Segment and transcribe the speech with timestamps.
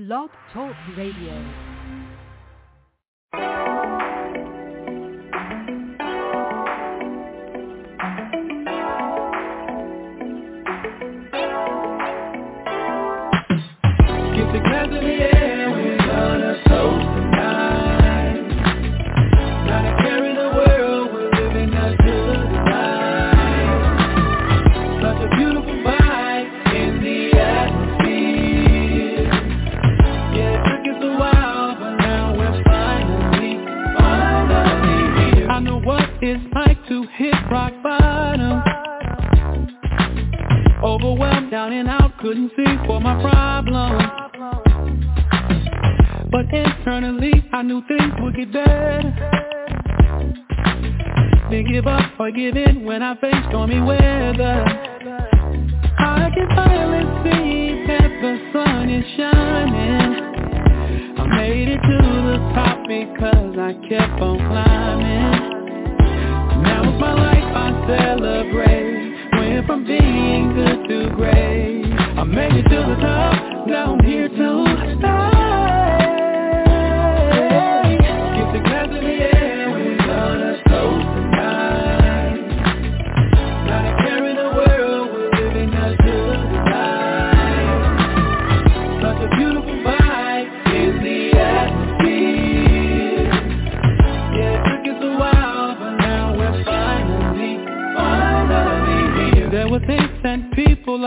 [0.00, 1.69] Blog Talk Radio.
[37.50, 38.62] Rock bottom.
[40.82, 44.02] Overwhelmed, down and out, couldn't see for my problems.
[46.30, 49.02] But internally, I knew things would get better.
[51.50, 54.64] Didn't give up or give in when I faced stormy weather.
[55.98, 60.14] I can finally see that the sun is shining.
[61.18, 61.98] I made it to
[62.30, 65.50] the top because I kept on climbing.
[67.00, 67.39] My life
[67.96, 69.14] celebrate.
[69.32, 71.84] Went from being good to great.
[72.18, 73.66] I made it to the top.
[73.66, 74.89] Now I'm here to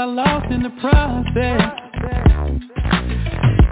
[0.04, 1.62] I lost in the process.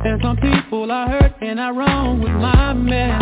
[0.05, 3.21] And some people I hurt and I wronged with my mess.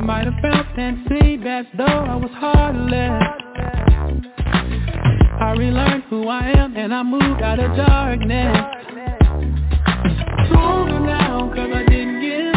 [0.00, 3.22] Might have felt and seemed as though I was heartless.
[5.40, 8.56] I relearned who I am and I moved out of darkness.
[10.48, 12.47] Stronger now cause I didn't give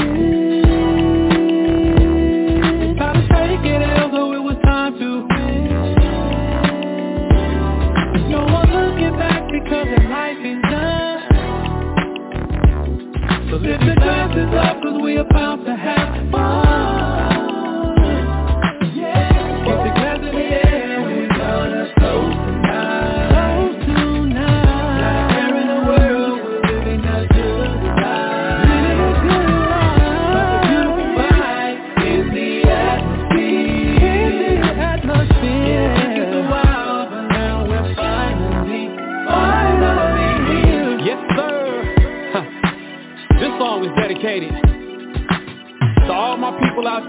[13.51, 15.70] So lift the glasses up cause we about to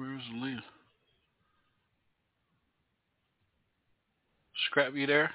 [0.00, 0.64] Where's Leah?
[4.66, 5.30] Scrap, you there?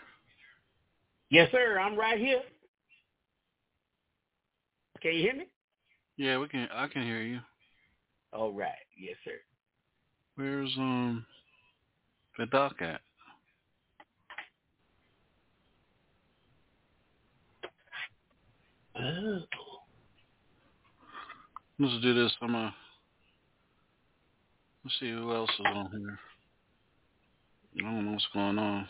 [1.29, 1.77] Yes, sir.
[1.79, 2.41] I'm right here.
[5.03, 5.45] Can you hear me?
[6.17, 6.67] Yeah, we can.
[6.73, 7.41] I can hear you.
[8.33, 8.71] All right.
[8.99, 9.33] Yes, sir.
[10.35, 11.23] Where's um
[12.39, 13.01] the doc at?
[18.99, 19.41] Oh.
[21.77, 22.35] Let's do this.
[22.41, 22.73] I'm gonna
[24.85, 26.19] let's see who else is on here.
[27.79, 28.87] I don't know what's going on.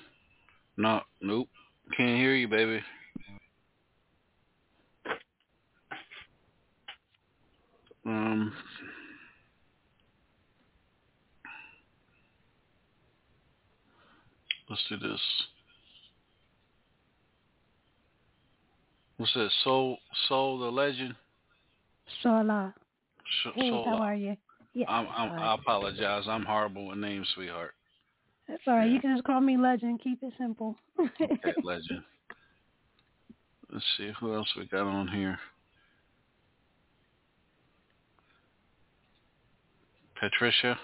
[0.77, 1.47] No, nope.
[1.95, 2.81] Can't hear you, baby.
[8.05, 8.53] Um.
[14.69, 15.21] Let's do this.
[19.17, 19.49] What's that?
[19.63, 19.97] Soul,
[20.27, 21.15] Soul, the legend.
[22.23, 22.73] Shola.
[23.23, 23.85] Sh- Hey, Soul.
[23.85, 24.35] how are you?
[24.75, 26.25] Yeah, I'm, I'm, all I apologize.
[26.27, 27.71] I'm horrible with names, sweetheart.
[28.47, 28.87] That's all right.
[28.87, 28.93] yeah.
[28.93, 30.01] You can just call me Legend.
[30.03, 30.75] Keep it simple.
[30.99, 32.03] Okay, legend.
[33.71, 35.39] Let's see who else we got on here.
[40.19, 40.77] Patricia.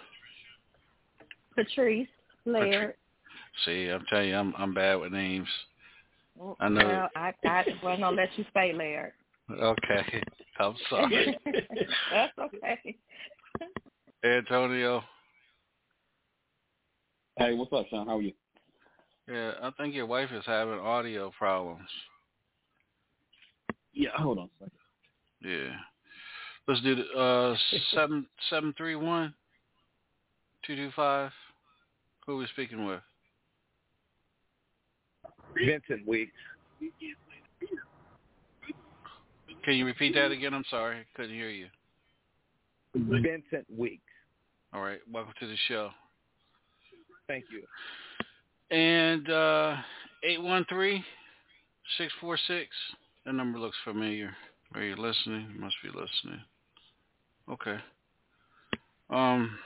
[1.56, 2.08] Patrice
[2.46, 2.96] Laird.
[3.66, 5.48] See, I'm telling you, I'm I'm bad with names.
[6.36, 6.88] Well, I know.
[6.88, 9.12] Well, I, I wasn't gonna let you say Laird.
[9.52, 10.24] Okay,
[10.60, 12.96] I'm sorry, That's okay.
[14.24, 15.04] Antonio.
[17.38, 18.08] Hey, what's up, Sean?
[18.08, 18.34] How are you?
[19.28, 21.88] Yeah, I think your wife is having audio problems.
[23.94, 24.72] Yeah, hold on a second.
[25.42, 25.76] Yeah.
[26.68, 27.56] Let's do the uh
[27.94, 29.34] seven seven three one
[30.66, 31.32] two two five.
[32.26, 33.02] Who are we speaking with?
[35.56, 36.32] Vincent Weeks.
[39.64, 40.54] Can you repeat that again?
[40.54, 41.68] I'm sorry, couldn't hear you.
[42.96, 44.04] Vincent Weeks.
[44.74, 45.90] All right, welcome to the show.
[47.28, 47.64] Thank you.
[48.76, 49.78] And uh
[50.24, 51.04] eight one three
[51.98, 52.70] six four six.
[53.26, 54.36] That number looks familiar.
[54.74, 55.48] Are you listening?
[55.54, 56.42] You must be listening.
[57.50, 57.78] Okay.
[59.10, 59.58] Um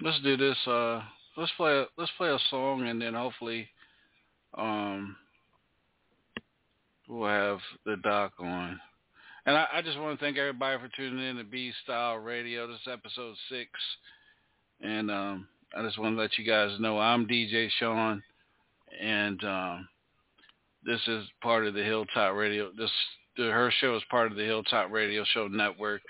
[0.00, 0.56] let's do this.
[0.66, 1.02] Uh
[1.36, 3.68] let's play a let's play a song and then hopefully
[4.56, 5.16] um
[7.08, 8.80] we'll have the doc on.
[9.46, 12.66] And I, I just want to thank everybody for tuning in to B Style Radio.
[12.66, 13.68] This is episode six.
[14.80, 18.22] And um I just want to let you guys know I'm DJ Sean
[19.00, 19.88] and um
[20.84, 22.90] this is part of the Hilltop Radio this
[23.36, 26.02] the, her show is part of the Hilltop Radio Show Network,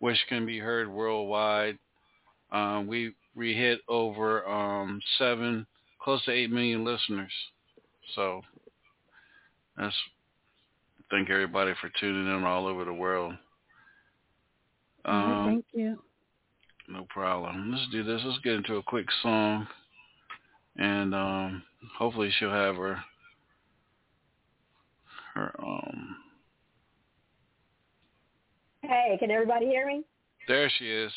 [0.00, 1.78] which can be heard worldwide.
[2.50, 5.66] Um, we we hit over um, seven,
[6.02, 7.32] close to eight million listeners.
[8.16, 8.42] So
[9.76, 9.94] that's
[11.12, 13.34] thank everybody for tuning in all over the world.
[15.04, 15.98] Um, Thank you.
[16.88, 17.70] no problem.
[17.70, 18.20] Let's do this.
[18.24, 19.66] Let's get into a quick song,
[20.76, 21.62] and um,
[21.98, 22.98] hopefully she'll have her
[25.34, 26.16] her um.
[28.82, 30.02] Hey, can everybody hear me?
[30.48, 31.12] There she is.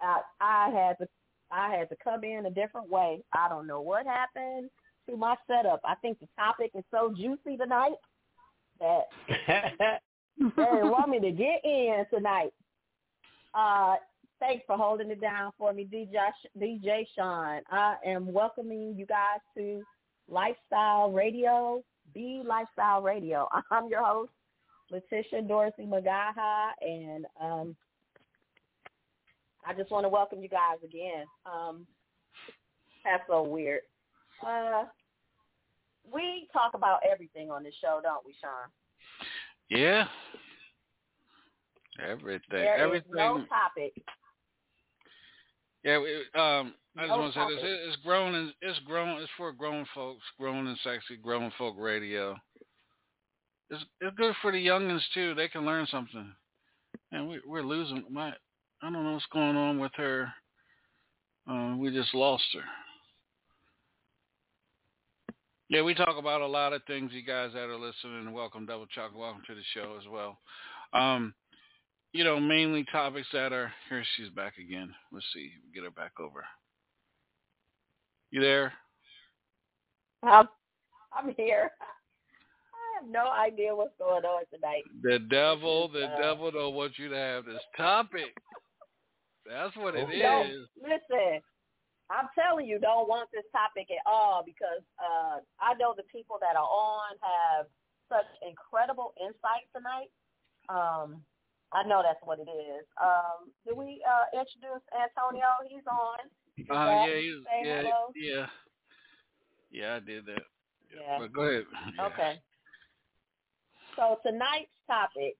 [0.00, 1.08] I, I had to
[1.50, 3.22] I had to come in a different way.
[3.32, 4.70] I don't know what happened
[5.08, 5.80] to my setup.
[5.84, 7.96] I think the topic is so juicy tonight
[8.80, 9.02] that
[10.38, 12.52] they want me to get in tonight.
[13.54, 13.96] Uh,
[14.40, 16.16] thanks for holding it down for me, DJ
[16.60, 17.62] DJ Sean.
[17.70, 19.82] I am welcoming you guys to
[20.28, 21.82] Lifestyle Radio,
[22.12, 23.48] Be Lifestyle Radio.
[23.70, 24.32] I'm your host,
[24.90, 27.76] Letitia Dorsey Magaha, and um,
[29.66, 31.24] I just want to welcome you guys again.
[31.46, 31.86] Um,
[33.04, 33.82] that's so weird.
[34.44, 34.84] Uh,
[36.12, 38.70] we talk about everything on this show, don't we, Sean?
[39.68, 40.06] Yeah.
[42.04, 42.42] Everything.
[42.50, 43.10] There Everything.
[43.14, 43.92] no topic.
[45.82, 47.64] Yeah, we, um, I just No want to say this.
[47.64, 49.20] It- it's grown and it's grown.
[49.22, 52.36] It's for grown folks, grown and sexy, grown folk radio.
[53.70, 55.34] It's it's good for the youngins too.
[55.34, 56.34] They can learn something.
[57.12, 58.28] And we we're losing my.
[58.82, 60.32] I don't know what's going on with her.
[61.48, 62.64] Uh, we just lost her.
[65.68, 67.10] Yeah, we talk about a lot of things.
[67.12, 69.18] You guys that are listening, welcome, Double Chocolate.
[69.18, 70.38] Welcome to the show as well.
[70.92, 71.34] Um,
[72.12, 74.04] you know, mainly topics that are here.
[74.16, 74.94] She's back again.
[75.10, 76.44] Let's see, get her back over.
[78.30, 78.72] You there?
[80.22, 80.48] I'm,
[81.12, 81.72] I'm here.
[81.80, 84.84] I have no idea what's going on tonight.
[85.02, 88.36] The devil, the Uh, devil don't want you to have this topic.
[89.44, 90.22] That's what it is.
[90.22, 90.48] Don't,
[90.80, 91.40] listen,
[92.10, 96.38] I'm telling you, don't want this topic at all because uh, I know the people
[96.40, 97.66] that are on have
[98.08, 100.10] such incredible insight tonight.
[100.68, 101.22] Um,
[101.72, 102.86] I know that's what it is.
[103.02, 105.50] Um, did we uh, introduce Antonio?
[105.68, 106.30] He's on.
[106.70, 107.20] Uh, yeah,
[107.64, 108.12] yeah, hello?
[108.14, 108.46] yeah,
[109.70, 109.96] yeah.
[109.96, 110.42] I did that.
[110.94, 111.18] Yeah.
[111.18, 111.64] But go ahead.
[111.98, 112.06] Yeah.
[112.06, 112.40] Okay.
[113.96, 115.36] So tonight's topic,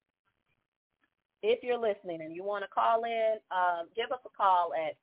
[1.43, 4.97] if you're listening and you want to call in, um, give us a call at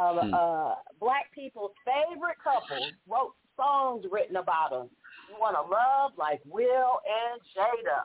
[0.00, 0.32] Uh, Hmm.
[0.34, 4.88] uh, black people's favorite couple wrote songs written about them.
[5.28, 8.04] You want to love like Will and Jada,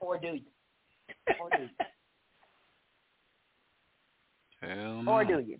[0.00, 0.50] or do you?
[1.40, 1.68] Or do you?
[4.68, 5.12] Hell no.
[5.12, 5.58] Or do you?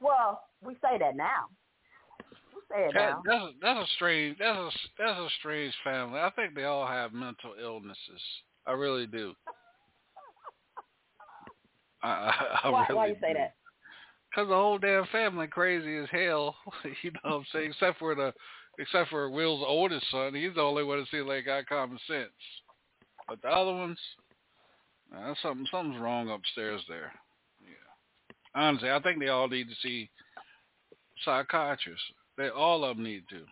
[0.00, 1.46] Well, we say that now.
[2.54, 3.22] We Say it That, now.
[3.24, 6.20] that's a, that's a strange that's a that's a strange family.
[6.20, 8.20] I think they all have mental illnesses.
[8.66, 9.32] I really do.
[12.02, 13.38] I, I, I Why, really why you say do.
[13.38, 13.54] that?
[14.34, 16.56] Cause the whole damn family crazy as hell.
[17.02, 17.70] you know what I'm saying?
[17.72, 18.32] Except for the,
[18.78, 22.30] except for Will's oldest son, he's the only one that seems like got common sense.
[23.28, 23.98] But the other ones,
[25.14, 27.12] uh, something something's wrong upstairs there.
[27.60, 28.60] Yeah.
[28.60, 30.10] Honestly, I think they all need to see
[31.24, 32.04] psychiatrists.
[32.38, 33.44] They all of them need to.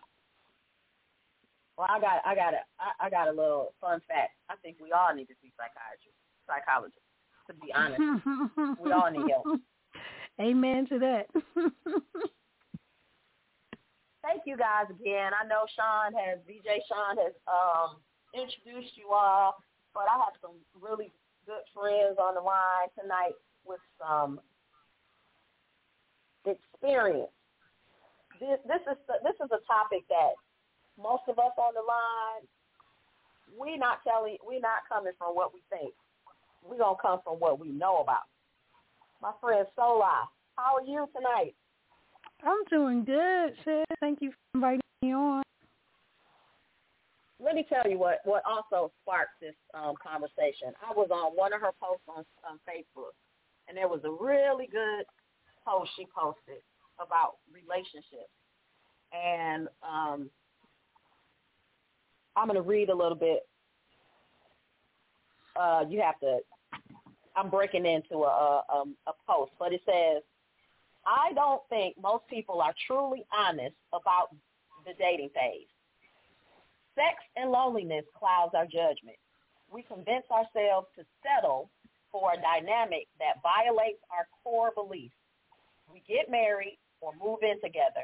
[1.77, 4.31] Well, I got, I got a, I, I got a little fun fact.
[4.49, 7.01] I think we all need to see psychiatrists, psychologists.
[7.47, 9.61] To be honest, we all need help.
[10.41, 11.27] Amen to that.
[14.23, 15.31] Thank you guys again.
[15.37, 17.97] I know Sean has, DJ Sean has um,
[18.33, 19.55] introduced you all,
[19.93, 21.11] but I have some really
[21.45, 24.39] good friends on the line tonight with some
[26.45, 27.29] experience.
[28.39, 30.33] This, this is this is a topic that
[30.97, 32.41] most of us on the line
[33.53, 35.93] we not telling we not coming from what we think.
[36.63, 38.25] We're gonna come from what we know about.
[39.21, 41.53] My friend Sola, how are you tonight?
[42.43, 43.85] I'm doing good, sis.
[43.99, 45.43] Thank you for inviting me on.
[47.39, 50.73] let me tell you what what also sparked this um, conversation.
[50.87, 53.13] I was on one of her posts on, on Facebook,
[53.67, 55.05] and there was a really good
[55.67, 56.61] post she posted
[56.99, 58.33] about relationships,
[59.13, 60.29] and um,
[62.35, 63.47] I'm going to read a little bit.
[65.59, 66.39] Uh, you have to.
[67.35, 70.23] I'm breaking into a, a um, a post, but it says,
[71.05, 74.35] "I don't think most people are truly honest about
[74.85, 75.67] the dating phase."
[76.95, 79.15] Sex and loneliness clouds our judgment.
[79.71, 81.69] We convince ourselves to settle
[82.11, 85.15] for a dynamic that violates our core beliefs.
[85.91, 88.03] We get married or move in together,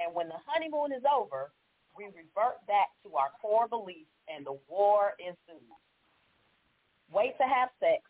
[0.00, 1.52] and when the honeymoon is over,
[1.96, 5.78] we revert back to our core beliefs and the war ensues.
[7.12, 8.02] Wait to have sex,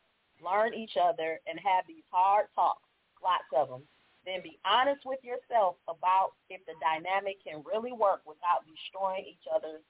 [0.44, 2.82] learn each other, and have these hard talks,
[3.22, 3.82] lots of them.
[4.24, 9.46] Then be honest with yourself about if the dynamic can really work without destroying each
[9.54, 9.82] other's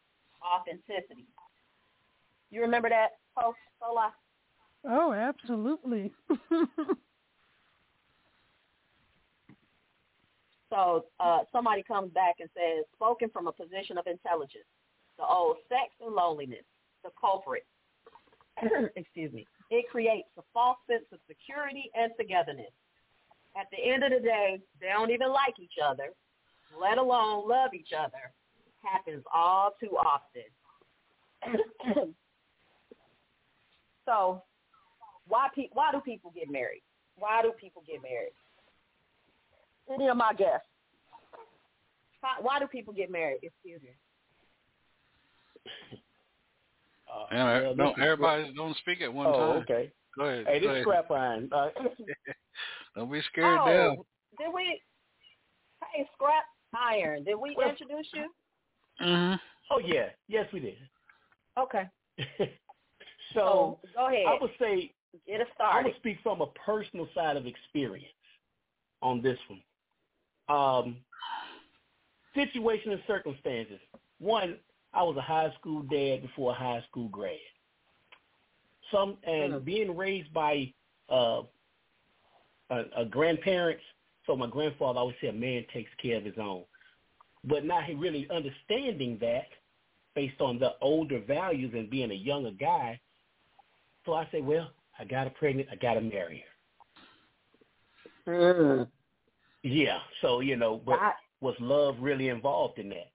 [0.44, 1.26] authenticity.
[2.50, 4.12] You remember that post, Sola?
[4.84, 6.12] Oh, absolutely.
[10.70, 14.66] So uh, somebody comes back and says, spoken from a position of intelligence,
[15.16, 16.64] the old sex and loneliness,
[17.04, 17.64] the culprit.
[18.96, 19.46] Excuse me.
[19.70, 22.72] It creates a false sense of security and togetherness.
[23.58, 26.10] At the end of the day, they don't even like each other,
[26.78, 28.32] let alone love each other.
[28.82, 30.44] Happens all too often.
[34.04, 34.42] so,
[35.26, 36.82] why pe- why do people get married?
[37.18, 38.34] Why do people get married?
[39.92, 40.68] Any of my guests.
[42.20, 43.38] Why, why do people get married?
[43.42, 43.90] Excuse me.
[47.12, 49.62] Uh, Yeah, well, no, this is everybody don't speak at one scrap- Oh, time.
[49.62, 49.92] okay.
[50.16, 50.46] Go ahead.
[50.46, 50.82] Hey, go this is ahead.
[50.82, 51.48] scrap iron.
[51.52, 51.68] Uh,
[52.96, 53.96] Don't be scared oh, now.
[54.44, 54.80] did we?
[55.94, 56.44] Hey, Scrap
[56.74, 57.24] Iron.
[57.24, 58.30] Did we Well- introduce you?
[58.98, 59.34] hmm
[59.70, 60.76] oh yeah, yes we did.
[61.58, 61.82] Okay.
[63.34, 64.24] so Oh, go ahead.
[64.26, 64.92] I would say
[65.26, 68.06] Get us I would speak from a personal side of experience
[69.02, 69.62] on this one.
[70.48, 70.96] Um,
[72.34, 73.80] situation and circumstances.
[74.18, 74.56] One,
[74.96, 77.38] I was a high school dad before a high school grad.
[78.90, 79.64] Some and Mhm.
[79.64, 80.72] being raised by
[81.08, 81.42] uh,
[82.70, 83.84] a, a grandparents.
[84.24, 86.64] So my grandfather always said, "A man takes care of his own,"
[87.44, 89.48] but not he really understanding that
[90.14, 92.98] based on the older values and being a younger guy.
[94.04, 95.68] So I said, "Well, I got her pregnant.
[95.70, 96.44] I got to marry
[98.24, 98.90] her." Mm.
[99.62, 100.00] Yeah.
[100.22, 103.10] So you know, but I- was love really involved in that?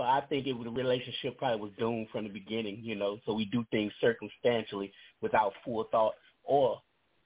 [0.00, 3.18] So I think it was the relationship probably was doomed from the beginning, you know.
[3.26, 4.90] So we do things circumstantially
[5.20, 6.80] without full thought or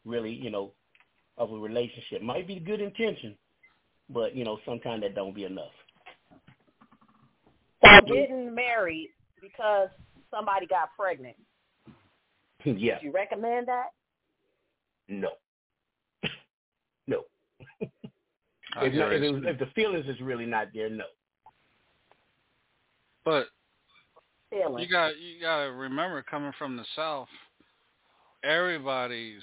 [0.05, 0.73] really, you know,
[1.39, 2.21] of a relationship.
[2.21, 3.37] Might be good intention,
[4.11, 5.71] but you know, sometimes that don't be enough.
[7.85, 9.91] So getting married because
[10.29, 11.37] somebody got pregnant.
[12.65, 12.95] yeah.
[12.95, 13.91] Would you recommend that?
[15.07, 15.29] No.
[17.07, 17.21] no.
[17.81, 17.89] If,
[18.73, 19.53] not, if, ready it to was, speak.
[19.53, 21.05] if the feelings is really not there, no.
[23.25, 23.47] But
[24.51, 24.83] Feeling.
[24.83, 27.29] you got you got to remember, coming from the South,
[28.45, 29.43] everybody's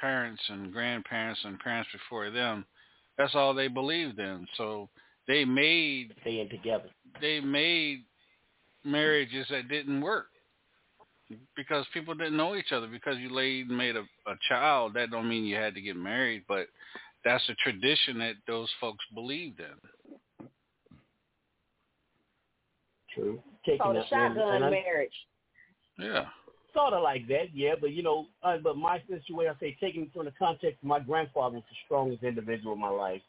[0.00, 2.66] parents and grandparents and parents before them,
[3.16, 4.46] that's all they believed in.
[4.56, 4.88] So
[5.26, 6.90] they made Staying together.
[7.20, 8.04] they made
[8.84, 10.26] marriages that didn't work
[11.56, 12.86] because people didn't know each other.
[12.86, 15.96] Because you laid and made a, a child, that don't mean you had to get
[15.96, 16.66] married, but
[17.24, 19.88] that's a tradition that those folks believed in.
[23.14, 23.42] True.
[23.64, 25.14] Taking called a shotgun and I- marriage.
[25.98, 26.26] Yeah.
[26.74, 27.74] Sort of like that, yeah.
[27.80, 30.98] But you know, uh, but my situation, I say, taking it from the context, my
[30.98, 33.22] grandfather was the strongest individual in my life,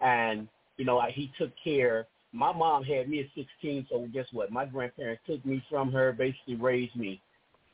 [0.00, 2.06] and you know, I, he took care.
[2.32, 4.52] My mom had me at 16, so guess what?
[4.52, 7.20] My grandparents took me from her, basically raised me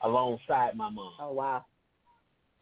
[0.02, 1.12] alongside my mom.
[1.20, 1.66] Oh wow.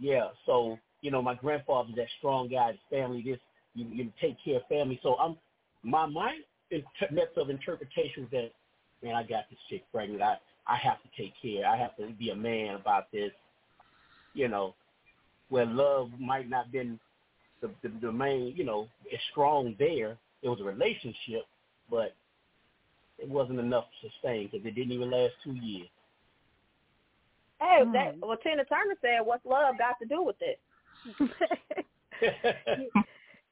[0.00, 2.72] Yeah, so you know, my grandfather's that strong guy.
[2.72, 3.38] The family, this
[3.74, 4.98] you you take care of family.
[5.02, 5.36] So I'm
[5.84, 6.38] my my
[6.70, 8.50] inter- method of interpretation was that
[9.02, 10.22] man, I got this chick pregnant.
[10.22, 11.66] I I have to take care.
[11.66, 13.32] I have to be a man about this.
[14.34, 14.74] You know,
[15.48, 16.98] where love might not been
[17.60, 20.16] the the, the main, you know, as strong there.
[20.42, 21.46] It was a relationship,
[21.90, 22.14] but
[23.18, 25.88] it wasn't enough to sustain because it didn't even last two years.
[27.60, 27.92] Hey, Hmm.
[27.92, 30.60] that well Tina Turner said, "What's love got to do with it?"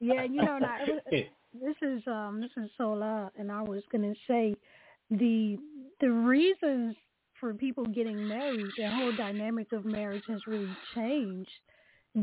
[0.00, 0.76] yeah, you know, now,
[1.11, 4.55] this is um this is Sola, and I was gonna say
[5.11, 5.59] the
[6.01, 6.97] the reasons
[7.41, 11.51] for people getting married, the whole dynamic of marriage has really changed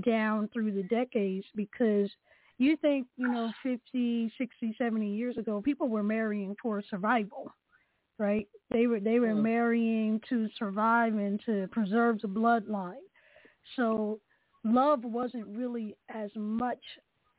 [0.02, 2.10] down through the decades because
[2.58, 7.52] you think, you know, 50, 60, 70 years ago, people were marrying for survival,
[8.18, 8.48] right?
[8.72, 9.42] They were they were Mm.
[9.44, 13.06] marrying to survive and to preserve the bloodline.
[13.76, 14.20] So
[14.64, 16.84] love wasn't really as much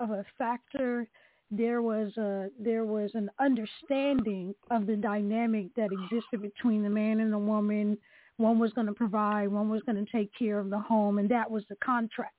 [0.01, 1.09] of a factor.
[1.51, 7.21] There was a there was an understanding of the dynamic that existed between the man
[7.21, 7.99] and the woman.
[8.37, 11.29] One was going to provide, one was going to take care of the home, and
[11.31, 12.35] that was the contract.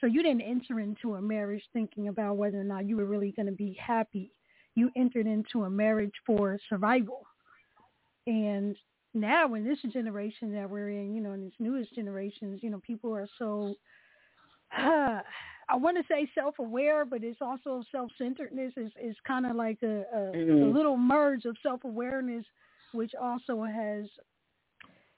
[0.00, 3.32] So you didn't enter into a marriage thinking about whether or not you were really
[3.32, 4.30] going to be happy.
[4.74, 7.22] You entered into a marriage for survival.
[8.26, 8.76] And
[9.14, 12.80] now in this generation that we're in, you know, in this newest generations, you know,
[12.84, 13.74] people are so
[14.78, 15.20] uh,
[15.68, 18.72] I want to say self-aware, but it's also self-centeredness.
[18.76, 20.74] is is kind of like a, a, a Mhm.
[20.74, 22.44] little merge of self-awareness,
[22.92, 24.06] which also has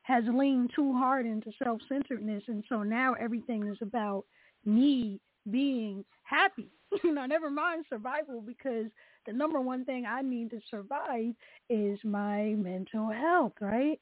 [0.03, 4.25] has leaned too hard into self-centeredness, and so now everything is about
[4.65, 6.71] me being happy.
[7.03, 8.87] You know, never mind survival, because
[9.27, 11.35] the number one thing I need to survive
[11.69, 14.01] is my mental health, right?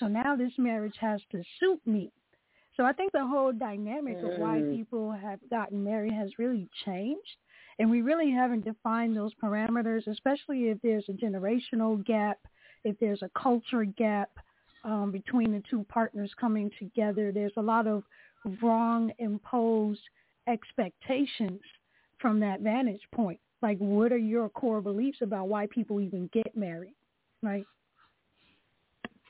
[0.00, 2.10] So now this marriage has to suit me.
[2.76, 4.70] So I think the whole dynamic of why Mm.
[4.70, 7.36] people have gotten married has really changed.
[7.78, 12.38] And we really haven't defined those parameters, especially if there's a generational gap,
[12.84, 14.30] if there's a culture gap
[14.84, 17.32] um, between the two partners coming together.
[17.32, 18.04] There's a lot of
[18.60, 20.02] wrong imposed
[20.46, 21.60] expectations
[22.18, 23.40] from that vantage point.
[23.62, 26.94] Like, what are your core beliefs about why people even get married,
[27.42, 27.66] right?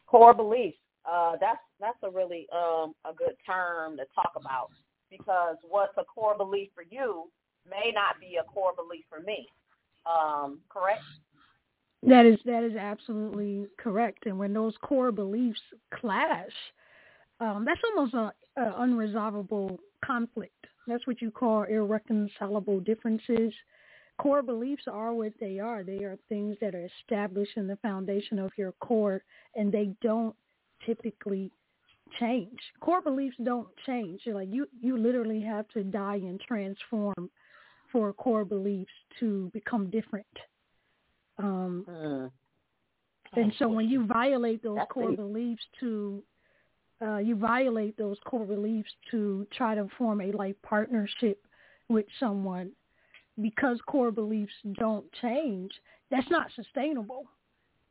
[0.07, 0.78] core beliefs.
[1.11, 4.71] Uh, that's that's a really um, a good term to talk about
[5.11, 7.25] because what's a core belief for you
[7.69, 9.47] may not be a core belief for me.
[10.07, 11.03] Um, correct?
[12.03, 14.27] That is that is absolutely correct.
[14.27, 15.61] And when those core beliefs
[15.95, 16.53] clash,
[17.40, 20.67] um, that's almost a, a unresolvable conflict.
[20.87, 23.53] That's what you call irreconcilable differences.
[24.19, 25.83] Core beliefs are what they are.
[25.83, 29.23] They are things that are established in the foundation of your core,
[29.57, 30.37] and they don't
[30.85, 31.51] typically
[32.19, 32.59] change.
[32.81, 34.23] Core beliefs don't change.
[34.25, 37.31] You're like you, you literally have to die and transform
[37.91, 40.27] for core beliefs to become different.
[41.39, 42.31] Um, Mm.
[43.33, 45.19] and so when you violate those That's core deep.
[45.19, 46.23] beliefs to
[47.03, 51.45] uh, you violate those core beliefs to try to form a life partnership
[51.89, 52.71] with someone
[53.41, 55.73] because core beliefs don't change,
[56.11, 57.25] that's not sustainable.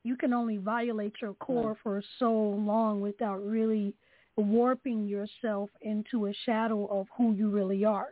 [0.03, 3.93] You can only violate your core for so long without really
[4.35, 8.09] warping yourself into a shadow of who you really are.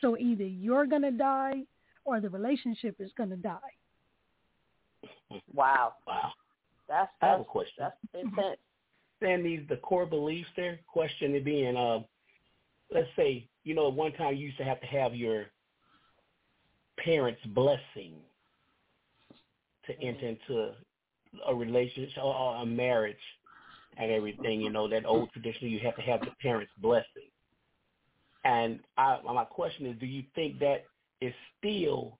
[0.00, 1.62] So either you're going to die
[2.04, 3.58] or the relationship is going to die.
[5.52, 6.32] Wow, Wow.
[6.88, 7.74] that's I have a that's question.
[7.78, 8.58] that's intense.
[9.22, 10.80] Saying these the core beliefs there.
[10.86, 12.00] Question it being, uh,
[12.92, 15.46] let's say you know at one time you used to have to have your
[16.98, 18.14] parents' blessing
[19.86, 20.72] to enter into
[21.46, 23.16] a relationship or a marriage
[23.96, 24.60] and everything.
[24.60, 27.30] You know that old tradition you have to have the parents' blessing.
[28.44, 30.84] And I, my question is, do you think that
[31.20, 32.18] is still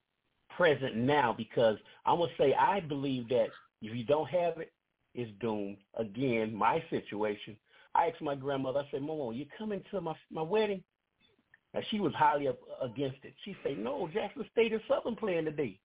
[0.57, 1.35] present now?
[1.37, 3.49] Because I'm gonna say I believe that
[3.83, 4.73] if you don't have it,
[5.15, 5.77] it's doomed.
[5.97, 7.57] Again, my situation.
[7.95, 8.81] I asked my grandmother.
[8.81, 10.83] I said, "Mama, you coming to my my wedding?"
[11.75, 13.35] And she was highly up against it.
[13.45, 15.79] She said, "No, Jackson State and Southern playing today."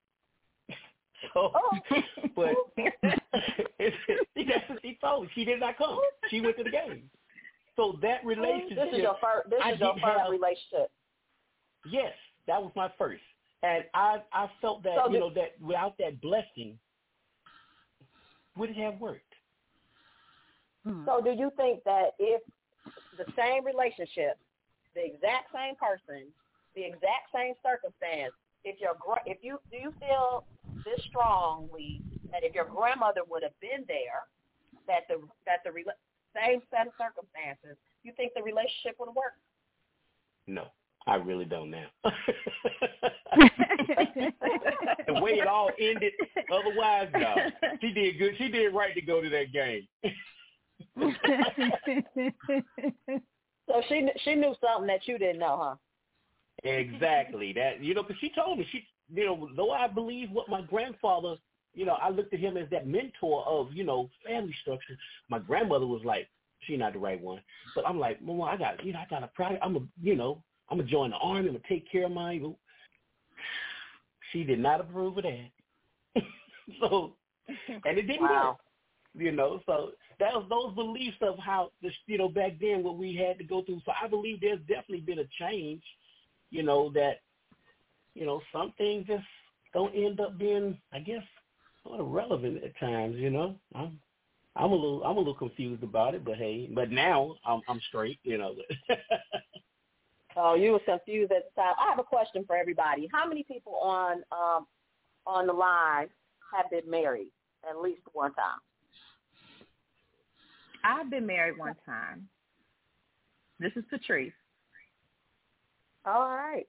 [1.33, 1.77] so, Oh.
[2.35, 2.53] but
[3.77, 5.29] that's what she told me.
[5.35, 5.99] She did not come.
[6.29, 7.09] She went to the game.
[7.75, 8.75] So that relationship.
[8.77, 9.49] This is your first.
[9.49, 10.91] This I is your first have- relationship.
[11.89, 12.11] Yes,
[12.47, 13.21] that was my first,
[13.63, 16.77] and I I felt that So you the- know that without that blessing,
[18.57, 19.23] would it have worked?
[20.85, 21.05] Hmm.
[21.05, 22.41] So do you think that if
[23.17, 24.37] the same relationship,
[24.93, 26.27] the exact same person,
[26.75, 28.33] the exact same circumstance,
[28.65, 30.43] if your gra- if you do you feel
[30.85, 34.27] this strongly that if your grandmother would have been there,
[34.87, 35.15] that the
[35.45, 35.95] that the rela-
[36.35, 39.39] same set of circumstances, you think the relationship would have worked?
[40.47, 40.65] No,
[41.07, 41.87] I really don't now.
[45.07, 46.11] the way it all ended,
[46.51, 47.35] otherwise, no.
[47.81, 48.35] She did good.
[48.37, 49.87] She did right to go to that game.
[53.69, 55.75] So she she knew something that you didn't know, huh?
[56.63, 57.53] Exactly.
[57.53, 60.61] That you know, because she told me she, you know, though I believe what my
[60.61, 61.35] grandfather,
[61.73, 64.97] you know, I looked at him as that mentor of you know family structure.
[65.29, 66.27] My grandmother was like,
[66.61, 67.41] she not the right one,
[67.75, 69.59] but I'm like, Mama, I got, you know, I got a pride.
[69.61, 71.47] I'm a, you know, I'm gonna join the army.
[71.49, 72.39] I'm gonna take care of my.
[74.31, 75.49] She did not approve of that.
[76.79, 77.15] so,
[77.47, 78.49] and it didn't Wow.
[78.51, 78.57] work.
[79.15, 82.97] You know, so that was those beliefs of how this, you know, back then what
[82.97, 83.81] we had to go through.
[83.83, 85.81] So I believe there's definitely been a change.
[86.51, 87.21] You know that,
[88.15, 89.23] you know, some things just
[89.73, 91.23] don't end up being, I guess,
[91.83, 93.15] sort of relevant at times.
[93.17, 93.99] You know, I'm,
[94.55, 97.79] I'm a little, I'm a little confused about it, but hey, but now I'm, I'm
[97.87, 98.19] straight.
[98.23, 98.55] You know.
[100.41, 101.73] Oh, you were confused at the time.
[101.77, 103.09] I have a question for everybody.
[103.11, 104.67] How many people on um
[105.25, 106.07] on the line
[106.53, 107.27] have been married
[107.69, 108.59] at least one time?
[110.83, 112.27] I've been married one time.
[113.59, 114.31] This is Patrice.
[116.05, 116.67] All right.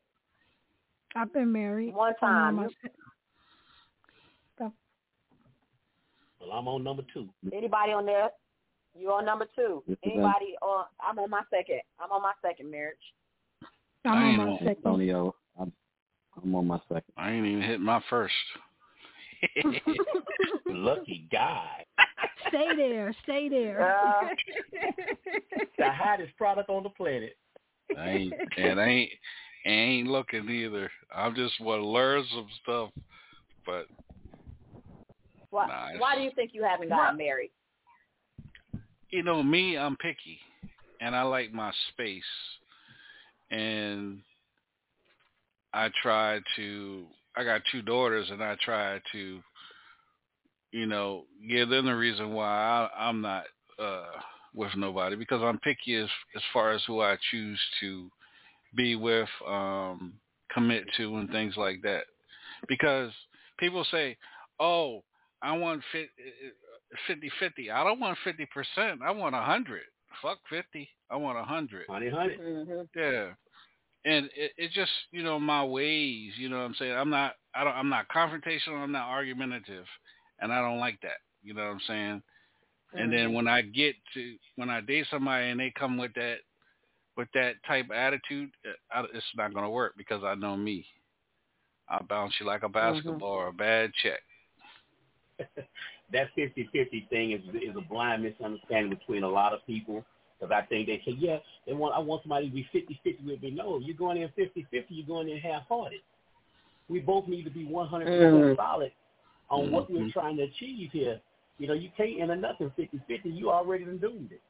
[1.17, 1.95] I've been married.
[1.95, 2.57] One I'm on time.
[2.57, 2.71] my You-
[6.41, 7.29] well, I'm on number two.
[7.53, 8.31] Anybody on there?
[8.99, 9.83] You on number two?
[9.87, 10.87] This is Anybody on?
[11.07, 11.81] I'm on my second.
[12.01, 12.97] I'm on my second marriage.
[14.05, 14.69] I'm I on my second.
[14.79, 15.35] Antonio.
[15.61, 15.73] I'm,
[16.43, 17.13] I'm on my second.
[17.17, 18.35] I ain't even hit my first.
[20.67, 21.85] Lucky guy.
[22.49, 23.15] Stay there.
[23.23, 23.81] Stay there.
[23.95, 24.29] Uh,
[25.79, 27.37] The hottest product on the planet.
[27.99, 29.11] I ain't and I ain't
[29.67, 30.91] ain't looking either.
[31.15, 32.91] I'm just want to learn some stuff,
[33.67, 33.87] but
[35.51, 36.01] why, Nice.
[36.01, 37.51] why do you think you haven't gotten married?
[39.11, 40.39] you know me, I'm picky,
[41.01, 42.23] and I like my space,
[43.51, 44.21] and
[45.73, 47.05] I try to.
[47.37, 49.41] I got two daughters, and I try to,
[50.73, 53.45] you know, give them the reason why I, I'm not
[53.79, 54.07] uh
[54.55, 58.11] with nobody because I'm picky as as far as who I choose to
[58.75, 60.15] be with, um,
[60.53, 62.05] commit to, and things like that.
[62.69, 63.13] Because
[63.59, 64.17] people say,
[64.59, 65.03] "Oh,
[65.43, 66.11] I want fit,
[67.09, 67.71] 50-50.
[67.73, 68.99] I don't want 50%.
[69.03, 69.83] I want 100.
[70.23, 70.89] Fuck 50.
[71.11, 71.87] I want 100.
[71.89, 72.35] Honey, honey.
[72.35, 73.29] hmm Yeah.
[74.05, 76.93] And it, it just, you know, my ways, you know what I'm saying?
[76.93, 79.85] I'm not I don't I'm not confrontational, I'm not argumentative.
[80.41, 81.19] And I don't like that.
[81.43, 82.23] You know what I'm saying?
[82.95, 86.37] And then when I get to when I date somebody and they come with that
[87.21, 90.57] with that type of attitude, uh, I, it's not going to work because I know
[90.57, 90.87] me.
[91.87, 94.21] I'll bounce you like a basketball or a bad check.
[96.13, 100.03] that 50-50 thing is is a blind misunderstanding between a lot of people.
[100.39, 103.43] Because I think they say, yeah, they want I want somebody to be 50-50 with
[103.43, 103.51] me.
[103.51, 106.01] No, you're going in 50-50, you're going in half-hearted.
[106.89, 108.57] We both need to be 100% Mhm.
[108.57, 108.93] solid
[109.51, 110.13] on what we're Mhm.
[110.13, 111.21] trying to achieve here.
[111.59, 113.25] You know, you can't enter nothing 50-50.
[113.25, 114.41] You already done doomed it.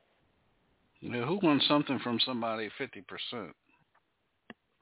[1.01, 3.55] Yeah, who wants something from somebody fifty percent?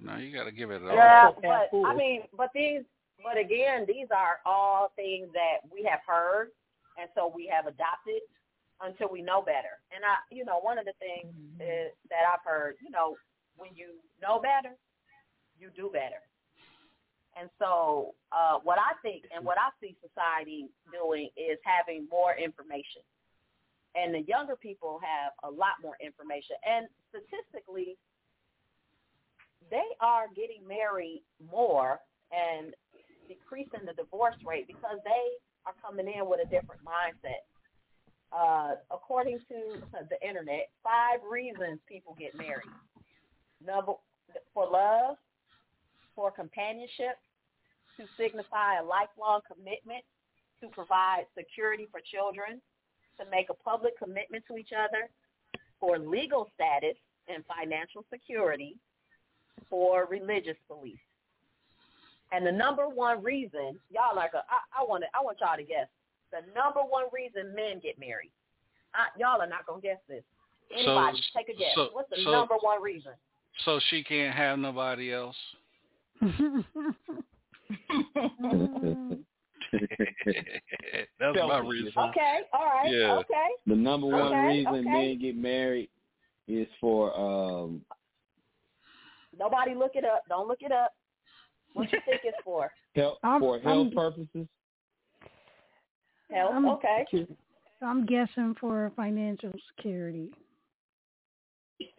[0.00, 0.94] No, you got to give it all.
[0.94, 2.82] Yeah, but I mean, but these,
[3.22, 6.50] but again, these are all things that we have heard,
[6.98, 8.22] and so we have adopted
[8.80, 9.82] until we know better.
[9.94, 13.16] And I, you know, one of the things is, that I've heard, you know,
[13.56, 14.74] when you know better,
[15.58, 16.22] you do better.
[17.38, 22.34] And so, uh, what I think and what I see society doing is having more
[22.34, 23.02] information.
[23.98, 26.54] And the younger people have a lot more information.
[26.62, 27.98] And statistically,
[29.70, 31.98] they are getting married more
[32.30, 32.74] and
[33.26, 35.26] decreasing the divorce rate because they
[35.66, 37.42] are coming in with a different mindset.
[38.30, 42.68] Uh, according to the internet, five reasons people get married.
[43.64, 43.92] Number
[44.54, 45.16] for love,
[46.14, 47.16] for companionship,
[47.96, 50.04] to signify a lifelong commitment,
[50.60, 52.60] to provide security for children,
[53.18, 55.08] to make a public commitment to each other,
[55.80, 56.96] for legal status
[57.28, 58.76] and financial security,
[59.70, 60.98] for religious beliefs.
[62.32, 65.56] And the number one reason, y'all like, a, I, I want to, I want y'all
[65.56, 65.88] to guess
[66.30, 68.30] the number one reason men get married.
[68.94, 70.22] I, y'all are not gonna guess this.
[70.74, 71.72] Anybody, take a guess.
[71.74, 73.12] so- What's the so- number one reason?
[73.64, 75.36] So she can't have nobody else.
[81.20, 81.92] That's my reason.
[81.96, 83.16] Okay, all right, Yeah.
[83.18, 83.48] okay.
[83.66, 84.82] The number one Okay, reason okay.
[84.88, 85.90] men get married
[86.46, 87.82] is for um
[89.38, 90.22] Nobody look it up.
[90.28, 90.92] Don't look it up.
[91.74, 92.70] What you think it's for?
[92.96, 94.48] health I'm- for health I'm- purposes.
[96.30, 96.50] Health.
[96.52, 97.04] I'm- Okay.
[97.80, 100.30] I'm guessing for financial security.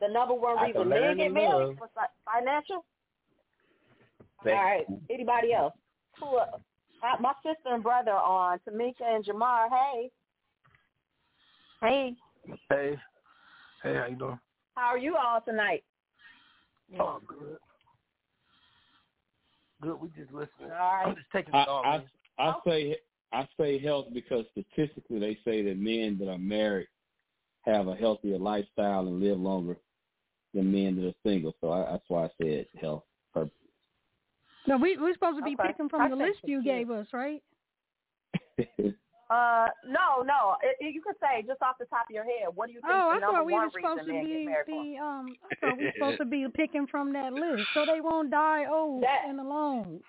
[0.00, 1.76] The number one reason men get married love.
[1.78, 1.88] for
[2.30, 2.84] financial.
[4.44, 4.84] Thank- All right.
[5.08, 5.72] Anybody else?
[6.20, 6.38] Who?
[7.20, 9.68] My sister and brother on Tamika and Jamar.
[9.70, 10.10] Hey.
[11.80, 12.14] Hey.
[12.70, 12.98] Hey.
[13.82, 14.38] Hey, how you doing?
[14.74, 15.84] How are you all tonight?
[16.98, 17.58] Oh, good.
[19.82, 20.00] Good.
[20.00, 20.70] We just listening.
[20.70, 21.04] All right.
[21.06, 22.02] I'm just taking it all I, in.
[22.38, 22.60] I oh.
[22.66, 22.96] say
[23.32, 26.88] I say health because statistically they say that men that are married
[27.62, 29.76] have a healthier lifestyle and live longer
[30.52, 31.54] than men that are single.
[31.60, 33.13] So I, that's why I said health purposes.
[34.66, 35.68] No, we we're supposed to be Okay.
[35.68, 36.84] picking from I the list you security.
[36.84, 37.42] gave us, right?
[39.30, 40.54] Uh, no, no.
[40.62, 42.46] It, it- you could say just off the top of your head.
[42.54, 44.82] What do you think Oh, the I thought we were supposed to be, married for?
[44.82, 48.02] be um I thought we were supposed to be picking from that list so they
[48.02, 50.00] won't die old That- and alone.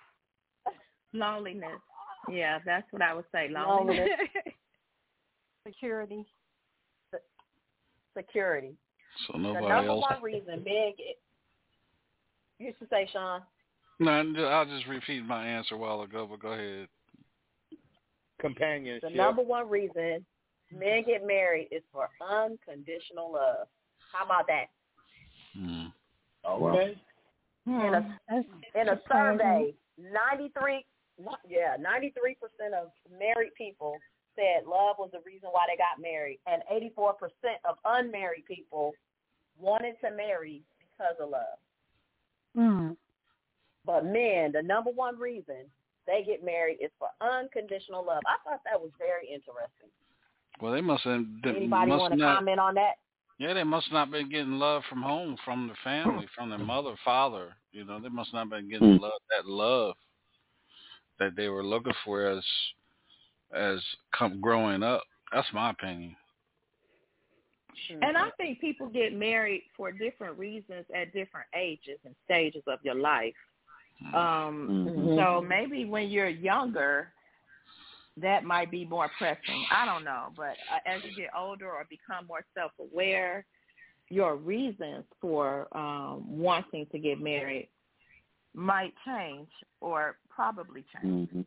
[1.14, 1.80] Loneliness.
[2.30, 3.48] Yeah, that's what I would say.
[3.48, 4.06] Loneliness.
[4.06, 4.54] Loneliness.
[5.66, 6.26] Security.
[8.16, 8.74] Security.
[9.26, 10.04] So The nobody number else.
[10.10, 11.16] one reason men get.
[12.58, 13.40] You used to say, Sean.
[13.98, 14.10] No,
[14.48, 16.88] I'll just repeat my answer a while ago, but go ahead.
[18.40, 19.10] Companionship.
[19.10, 20.24] The number one reason
[20.70, 23.66] men get married is for unconditional love.
[24.12, 24.66] How about that?
[25.56, 25.86] Hmm.
[26.46, 26.96] Okay.
[27.66, 30.84] In a That's in a survey, ninety three,
[31.48, 33.96] yeah, ninety three percent of married people
[34.36, 38.44] said love was the reason why they got married, and eighty four percent of unmarried
[38.46, 38.92] people
[39.58, 41.58] wanted to marry because of love.
[42.54, 42.92] Hmm.
[43.86, 45.64] But men, the number one reason
[46.06, 48.22] they get married is for unconditional love.
[48.26, 49.90] I thought that was very interesting.
[50.60, 51.24] Well, they must have.
[51.44, 52.94] They Anybody must want to not, comment on that?
[53.38, 56.94] Yeah, they must not been getting love from home, from the family, from their mother,
[57.04, 57.54] father.
[57.72, 59.02] You know, they must not been getting Hmm.
[59.02, 59.94] love, that love
[61.18, 62.44] that they were looking for as
[63.54, 63.80] as
[64.12, 65.02] come growing up.
[65.32, 66.16] That's my opinion.
[68.02, 72.78] And I think people get married for different reasons at different ages and stages of
[72.82, 73.34] your life.
[74.14, 75.16] Um, Mhm.
[75.16, 77.12] So maybe when you're younger,
[78.18, 79.66] that might be more pressing.
[79.70, 83.44] I don't know, but uh, as you get older or become more self-aware,
[84.08, 87.68] your reasons for um, wanting to get married
[88.54, 91.30] might change or probably change.
[91.30, 91.44] Mhm.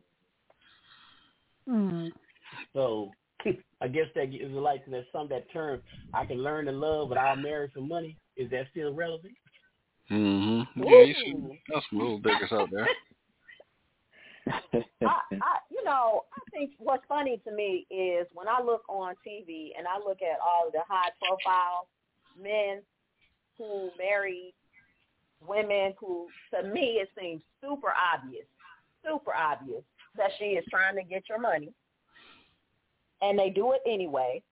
[1.66, 2.08] Hmm.
[2.72, 3.12] So
[3.80, 5.82] I guess that is like that some that term
[6.12, 8.16] I can learn to love, but I'll marry for money.
[8.36, 9.34] Is that still relevant?
[10.10, 10.82] Mm-hmm.
[10.82, 11.34] Yeah, you see,
[11.72, 12.88] that's some little diggers out there.
[15.02, 19.14] I, I, you know, I think what's funny to me is when I look on
[19.26, 21.88] TV and I look at all of the high profile
[22.40, 22.82] men
[23.58, 24.54] who marry
[25.46, 28.46] women who, to me, it seems super obvious,
[29.04, 29.82] super obvious
[30.16, 31.72] that she is trying to get your money.
[33.22, 34.42] And they do it anyway,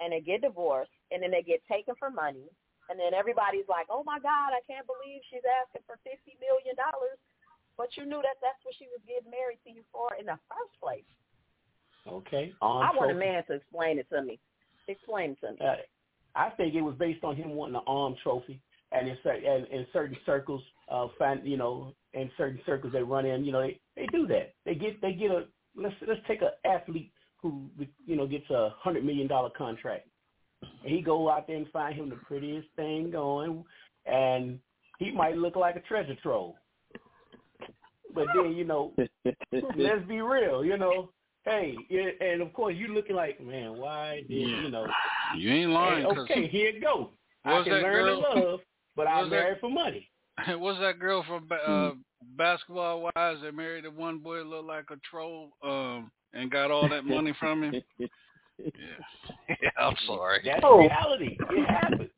[0.00, 2.44] and they get divorced, and then they get taken for money.
[2.88, 6.76] And then everybody's like, oh my God, I can't believe she's asking for $50 million.
[7.76, 10.40] But you knew that that's what she was getting married to you for in the
[10.48, 11.06] first place.
[12.08, 12.52] Okay.
[12.62, 14.40] I Arm want a man to explain it to me.
[14.88, 15.58] Explain it to me.
[15.60, 15.76] Uh,
[16.34, 18.60] I think it was based on him wanting an arm trophy,
[18.92, 23.02] and in, cer- and in certain circles, uh, find you know, in certain circles they
[23.02, 24.54] run in, you know, they they do that.
[24.64, 25.44] They get they get a
[25.76, 27.68] let's let's take an athlete who
[28.06, 30.08] you know gets a hundred million dollar contract.
[30.62, 33.64] And he go out there and find him the prettiest thing going,
[34.06, 34.58] and
[34.98, 36.54] he might look like a treasure trove.
[38.14, 38.92] But then you know,
[39.52, 41.10] let's be real, you know.
[41.44, 41.76] Hey,
[42.20, 44.86] and of course you looking like, man, why did you know?
[45.36, 46.02] You ain't lying.
[46.04, 47.10] Hey, 'cause okay, here it go.
[47.44, 48.60] I can that learn girl- to love,
[48.96, 50.08] but I was that- marry for money.
[50.58, 51.92] What's that girl from ba- uh,
[52.36, 56.70] Basketball Wives that married the one boy that looked like a troll um, and got
[56.70, 57.82] all that money from him?
[58.58, 58.70] Yeah.
[59.62, 60.40] yeah I'm sorry.
[60.44, 60.80] That's Oh.
[60.80, 61.36] reality.
[61.50, 62.10] It happens.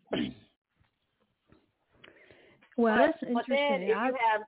[2.77, 3.83] Well, but, that's but then interesting.
[3.83, 4.43] if you have,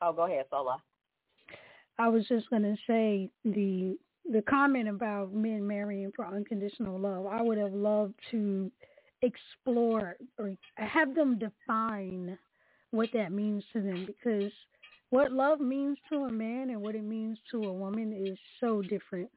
[0.00, 0.80] oh, go ahead, Sola.
[1.98, 3.98] I was just gonna say the
[4.30, 7.26] the comment about men marrying for unconditional love.
[7.26, 8.70] I would have loved to
[9.22, 12.38] explore or have them define
[12.92, 14.52] what that means to them because
[15.10, 18.82] what love means to a man and what it means to a woman is so
[18.82, 19.30] different.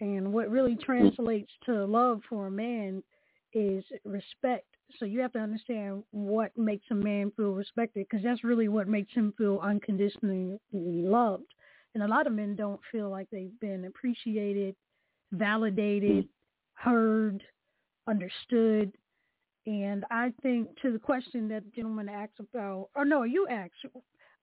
[0.00, 3.02] And what really translates to love for a man
[3.52, 4.66] is respect.
[4.98, 8.88] So you have to understand what makes a man feel respected because that's really what
[8.88, 11.54] makes him feel unconditionally loved.
[11.94, 14.74] And a lot of men don't feel like they've been appreciated,
[15.32, 16.28] validated,
[16.74, 17.42] heard,
[18.08, 18.92] understood.
[19.66, 23.86] And I think to the question that the gentleman asked about, or no, you asked,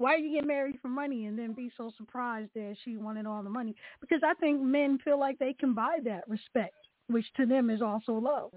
[0.01, 3.43] why you get married for money and then be so surprised that she wanted all
[3.43, 3.75] the money?
[4.01, 6.75] Because I think men feel like they can buy that respect,
[7.07, 8.51] which to them is also love.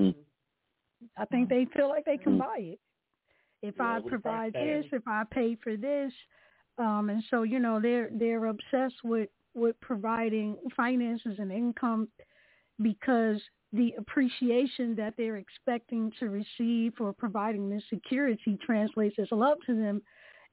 [0.00, 0.10] Mm-hmm.
[1.16, 2.38] I think they feel like they can Mm.
[2.38, 2.80] buy it.
[3.62, 6.12] If Yeah, I provide this, if I pay for this,
[6.78, 12.08] um, and so you know they're they're obsessed with with providing finances and income
[12.80, 13.40] because
[13.72, 19.74] the appreciation that they're expecting to receive for providing this security translates as love to
[19.74, 20.00] them.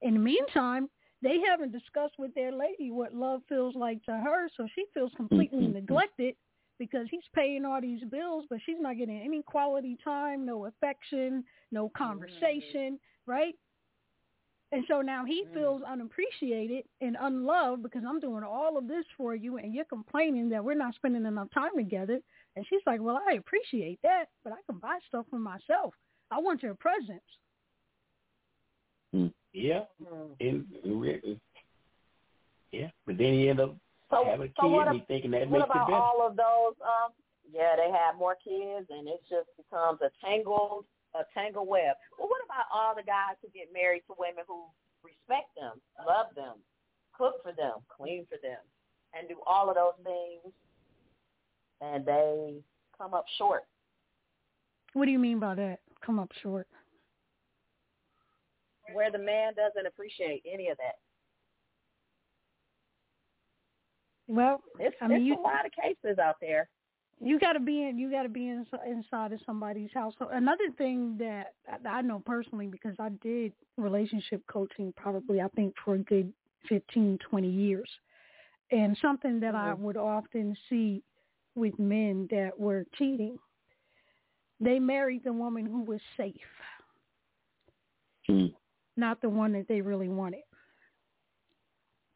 [0.02, 0.88] In the meantime,
[1.22, 5.12] they haven't discussed with their lady what love feels like to her, so she feels
[5.14, 5.72] completely Mhm.
[5.72, 6.36] neglected
[6.78, 11.44] because he's paying all these bills, but she's not getting any quality time, no affection,
[11.72, 13.58] no conversation, right?
[14.72, 19.34] And so now he feels unappreciated and unloved because I'm doing all of this for
[19.34, 22.20] you and you're complaining that we're not spending enough time together.
[22.56, 25.94] And she's like, well, I appreciate that, but I can buy stuff for myself.
[26.30, 27.22] I want your presence.
[29.12, 29.20] Yeah.
[29.20, 29.32] Mm.
[29.56, 31.40] In, in re-
[32.72, 32.88] yeah.
[33.06, 33.74] But then he end up
[34.10, 35.98] So, having a so kid what, and he thinking that what makes it about better.
[35.98, 36.74] all of those?
[36.82, 37.12] Um,
[37.50, 41.96] yeah, they have more kids, and it just becomes a tangled, a tangled web.
[42.18, 44.64] Well, what about all the guys who get married to women who
[45.02, 46.56] respect them, love them,
[47.16, 48.58] cook for them, clean for them,
[49.16, 50.52] and do all of those things,
[51.80, 52.54] and they
[52.98, 53.62] come up short?
[54.92, 55.80] What do you mean by that?
[56.04, 56.66] Come up short.
[58.92, 60.94] Where the man doesn't appreciate any of that.
[64.28, 66.68] Well, It's, I mean, it's you- a lot of cases out there.
[67.20, 70.70] you got to be in you got to be in, inside of somebody's household another
[70.76, 75.94] thing that I- i know personally because i did relationship coaching probably i think for
[75.94, 76.30] a good
[76.68, 77.88] fifteen twenty years
[78.70, 81.02] and something that i would often see
[81.54, 83.38] with men that were cheating
[84.60, 86.34] they married the woman who was safe
[88.28, 88.52] Mm.
[88.96, 90.40] Not the one that they really wanted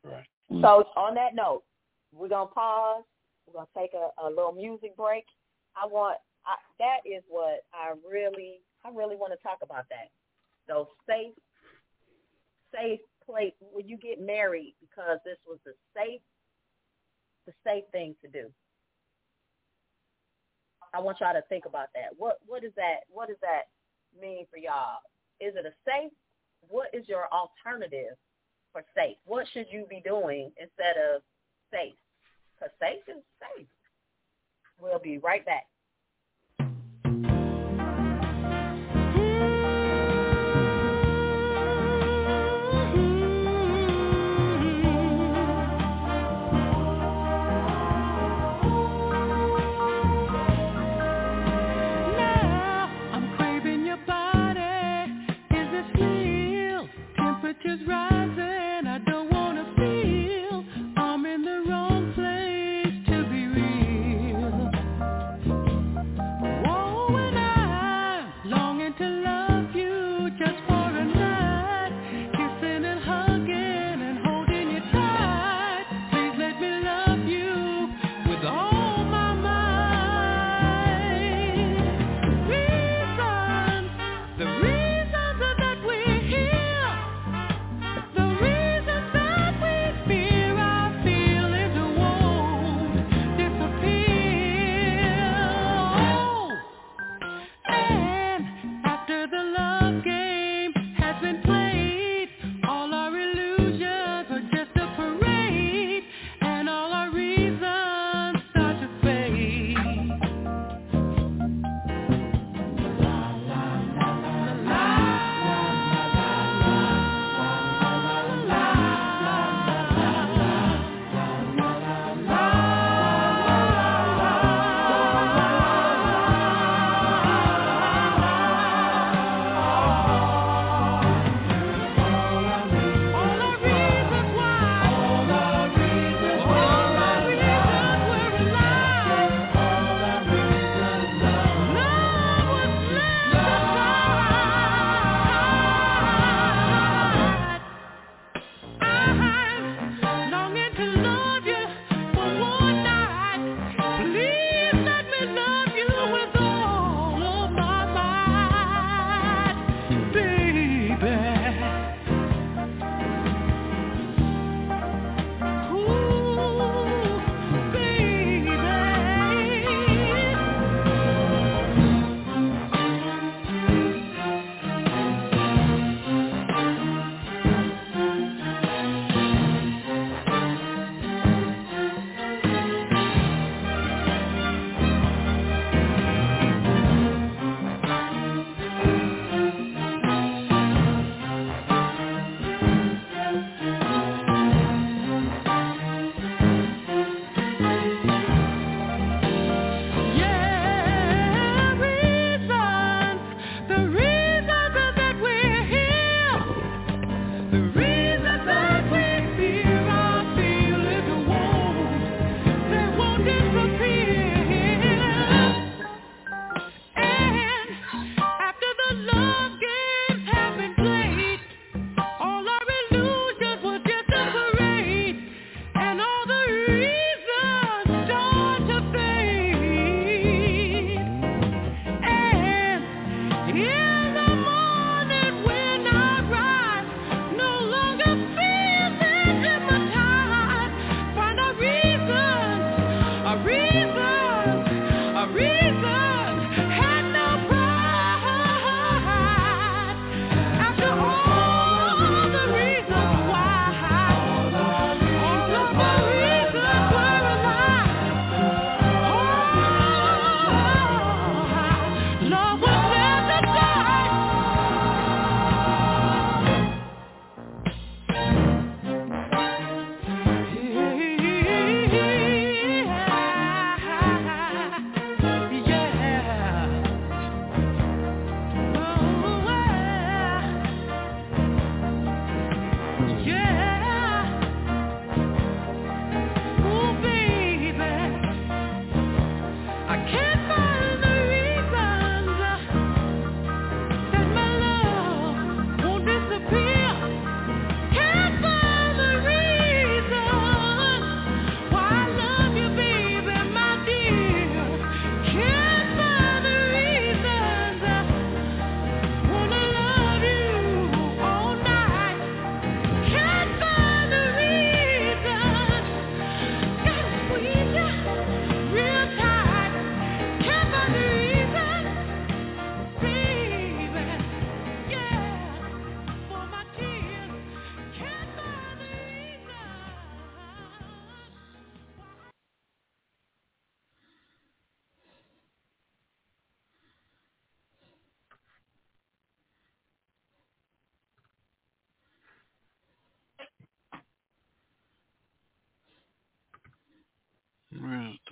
[0.05, 0.27] Right.
[0.51, 0.63] Mm.
[0.63, 1.63] So on that note,
[2.13, 3.05] we're gonna pause.
[3.47, 5.25] We're gonna take a, a little music break.
[5.77, 10.09] I want I, that is what I really I really want to talk about that.
[10.69, 11.35] Those safe
[12.75, 16.21] safe place when you get married because this was the safe
[17.47, 18.49] the safe thing to do.
[20.93, 22.17] I want y'all to think about that.
[22.17, 23.69] What what does that what does that
[24.19, 24.99] mean for y'all?
[25.41, 26.13] Is it a safe?
[26.71, 28.17] What is your alternative
[28.73, 29.17] for safe?
[29.27, 31.23] What should you be doing instead of
[31.73, 31.99] safe?
[32.55, 33.67] Because safe is safe.
[34.81, 35.67] We'll be right back.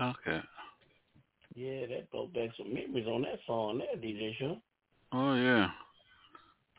[0.00, 0.40] Okay.
[1.54, 4.60] Yeah, that brought back some memories on that song there, DJ Sean.
[5.12, 5.68] Oh yeah.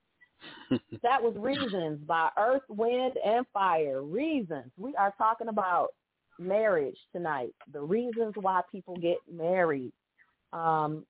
[1.03, 4.03] that was Reasons by Earth, Wind, and Fire.
[4.03, 4.71] Reasons.
[4.77, 5.89] We are talking about
[6.39, 9.93] marriage tonight, the reasons why people get married.
[10.53, 11.07] Um,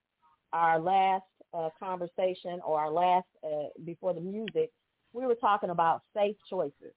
[0.53, 1.25] our last
[1.55, 4.71] uh, conversation or our last, uh, before the music,
[5.15, 6.93] we were talking about safe choices.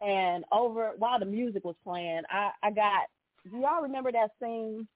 [0.00, 3.02] And over, while the music was playing, I, I got,
[3.50, 4.88] do y'all remember that scene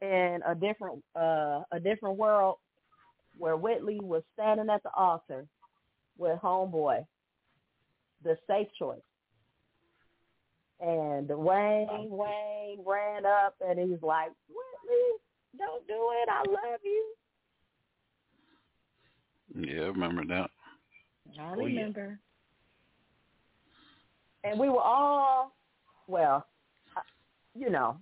[0.00, 2.56] in a different, uh, a different world
[3.36, 5.46] where Whitley was standing at the altar
[6.18, 7.04] with homeboy,
[8.24, 8.98] the safe choice.
[10.80, 15.18] And Wayne, Wayne ran up and he's like, Whitley,
[15.58, 16.28] don't do it.
[16.30, 17.14] I love you.
[19.54, 20.50] Yeah, I remember that.
[21.38, 21.86] I Oh, yeah.
[21.86, 22.18] remember.
[24.44, 25.52] And we were all,
[26.06, 26.46] well,
[27.54, 27.98] you know,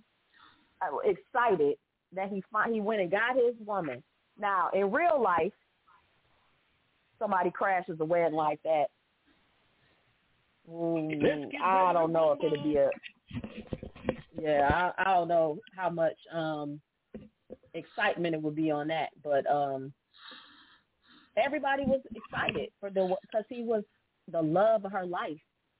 [0.81, 1.77] uh, excited
[2.13, 4.03] that he fi- he went and got his woman.
[4.39, 5.53] Now, in real life,
[7.19, 8.85] somebody crashes a wedding like that.
[10.69, 12.91] mm, I don't know if it'll be a.
[14.41, 16.79] Yeah, I, I don't know how much um
[17.73, 19.93] excitement it would be on that, but um
[21.37, 23.83] everybody was excited for the because he was
[24.31, 25.39] the love of her life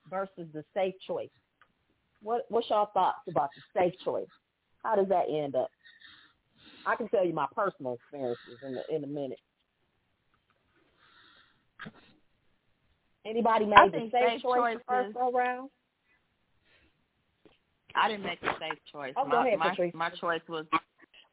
[0.10, 1.30] versus the safe choice.
[2.22, 4.28] What what's y'all thoughts about the safe choice?
[4.84, 5.70] How does that end up?
[6.86, 9.40] I can tell you my personal experiences in the, in a minute.
[13.26, 15.70] Anybody I made the safe safe choice the first choices- go round?
[17.96, 19.14] I didn't make the safe choice.
[19.18, 19.94] Oh, go my, ahead, my, Patrice.
[19.94, 20.66] my choice was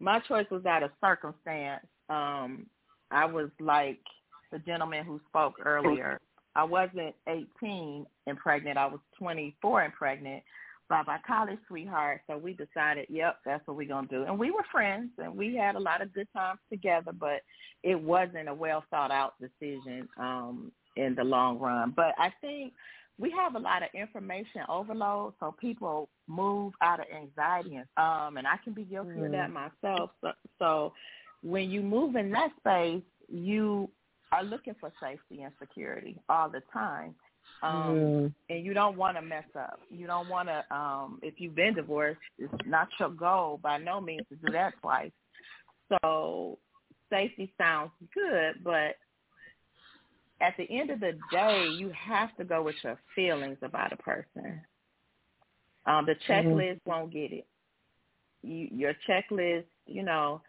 [0.00, 1.84] my choice was out of circumstance.
[2.08, 2.66] Um,
[3.10, 4.00] I was like
[4.52, 6.20] the gentleman who spoke earlier.
[6.54, 8.78] I wasn't 18 and pregnant.
[8.78, 10.42] I was 24 and pregnant
[10.88, 12.22] by my college sweetheart.
[12.26, 14.22] So we decided, yep, that's what we're gonna do.
[14.22, 17.12] And we were friends, and we had a lot of good times together.
[17.12, 17.42] But
[17.82, 21.92] it wasn't a well thought out decision um, in the long run.
[21.94, 22.72] But I think
[23.18, 28.36] we have a lot of information overload, so people move out of anxiety, and, um,
[28.36, 30.10] and I can be guilty of that myself.
[30.20, 30.92] So, so
[31.46, 33.88] when you move in that space, you
[34.32, 37.14] are looking for safety and security all the time.
[37.62, 38.34] Um, Mm.
[38.48, 39.80] and you don't want to mess up.
[39.88, 44.00] You don't want to, um, if you've been divorced, it's not your goal by no
[44.00, 45.12] means to do that twice.
[45.88, 46.58] So
[47.10, 48.96] safety sounds good, but
[50.40, 53.96] at the end of the day, you have to go with your feelings about a
[53.96, 54.60] person.
[55.86, 57.46] Um, the checklist won't get it.
[58.42, 60.42] You, your checklist, you know,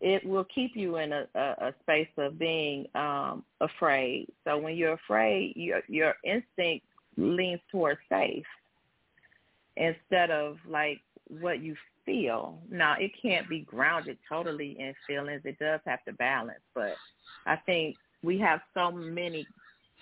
[0.00, 4.28] it will keep you in a, a, a space of being um, afraid.
[4.44, 6.86] So when you're afraid, your your instinct
[7.16, 8.44] leans towards safe
[9.76, 12.58] instead of like what you feel.
[12.70, 15.42] Now it can't be grounded totally in feelings.
[15.44, 16.96] It does have to balance, but
[17.46, 19.46] I think we have so many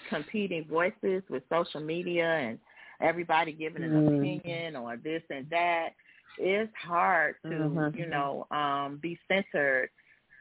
[0.09, 2.59] competing voices with social media and
[3.01, 4.19] everybody giving an Mm.
[4.19, 5.91] opinion or this and that.
[6.39, 7.97] It's hard to, Mhm.
[7.97, 9.91] you know, um, be centered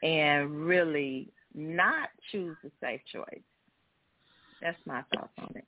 [0.02, 3.42] and really not choose the safe choice.
[4.60, 5.66] That's my thoughts on it.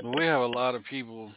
[0.00, 1.32] But we have a lot of people.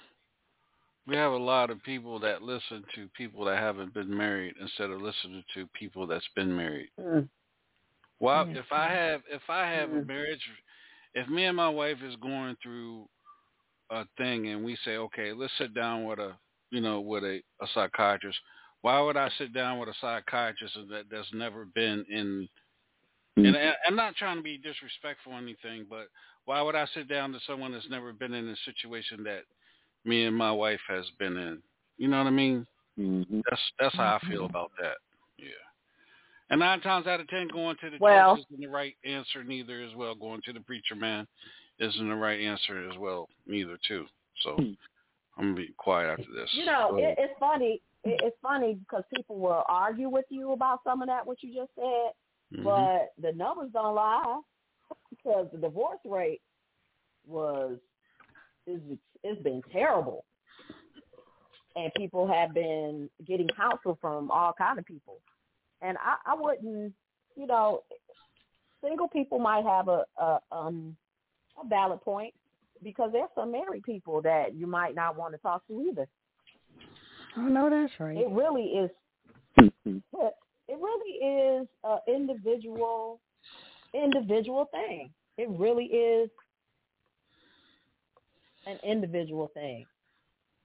[1.08, 4.92] We have a lot of people that listen to people that haven't been married instead
[4.92, 6.92] of listening to people that's been married.
[7.00, 7.28] Mm.
[8.20, 8.60] Well, Yeah.
[8.60, 10.08] if I have if I have a Mm.
[10.08, 10.46] marriage,
[11.14, 13.10] if me and my wife is going through
[13.90, 16.38] a thing and we say, okay, let's sit down with a
[16.72, 18.38] you know with a, a psychiatrist.
[18.82, 22.48] Why would I sit down with a psychiatrist that that's never been in?
[23.38, 26.08] And I- I'm not trying to be disrespectful or anything, but
[26.46, 29.44] why would I sit down to someone that's never been in a situation that
[30.04, 31.62] me and my wife has been in?
[31.98, 32.66] You know what I mean?
[32.98, 33.42] Mm-hmm.
[33.50, 34.98] That's that's how I feel about that.
[35.38, 35.46] Yeah.
[36.50, 39.44] And nine times out of ten, going to the Well- church isn't the right answer
[39.44, 40.16] neither as well.
[40.16, 41.28] Going to the preacher man
[41.80, 44.06] isn't the right answer as well neither too.
[44.44, 44.72] So Hmm.
[45.40, 46.50] I'm gonna be quiet after this.
[46.54, 47.82] You know, it, it's funny.
[48.04, 51.54] It, it's funny because people will argue with you about some of that what you
[51.54, 52.12] just said,
[52.54, 52.64] Mhm.
[52.64, 54.42] but the numbers don't lie.
[55.10, 56.42] because the divorce rate
[57.28, 57.78] was
[58.68, 58.82] is
[59.24, 60.26] it's been terrible,
[61.76, 65.20] and people have been getting counsel from all kind of people,
[65.82, 66.94] and I, I wouldn't,
[67.36, 67.84] you know,
[68.82, 70.96] single people might have a, a um
[71.64, 72.34] a valid point
[72.84, 76.08] because there's some married people that you might not want to talk to either.
[77.38, 78.18] Oh no, that's right.
[78.18, 78.90] It really is.
[79.58, 83.20] It really is a individual
[83.94, 85.10] individual thing.
[85.38, 86.30] It really is
[88.68, 89.86] an individual thing.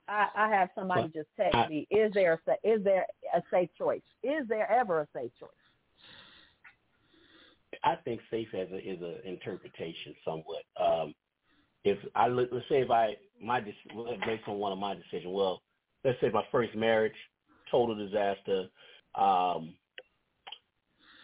[0.09, 4.03] I, I have somebody just text me: Is there a is there a safe choice?
[4.23, 5.49] Is there ever a safe choice?
[7.83, 10.63] I think safe as a is an interpretation somewhat.
[10.81, 11.15] Um,
[11.85, 15.63] if I look, let's say if I my based on one of my decisions, well,
[16.05, 17.15] let's say my first marriage,
[17.71, 18.67] total disaster,
[19.15, 19.75] um,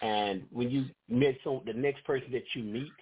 [0.03, 2.95] and when you meet the next person that you meet,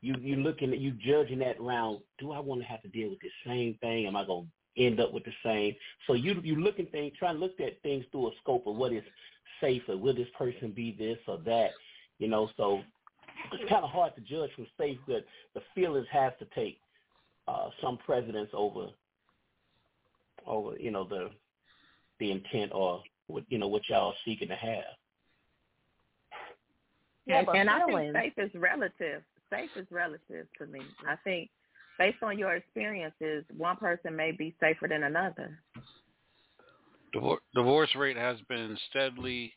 [0.00, 2.00] you you looking at you judging that round.
[2.18, 4.06] Do I want to have to deal with the same thing?
[4.06, 5.74] Am I going to end up with the same?
[6.06, 8.92] So you you looking things, trying to look at things through a scope of what
[8.92, 9.04] is
[9.60, 9.96] safer.
[9.96, 11.70] Will this person be this or that?
[12.18, 12.80] You know, so
[13.52, 15.24] it's kind of hard to judge from safe, but
[15.54, 16.80] the feelings have to take
[17.48, 18.88] uh, some precedence over
[20.46, 21.30] over you know the
[22.18, 24.84] the intent or what you know what y'all seeking to have.
[27.26, 29.22] Yeah, and but and I think safe is relative.
[29.50, 30.80] Safe is relative to me.
[31.08, 31.50] I think
[31.98, 35.58] based on your experiences, one person may be safer than another.
[37.14, 39.52] Divor- divorce rate has been steadily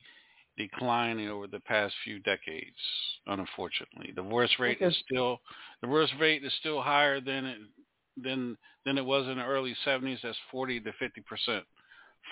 [0.57, 2.75] declining over the past few decades.
[3.27, 5.39] Unfortunately, the divorce rate is still
[5.81, 7.57] the divorce rate is still higher than it
[8.17, 10.19] than than it was in the early '70s.
[10.21, 11.63] That's 40 to 50 percent.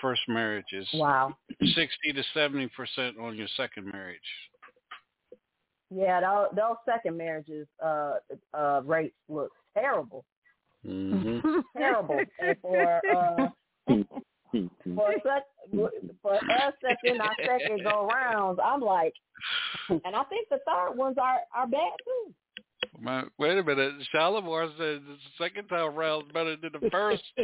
[0.00, 1.36] First marriage is Wow.
[1.60, 4.20] 60 to 70 percent on your second marriage.
[5.94, 8.14] Yeah, those, those second marriages uh
[8.54, 10.24] uh rates look terrible.
[10.86, 11.60] Mm-hmm.
[11.76, 12.24] Terrible.
[12.62, 13.48] for uh
[14.54, 14.94] Mm-hmm.
[14.94, 15.44] for such
[16.22, 19.14] for us second our second go rounds, I'm like
[19.88, 22.34] and I think the third ones are are bad too.
[23.00, 27.22] My, wait a minute, Shalimar said the second time round better than the first.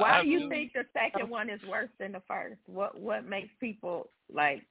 [0.00, 2.58] Why I do you think the second one is worse than the first?
[2.66, 4.62] What what makes people like?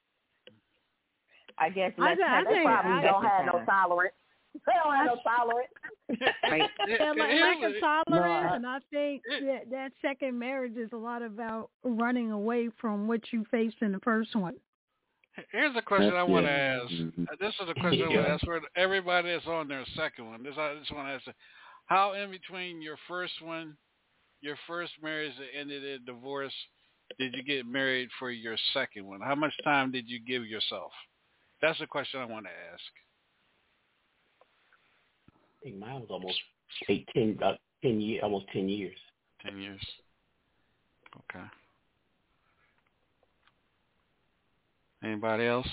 [1.58, 4.14] I guess I let's thi- I have They think- probably I- don't have no tolerance.
[4.66, 5.70] They don't have no tolerance.
[6.10, 6.70] Right.
[6.88, 10.90] Yeah, like, lack of Here's- tolerance, I- and I think that that second marriage is
[10.94, 14.56] a lot about running away from what you faced in the first one.
[15.52, 16.56] Here's a question I want to it.
[16.82, 16.92] ask.
[16.92, 17.28] Mhm.
[17.32, 20.26] Uh, This is a question I want to ask for everybody that's on their second
[20.32, 20.42] one.
[20.44, 21.38] This I just want to ask:
[21.86, 23.78] How in between your first one,
[24.42, 26.54] your first marriage that ended in divorce,
[27.20, 29.22] did you get married for your second one?
[29.22, 30.92] How much time did you give yourself?
[31.62, 32.84] That's the question I want to ask.
[35.68, 36.40] I think mine was almost
[36.88, 38.96] eight, ten, about ten years, almost ten years.
[39.46, 39.82] Ten years.
[41.30, 41.44] Okay.
[45.04, 45.68] Anybody else?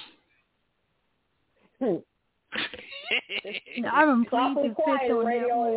[1.81, 2.03] I'm
[3.85, 5.77] gonna plead Awfully fifth on that one.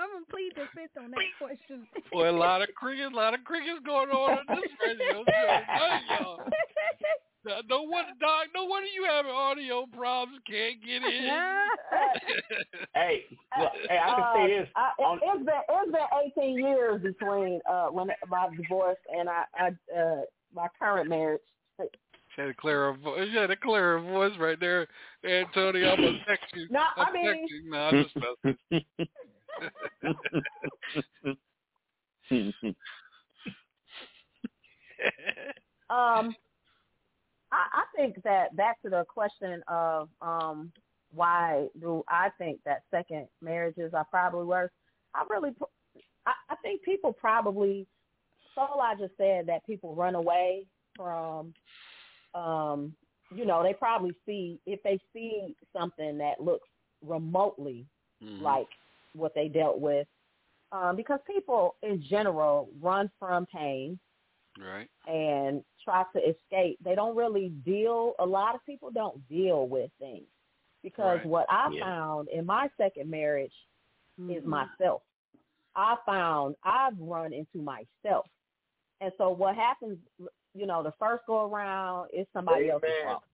[0.00, 1.84] I'm gonna plead the fifth on that question.
[2.12, 6.22] Boy, a lot of cricket, a lot of crickets going on in this radio show.
[6.22, 6.38] Y'all.
[7.46, 8.46] Uh, No wonder, Doc.
[8.54, 10.40] No wonder you having audio problems.
[10.48, 11.30] Can't get in.
[12.94, 13.24] Hey,
[13.58, 14.68] well, hey, I can say this.
[14.74, 18.96] Uh, I, on- it, it's been it's been 18 years between uh when my divorce
[19.14, 20.22] and I, I uh
[20.54, 21.40] my current marriage.
[21.78, 23.28] She had to clearer voice.
[23.30, 24.88] She had to clear her voice right there.
[25.24, 26.66] Antonio, I'm gonna text you.
[26.70, 27.70] No, I I'm mean- you.
[27.70, 28.16] No, I'm just
[32.32, 32.76] messing.
[35.90, 36.34] Um,
[37.56, 40.72] I, I think that back to the question of um
[41.12, 44.70] why do I think that second marriages are probably worse?
[45.14, 45.50] I really,
[46.26, 47.86] I, I think people probably.
[48.54, 51.52] Sola just said that people run away from,
[52.34, 52.94] um,
[53.34, 56.68] you know, they probably see if they see something that looks
[57.06, 57.86] remotely
[58.22, 58.40] Mhm.
[58.40, 58.68] like
[59.12, 60.08] what they dealt with,
[60.72, 63.98] um, because people in general run from pain
[64.58, 64.88] right.
[65.06, 66.78] and try to escape.
[66.84, 68.12] They don't really deal.
[68.18, 70.26] A lot of people don't deal with things
[70.82, 71.26] because Right.
[71.26, 71.84] what I Yeah.
[71.84, 73.54] found in my second marriage
[74.18, 74.46] is Mhm.
[74.46, 75.02] myself.
[75.74, 78.26] I found I've run into myself,
[79.00, 79.98] and so what happens?
[80.54, 83.24] You know, the first go around is somebody else's fault.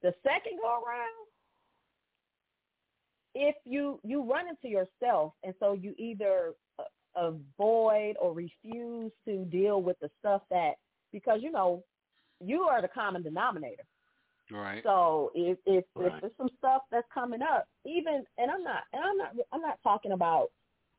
[0.00, 1.28] The second go around,
[3.34, 6.84] if you you run into yourself, and so you either uh,
[7.16, 10.74] avoid or refuse to deal with the stuff that
[11.12, 11.84] because you know
[12.40, 13.84] you are the common denominator.
[14.50, 14.82] Right.
[14.82, 16.12] So if if, Right.
[16.14, 19.60] if there's some stuff that's coming up, even and I'm not and I'm not I'm
[19.62, 20.48] not talking about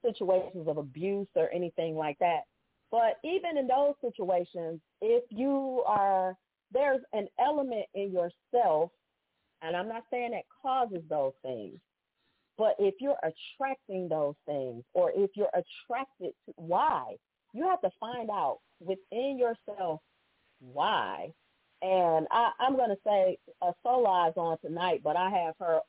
[0.04, 2.42] situations of abuse or anything like that.
[2.92, 6.38] But even in those situations, if you are
[6.72, 8.92] there's an element in yourself,
[9.62, 11.80] and I'm not saying that causes those things,
[12.58, 17.16] but if you're attracting those things or if you're attracted to why,
[17.54, 20.02] you have to find out within yourself
[20.60, 21.32] why.
[21.82, 25.80] And I, I'm going to say uh, Sola is on tonight, but I have her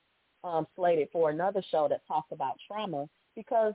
[0.43, 3.75] um, slated for another show that talks about trauma because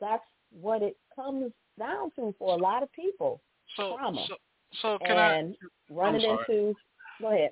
[0.00, 3.40] that's what it comes down to for a lot of people.
[3.76, 4.24] So, trauma.
[4.28, 4.34] so,
[4.82, 5.34] so can I?
[5.34, 5.56] and
[5.90, 6.58] running I'm sorry.
[6.58, 6.74] into,
[7.20, 7.50] go ahead.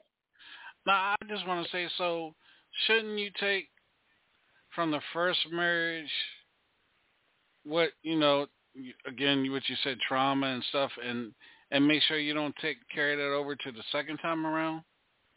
[0.86, 2.34] No, I just want to say, so
[2.86, 3.68] shouldn't you take
[4.74, 6.10] from the first marriage
[7.64, 8.46] what you know?
[9.06, 11.32] Again, what you said, trauma and stuff, and
[11.70, 14.82] and make sure you don't take carry that over to the second time around.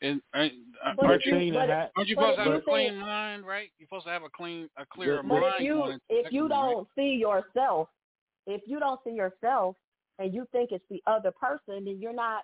[0.02, 0.54] And uh, aren't,
[1.00, 3.70] aren't you you, but, ha- aren't you supposed to have a clean think- mind, right?
[3.78, 5.54] You're supposed to have a clean, a clear But But mind.
[5.58, 6.74] if you going into the if you second one, right?
[6.74, 7.88] don't see yourself,
[8.48, 9.76] if you don't see yourself,
[10.20, 12.44] and you think it's the other person, then you're not.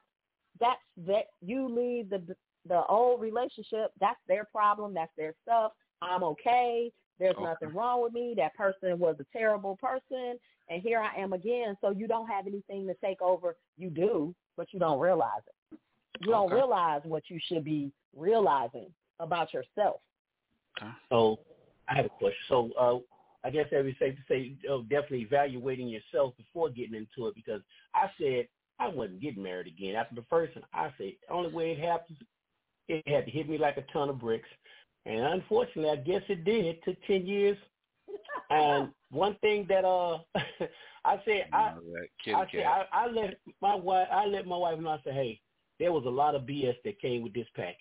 [0.60, 2.36] That's that you leave the
[2.68, 3.92] the old relationship.
[4.00, 4.94] That's their problem.
[4.94, 5.74] That's their stuff.
[6.02, 6.92] I'm okay.
[7.20, 7.44] There's Okay.
[7.44, 8.34] nothing wrong with me.
[8.36, 10.40] That person was a terrible person,
[10.70, 11.78] and here I am again.
[11.82, 13.56] So you don't have anything to take over.
[13.78, 15.80] You do, but you don't realize it.
[16.20, 20.02] You don't realize what you should be realizing about yourself.
[21.10, 21.40] So
[21.88, 22.40] I have a question.
[22.48, 23.00] So uh,
[23.44, 27.28] I guess that would be safe to say uh, definitely evaluating yourself before getting into
[27.28, 27.62] it because
[27.94, 28.48] I said
[28.80, 29.96] I wasn't getting married again.
[29.96, 32.18] After the first one, I said the only way it happens,
[32.92, 34.50] it had to hit me like a ton of bricks.
[35.06, 36.66] And unfortunately, I guess it did.
[36.66, 37.58] It took 10 years.
[38.50, 40.20] And one thing that uh,
[41.06, 42.66] I said, I, You know, that kitty I said.
[42.66, 44.90] I, I let my wife, I let my wife know.
[44.90, 45.40] I said, hey,
[45.80, 47.78] there was a lot of BS that came with this package,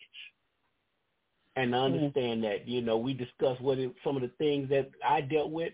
[1.57, 1.95] and I Mm.
[1.95, 2.69] understand that.
[2.69, 5.73] You know, we discussed what it, some of the things that I dealt with.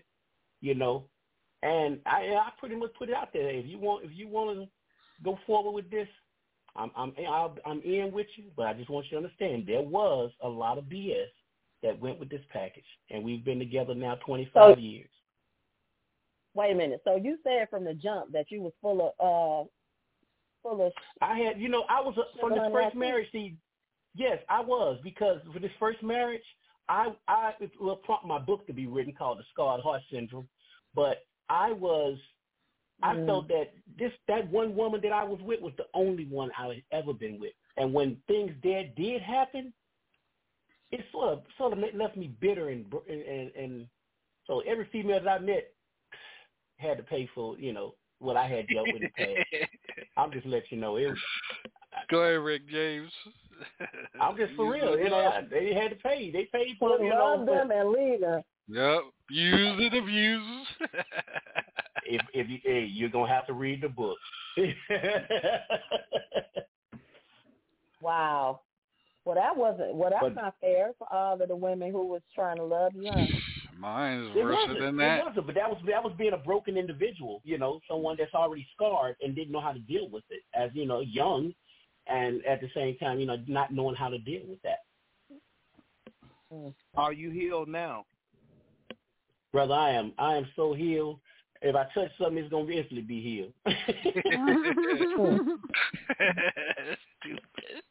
[0.61, 1.07] You know,
[1.61, 3.49] and I, I pretty much put it out there.
[3.51, 4.67] If you want, if you want to
[5.23, 6.07] go forward with this,
[6.77, 8.45] I'm, I'm, I'll, I'm in with you.
[8.55, 11.25] But I just want you to understand there was a lot of BS
[11.83, 15.09] that went with this package, and we've been together now 25 So- years.
[16.53, 17.01] Wait a minute.
[17.03, 19.67] So you said from the jump that you was full of uh
[20.63, 23.27] full of I had, you know, I was a, from this first marriage.
[23.31, 23.55] See,
[24.15, 26.41] yes, I was because for this first marriage,
[26.89, 30.47] I, I it will prompt my book to be written called The Scarred Heart Syndrome.
[30.95, 32.17] But I was,
[33.03, 33.25] I Mm.
[33.27, 36.67] felt that this that one woman that I was with was the only one I
[36.67, 37.53] had ever been with.
[37.77, 39.73] And when things did did happen,
[40.91, 43.87] it sort of sort of left me bitter and and and, and
[44.45, 45.71] so every female that I met
[46.77, 49.69] had to pay for you know what I had dealt with in the past.
[50.17, 51.07] I'm just letting you know it.
[51.09, 51.17] Was,
[52.09, 53.11] Go ahead, Rick James.
[54.21, 54.97] I'm just for real.
[54.97, 55.17] You know.
[55.17, 56.31] I, they had to pay.
[56.31, 57.05] They paid for to it.
[57.05, 58.41] You know, love them but and leave them.
[58.69, 59.01] Yep.
[59.29, 60.67] Use it, abuse.
[62.07, 64.17] if if you, hey, you're gonna have to read the book.
[68.01, 68.61] Wow.
[69.25, 69.95] Well, that wasn't.
[69.95, 72.93] Well, that's But- not fair for all of the women who was trying to love
[72.95, 73.11] you.
[73.11, 73.25] Huh?
[73.77, 74.79] Mine is it worse wasn't.
[74.79, 75.45] than It wasn't.
[75.45, 77.41] But that was that was being a broken individual.
[77.43, 80.41] You know, someone that's already scarred and didn't know how to deal with it.
[80.55, 81.53] As you know, young,
[82.07, 84.79] and at the same time, you know, not knowing how to deal with that.
[86.51, 86.73] Mm.
[86.95, 88.05] Are you healed now?
[89.51, 91.19] Brother, I am I am so healed.
[91.61, 93.53] If I touch something, it's gonna instantly be healed.
[97.21, 97.83] Stupid.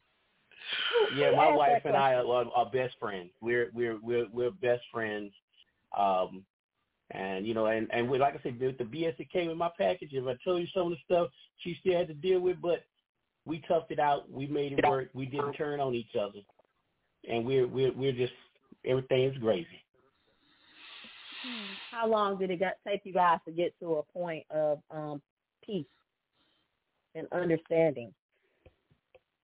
[1.15, 3.29] Yeah, my wife and I are, are, best friends.
[3.41, 5.31] We're we're we're we're best friends.
[5.97, 6.43] Um,
[7.11, 9.57] and you know, and and we, like I said, the, the BS that came in
[9.57, 10.09] my package.
[10.11, 12.83] If I told you some of the stuff she still had to deal with, but
[13.45, 14.29] we toughed it out.
[14.29, 15.09] We made it work.
[15.13, 16.39] We didn't turn on each other,
[17.29, 18.33] and we're we're we're just
[18.85, 19.83] everything's gravy.
[21.91, 25.21] How long did it got, take you guys to get to a point of um
[25.65, 25.85] peace
[27.15, 28.13] and understanding?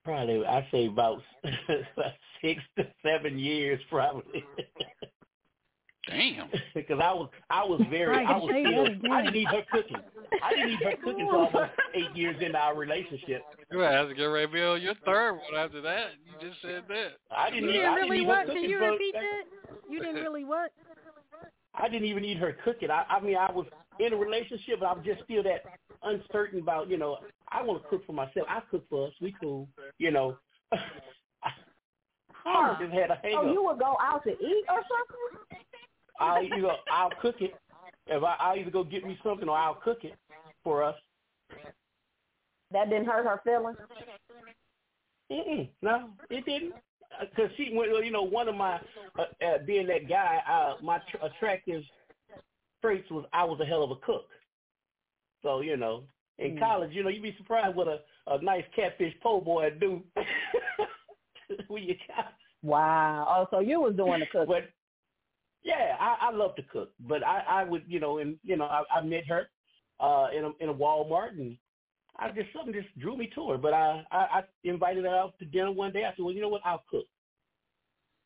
[0.03, 1.21] Probably I say about
[2.41, 4.43] six to seven years, probably.
[6.09, 6.49] Damn.
[6.75, 9.11] because I was I was very Right, I was still.
[9.13, 9.97] I didn't need her cooking.
[10.43, 13.43] I didn't need her cooking for almost eight years into our relationship.
[13.71, 16.07] You have to get ready to be on your third one after that.
[16.25, 17.13] You just said that.
[17.31, 18.45] I didn't need didn't I didn't really need her what?
[18.47, 19.43] cooking Can you repeat that?
[19.89, 20.71] You didn't really what?
[21.75, 22.91] I didn't even need her cooking.
[22.91, 23.65] I, I mean I was
[23.99, 25.63] in a relationship but I was just still that
[26.03, 27.19] uncertain about, you know,
[27.49, 28.47] I want to cook for myself.
[28.49, 29.67] I cook for us, we cool.
[29.97, 30.37] You know.
[32.45, 35.59] I just had a hang Oh, you would go out to eat or something?
[36.19, 37.55] I'll you either I'll cook it.
[38.07, 40.15] If I I'll either go get me something or I'll cook it
[40.63, 40.95] for us.
[42.71, 43.77] That didn't hurt her feelings.
[45.31, 46.73] Mm-mm, no, it didn't.
[47.19, 48.79] Because she, went, you know, one of my
[49.17, 51.83] uh, uh, being that guy, uh, my tr- attractive
[52.81, 54.27] traits was I was a hell of a cook.
[55.41, 56.03] So you know,
[56.39, 56.59] in Mm.
[56.59, 60.01] college, you know, you'd be surprised what a, a nice catfish po' boy do.
[61.67, 61.95] when you
[62.61, 63.25] Wow.
[63.29, 64.47] Oh, so you was doing the cooking.
[64.47, 64.63] but
[65.63, 68.65] yeah, I, I love to cook, but I, I would, you know, and you know,
[68.65, 69.49] I, I met her
[69.99, 71.57] uh in a in a Walmart, and
[72.19, 73.57] I just something just drew me to her.
[73.57, 76.05] But I, I I invited her out to dinner one day.
[76.05, 77.05] I said, well, you know what, I'll cook,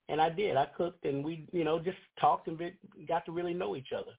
[0.09, 0.57] and I did.
[0.57, 2.75] I cooked, and we, you know, just talked and bit,
[3.07, 4.11] got to really know each other.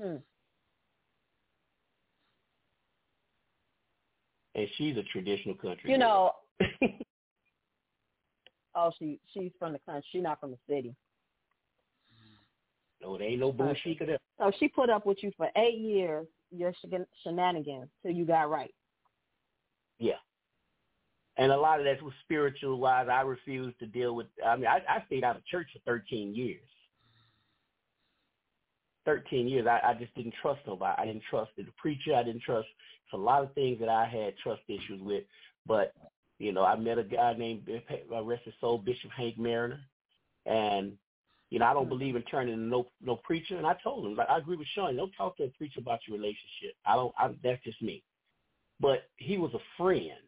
[0.00, 0.16] Hmm.
[4.54, 5.90] And she's a traditional country.
[5.90, 6.32] You know,
[8.74, 10.04] oh, she she's from the country.
[10.12, 10.94] She's not from the city.
[13.00, 14.18] No, there ain't no bullshit there.
[14.38, 18.50] So she put up with you for eight years, your shen- shenanigans, till you got
[18.50, 18.74] right.
[19.98, 20.14] Yeah.
[21.36, 23.08] And a lot of that was spiritual wise.
[23.10, 24.26] I refused to deal with.
[24.44, 26.60] I mean, I, I stayed out of church for 13 years.
[29.06, 29.66] 13 years.
[29.66, 31.00] I, I just didn't trust nobody.
[31.00, 32.14] I didn't trust the preacher.
[32.14, 32.68] I didn't trust.
[33.04, 35.24] It's a lot of things that I had trust issues with.
[35.66, 35.94] But
[36.38, 37.68] you know, I met a guy named
[38.12, 39.80] uh, rest his soul, Bishop Hank Mariner,
[40.46, 40.92] and
[41.50, 43.56] you know, I don't believe in turning to no no preacher.
[43.56, 44.96] And I told him, like, I agree with Sean.
[44.96, 46.76] Don't talk to a preacher about your relationship.
[46.86, 47.12] I don't.
[47.18, 48.02] I, that's just me.
[48.78, 50.18] But he was a friend,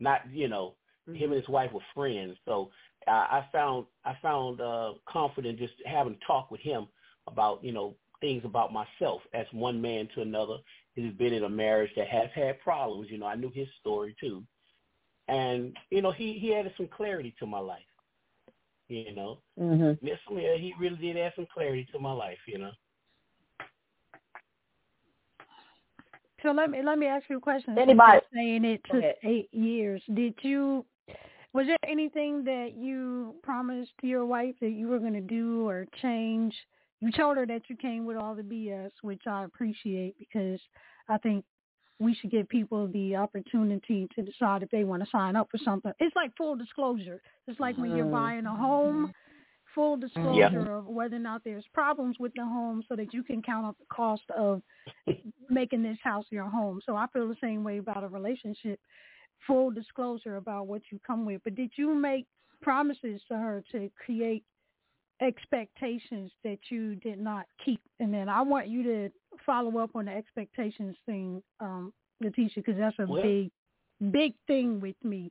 [0.00, 2.36] not you know, him and his wife were friends.
[2.44, 2.70] So
[3.08, 6.86] I, I found I found uh, confident just having talk with him
[7.26, 10.58] about you know things about myself as one man to another.
[10.94, 13.08] He's been in a marriage that has had problems.
[13.10, 14.44] You know, I knew his story too,
[15.26, 17.82] and you know he he added some clarity to my life.
[18.92, 20.04] You know, Mm-hmm.
[20.04, 22.38] yes, yeah, he really did add some clarity to my life.
[22.46, 22.70] You know.
[26.42, 27.78] So let me let me ask you a question.
[27.78, 30.02] Anybody- you're saying it Go took eight years.
[30.12, 30.84] Did you?
[31.54, 35.86] Was there anything that you promised your wife that you were going to do or
[36.00, 36.54] change?
[37.00, 40.60] You told her that you came with all the BS, which I appreciate because
[41.08, 41.44] I think
[42.02, 45.58] we should give people the opportunity to decide if they want to sign up for
[45.58, 45.92] something.
[46.00, 47.20] It's like full disclosure.
[47.46, 48.10] It's like when you're Mhm.
[48.10, 49.12] buying a home,
[49.74, 53.40] full disclosure of whether or not there's problems with the home so that you can
[53.42, 54.62] count up the cost of
[55.48, 56.80] making this house your home.
[56.84, 58.80] So I feel the same way about a relationship.
[59.46, 61.42] Full disclosure about what you come with.
[61.44, 62.26] But did you make
[62.60, 64.44] promises to her to create
[65.20, 67.80] expectations that you did not keep?
[68.00, 69.12] And then I want you to
[69.44, 73.50] follow up on the expectations thing, um, Letitia, because that's a Well- big,
[74.10, 75.30] big thing with me.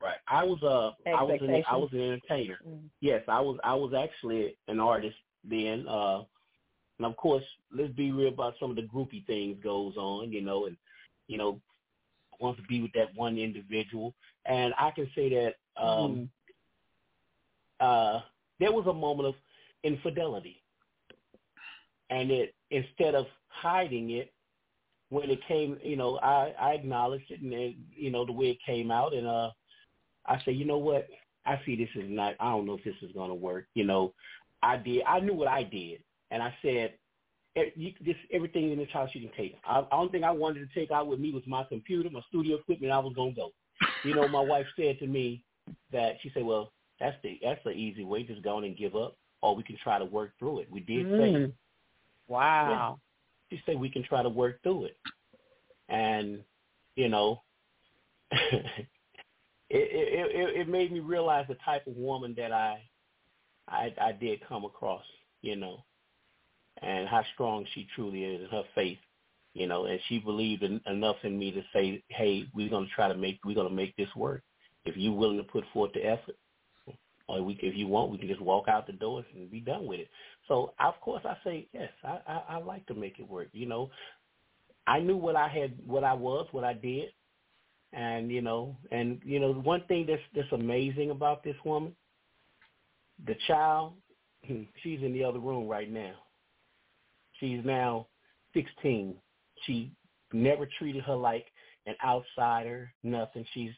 [0.00, 0.18] Right.
[0.26, 2.58] I was uh I was an, I was an entertainer.
[2.66, 2.90] Mhm.
[3.00, 5.86] Yes, I was I was actually an artist then.
[5.86, 6.24] Uh
[6.98, 10.40] and of course, let's be real about some of the groupie things goes on, you
[10.40, 10.76] know, and
[11.28, 11.60] you know,
[12.40, 14.12] wants to be with that one individual.
[14.44, 16.28] And I can say that um
[17.78, 18.20] uh
[18.58, 19.34] there was a moment of
[19.84, 20.62] infidelity.
[22.10, 24.32] And it instead of hiding it
[25.10, 28.46] when it came, you know, I, I acknowledged it and it, you know, the way
[28.46, 29.50] it came out and uh
[30.26, 31.08] I said, you know what?
[31.44, 32.34] I see this is not.
[32.38, 33.66] I don't know if this is going to work.
[33.74, 34.14] You know,
[34.62, 35.02] I did.
[35.06, 36.00] I knew what I did,
[36.30, 36.94] and I said,
[37.56, 39.56] "Eh, you, this everything in this house you can take.
[39.66, 42.20] I, the only thing I wanted to take out with me was my computer, my
[42.28, 42.92] studio equipment.
[42.92, 43.50] I was going to go.
[44.04, 45.42] You know, my wife said to me
[45.92, 46.70] that she said, well,
[47.00, 48.22] that's the that's the easy way.
[48.22, 50.68] Just go on and give up, or we can try to work through it.
[50.70, 51.32] We did say
[52.28, 52.98] Wow.
[53.50, 54.96] she said we can try to work through it,
[55.88, 56.42] and
[56.96, 57.42] you know,
[58.30, 58.88] it,
[59.70, 62.80] it it it made me realize the type of woman that I
[63.68, 65.04] I I did come across,
[65.42, 65.84] you know,
[66.80, 68.98] and how strong she truly is in her faith,
[69.54, 73.08] you know, and she believed in, enough in me to say, hey, we're gonna try
[73.08, 74.42] to make we're gonna make this work.
[74.84, 76.36] If you're willing to put forth the effort,
[77.32, 79.86] or we if you want, we can just walk out the doors and be done
[79.86, 80.08] with it.
[80.48, 83.48] So of course I say yes, I, I I like to make it work.
[83.52, 83.90] You know,
[84.86, 87.08] I knew what I had, what I was, what I did,
[87.92, 91.96] and you know, and you know, one thing that's that's amazing about this woman,
[93.26, 93.94] the child,
[94.46, 96.14] hmm, she's in the other room right now.
[97.40, 98.08] She's now
[98.54, 99.16] 16.
[99.66, 99.92] She
[100.32, 101.46] never treated her like
[101.86, 103.44] an outsider, nothing.
[103.54, 103.72] She's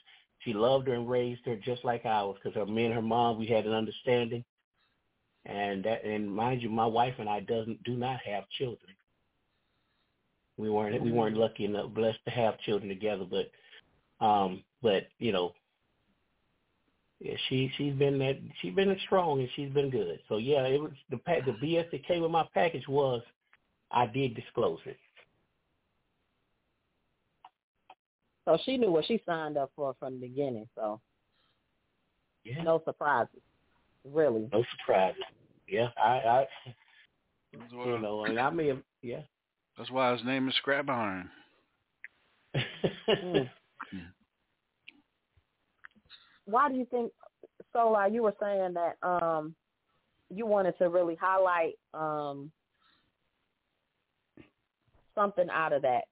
[0.44, 3.02] she loved her and raised her just like I was, because her me and her
[3.02, 4.44] mom we had an understanding,
[5.46, 8.94] and that and mind you, my wife and I doesn't do not have children.
[10.56, 13.50] We weren't we weren't lucky enough blessed to have children together, but
[14.24, 15.52] um but you know
[17.20, 20.20] yeah, she she's been that she's been strong and she's been good.
[20.28, 23.22] So yeah, it was the the BS that came with my package was
[23.90, 24.98] I did disclose it.
[28.44, 30.68] So she knew what she signed up for from the beginning.
[30.74, 31.00] So
[32.44, 32.62] Yeah.
[32.62, 33.40] no surprises,
[34.04, 34.48] really.
[34.52, 35.22] No surprises.
[35.66, 36.46] Yeah, I,
[37.52, 39.22] That's I why, you know, and I may have, yeah.
[39.78, 41.30] that's why his name is Scrap Iron.
[43.08, 43.50] Mm.
[46.46, 47.12] Why do you think?
[47.72, 49.54] So, you were saying that um,
[50.30, 52.50] you wanted to really highlight um,
[55.14, 56.04] something out of that.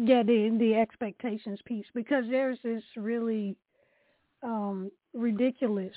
[0.00, 3.56] Yeah, the the expectations piece because there's this really
[4.44, 5.94] um ridiculous,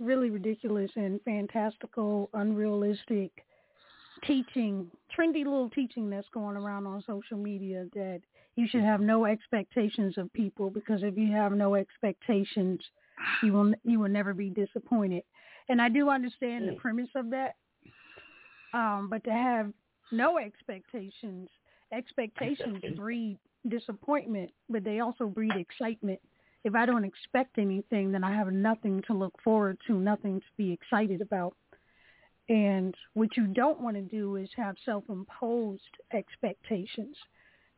[0.00, 3.30] really ridiculous and fantastical, unrealistic
[4.26, 8.20] teaching, trendy little teaching that's going around on social media that
[8.56, 12.80] you should have no expectations of people because if you have no expectations,
[13.44, 15.22] you will you will never be disappointed.
[15.68, 17.54] And I do understand the premise of that.
[18.72, 19.72] Um, but to have
[20.10, 21.48] no expectations,
[21.94, 23.38] expectations breed
[23.68, 26.20] disappointment, but they also breed excitement.
[26.64, 30.46] If I don't expect anything, then I have nothing to look forward to, nothing to
[30.56, 31.56] be excited about.
[32.48, 35.82] And what you don't want to do is have self-imposed
[36.12, 37.16] expectations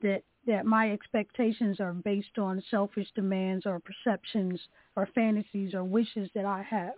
[0.03, 4.61] that that my expectations are based on selfish demands or perceptions
[4.95, 6.95] or fantasies or wishes that I have.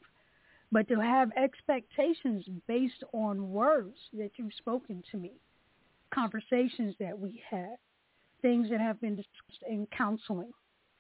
[0.71, 5.33] But to have expectations based on words that you've spoken to me,
[6.13, 7.77] conversations that we had,
[8.43, 10.53] things that have been discussed in counseling,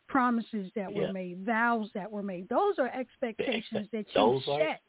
[0.09, 1.07] promises that Yeah.
[1.07, 2.49] were made, vows that were made.
[2.49, 4.81] Those are expectations that you Those are set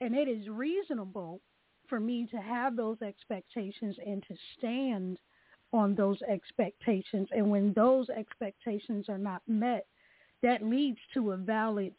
[0.00, 1.40] and it is reasonable
[1.88, 5.18] for me to have those expectations and to stand
[5.72, 7.28] on those expectations.
[7.32, 9.86] And when those expectations are not met,
[10.42, 11.94] that leads to a valid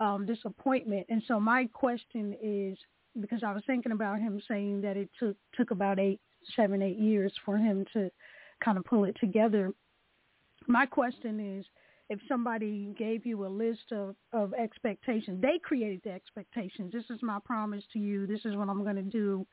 [0.00, 1.06] um, disappointment.
[1.08, 2.78] And so my question is,
[3.20, 6.20] because I was thinking about him saying that it took took about eight,
[6.56, 8.10] seven, eight years for him to
[8.64, 9.72] kind of pull it together.
[10.66, 11.66] My question is,
[12.08, 16.92] if somebody gave you a list of, of expectations, they created the expectations.
[16.92, 18.26] This is my promise to you.
[18.26, 19.46] This is what I'm going to do.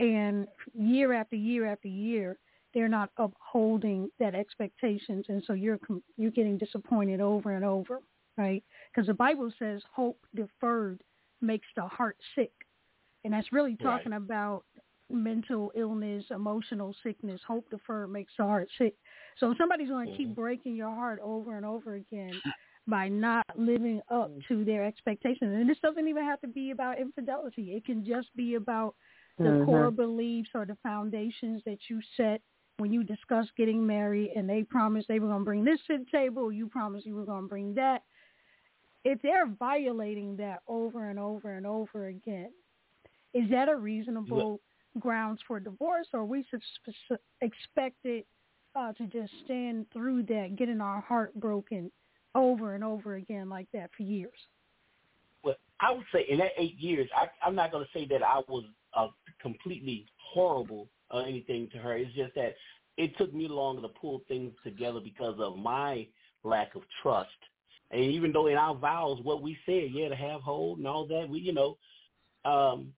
[0.00, 2.38] And year after year after year,
[2.74, 5.80] they're not upholding that expectations, and so you're
[6.16, 8.00] you're getting disappointed over and over,
[8.36, 8.62] right?
[8.92, 11.02] Because the Bible says hope deferred
[11.40, 12.52] makes the heart sick,
[13.24, 13.80] and that's really Right.
[13.80, 14.64] talking about
[15.10, 17.40] mental illness, emotional sickness.
[17.46, 18.94] Hope deferred makes the heart sick.
[19.38, 20.34] So somebody's going to keep Mhm.
[20.34, 22.40] breaking your heart over and over again
[22.86, 26.98] by not living up to their expectations, and this doesn't even have to be about
[26.98, 27.74] infidelity.
[27.74, 28.94] It can just be about
[29.38, 29.64] the Mhm.
[29.66, 32.40] core beliefs or the foundations that you set
[32.78, 35.98] when you discussed getting married and they promised they were going to bring this to
[35.98, 38.04] the table, you promised you were going to bring that.
[39.04, 42.52] If they're violating that over and over and over again,
[43.34, 44.60] is that a reasonable
[44.98, 48.26] grounds for divorce or we should sp- expect it
[48.76, 51.90] uh, to just stand through that, getting our heart broken
[52.34, 54.38] over and over again like that for years?
[55.42, 58.22] Well, I would say in that eight years, I, I'm not going to say that
[58.22, 59.08] I was uh,
[59.40, 61.96] completely horrible or anything to her.
[61.96, 62.54] It's just that
[62.96, 66.06] it took me longer to pull things together because of my
[66.44, 67.30] lack of trust.
[67.90, 71.06] And even though in our vows, what we said, yeah, to have hold and all
[71.06, 71.78] that, we, you know,
[72.44, 72.92] um,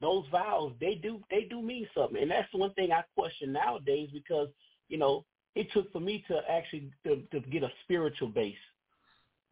[0.00, 2.22] those vows, they do, they do mean something.
[2.22, 4.48] And that's one thing I question nowadays because,
[4.88, 5.24] you know,
[5.54, 8.54] it took for me to actually to, to get a spiritual base.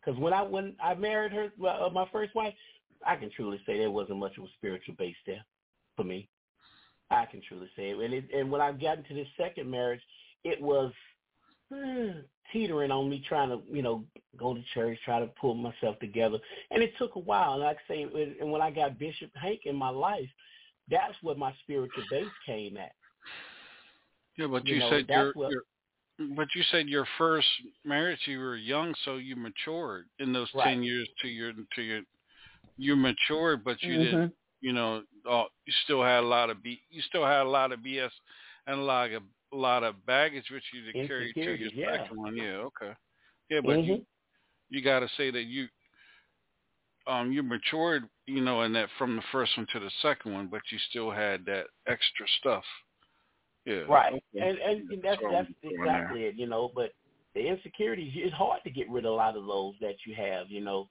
[0.01, 2.55] Because when I when I married her, uh, my first wife,
[3.05, 5.44] I can truly say there wasn't much of a spiritual base there
[5.97, 6.28] for me.
[7.11, 7.99] I can truly say it.
[7.99, 10.01] And it, and when I got into this second marriage,
[10.44, 10.92] it was
[11.72, 12.20] eh,
[12.53, 14.05] teetering on me trying to you know
[14.36, 16.38] go to church, try to pull myself together,
[16.70, 17.55] and it took a while.
[17.55, 20.28] And like I say, and and when I got Bishop Hank in my life,
[20.90, 22.92] that's where my spiritual base came at.
[24.36, 25.62] Yeah, but You you, know, said your, what- your
[26.36, 27.47] but you said your first
[27.84, 30.64] marriage you were young, so you matured in those Right.
[30.74, 32.01] ten years to your to your
[32.78, 34.32] you matured, but you didn't.
[34.62, 37.72] You know, uh, you still had a lot of b you still had a lot
[37.72, 38.11] of BS
[38.66, 39.22] and a lot of
[39.55, 41.99] lot of baggage which you to carry to your Insecurities, yeah.
[41.99, 42.36] second one.
[42.36, 42.92] Yeah, okay.
[43.49, 44.07] Yeah, but you Mhm.
[44.70, 45.68] you got to say that you
[47.07, 50.49] um you matured, you know, in that from the first one to the second one,
[50.49, 52.64] but you still had that extra stuff.
[53.64, 53.84] Yeah.
[53.88, 54.20] Right.
[54.34, 55.86] And and that's that's I'm doing there.
[55.86, 56.92] exactly it, you know, but
[57.34, 60.51] the insecurities it's hard to get rid of a lot of those that you have,
[60.51, 60.88] you know.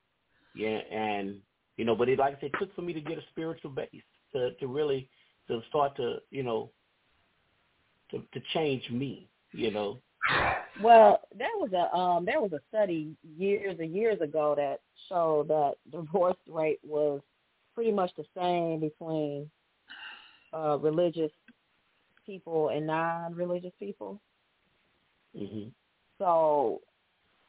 [0.53, 1.41] Yeah, and
[1.75, 3.71] you know, but it like I said, it took for me to get a spiritual
[3.71, 3.89] base
[4.33, 5.09] to to really
[5.47, 6.71] to start to, you know,
[8.15, 9.99] to to change me, you know.
[10.81, 15.47] Well, there was a um there was a study years and years ago that showed
[15.49, 17.21] that divorce rate was
[17.73, 19.49] pretty much the same between
[20.53, 21.31] uh religious
[22.25, 24.19] people and non-religious people.
[25.37, 25.71] Mhm.
[26.17, 26.81] So,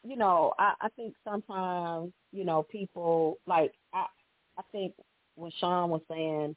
[0.05, 4.07] you know, I, I think sometimes, you know, people like I
[4.59, 4.93] I think
[5.37, 6.57] when Sean was saying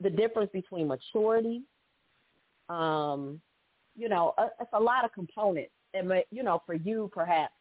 [0.00, 1.62] the difference between maturity,
[2.68, 3.40] um,
[3.96, 5.72] you know, a, it's a lot of components.
[5.94, 7.54] And you know, for you perhaps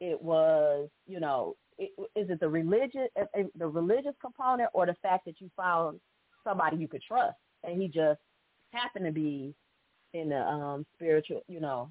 [0.00, 3.08] it was, you know, it, is it the religious
[3.56, 6.00] the religious component or the fact that you found
[6.44, 8.20] somebody you could trust and he just
[8.72, 9.54] happened to be
[10.14, 11.90] in the um spiritual, you know,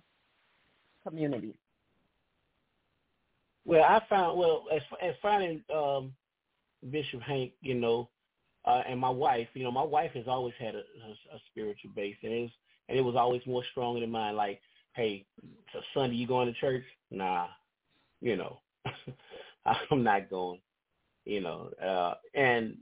[1.04, 1.56] community.
[3.66, 6.14] Well, I found well as as finding um
[6.92, 8.10] Bishop Hank, you know,
[8.68, 11.92] uh, and my wife, you know, my wife has always had a, a, a spiritual
[11.96, 12.52] base, and it was
[12.90, 14.36] and it was always more stronger than mine.
[14.36, 14.62] Like,
[14.94, 15.26] hey,
[15.74, 16.84] so Sunday you going to church?
[17.10, 17.48] Nah,
[18.22, 18.60] you know,
[19.92, 20.60] I'm not going.
[21.26, 22.78] You know, uh, and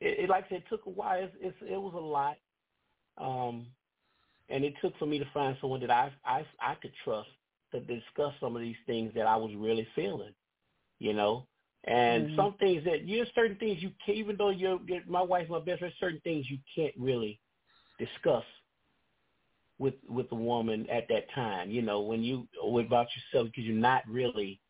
[0.00, 1.22] it, it like I said, it took a while.
[1.22, 2.36] It's, it's, it was a lot,
[3.18, 3.66] um,
[4.48, 7.28] and it took for me to find someone that I I I could trust
[7.72, 10.32] to discuss some of these things that I was really feeling.
[10.98, 11.46] You know,
[11.88, 12.36] and mm-hmm.
[12.36, 15.48] some things that you know, certain things you can't, even though you're, you're my wife's
[15.48, 17.40] my best friend, certain things you can't really
[17.98, 18.44] discuss
[19.78, 21.70] with with the woman at that time.
[21.70, 24.60] You know, when you about yourself because you're not really,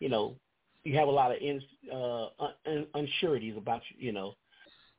[0.00, 0.36] you know,
[0.84, 2.26] you have a lot of in, uh,
[2.66, 4.08] un, unsureties about you.
[4.08, 4.34] You know,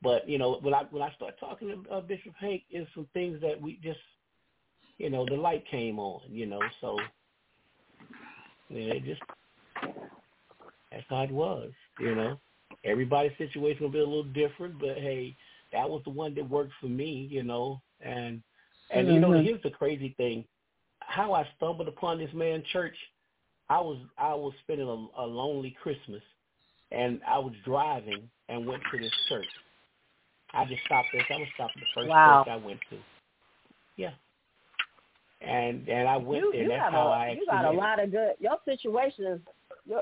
[0.02, 3.08] but you know when I when I start talking to uh, Bishop Hank, is some
[3.14, 4.00] things that we just,
[4.98, 6.22] you know, the light came on.
[6.28, 6.98] You know, so
[8.70, 9.22] yeah, it just
[10.98, 11.72] that's how it was.
[12.00, 12.40] You know,
[12.84, 15.36] everybody's situation will be a little different, but hey,
[15.72, 17.28] that was the one that worked for me.
[17.30, 18.42] You know, and
[18.90, 19.14] and mm-hmm.
[19.14, 19.46] you know, mm-hmm.
[19.46, 20.44] here's the crazy thing:
[21.02, 22.96] how I stumbled upon this man church.
[23.70, 26.24] I was I was spending a, a lonely Christmas,
[26.92, 29.46] and I was driving and went to this church.
[30.54, 31.22] I just stopped there.
[31.30, 32.44] I was stopping the first wow.
[32.44, 32.98] church I went to.
[33.98, 34.12] Yeah.
[35.42, 36.64] And and I went you, there.
[36.64, 38.32] You That's got how a, I You got a lot of good.
[38.40, 39.42] Your situations,
[39.88, 40.02] your,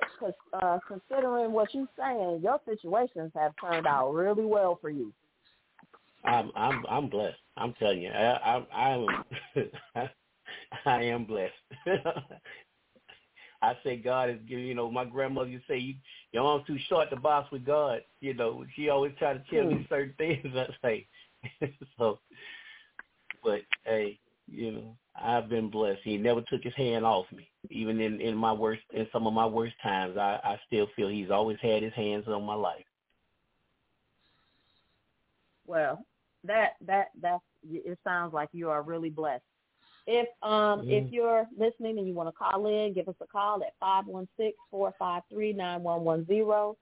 [0.54, 5.14] uh, considering what you're saying, your situations have turned out really well for you.
[6.24, 7.38] I'm I'm I'm blessed.
[7.56, 9.08] I'm telling you, I I, I am
[10.86, 11.54] I am blessed.
[13.62, 14.66] I say God is giving.
[14.66, 15.96] You know, my grandmother used to say you
[16.32, 18.02] your arms too short to box with God.
[18.22, 19.84] You know, she always try to tell me hmm.
[19.90, 20.46] certain things.
[20.56, 21.08] I say
[21.98, 22.20] so,
[23.44, 26.02] but hey, you know, I've been blessed.
[26.04, 29.34] He never took his hand off me, even in in my worst in some of
[29.34, 30.18] my worst times.
[30.18, 32.86] I I still feel he's always had his hands on my life.
[35.66, 36.06] Well,
[36.44, 39.44] that that that it sounds like you are really blessed.
[40.08, 43.28] If um mm if you're listening and you want to call in, give us a
[43.28, 46.78] call at five one six four five three nine one one zero.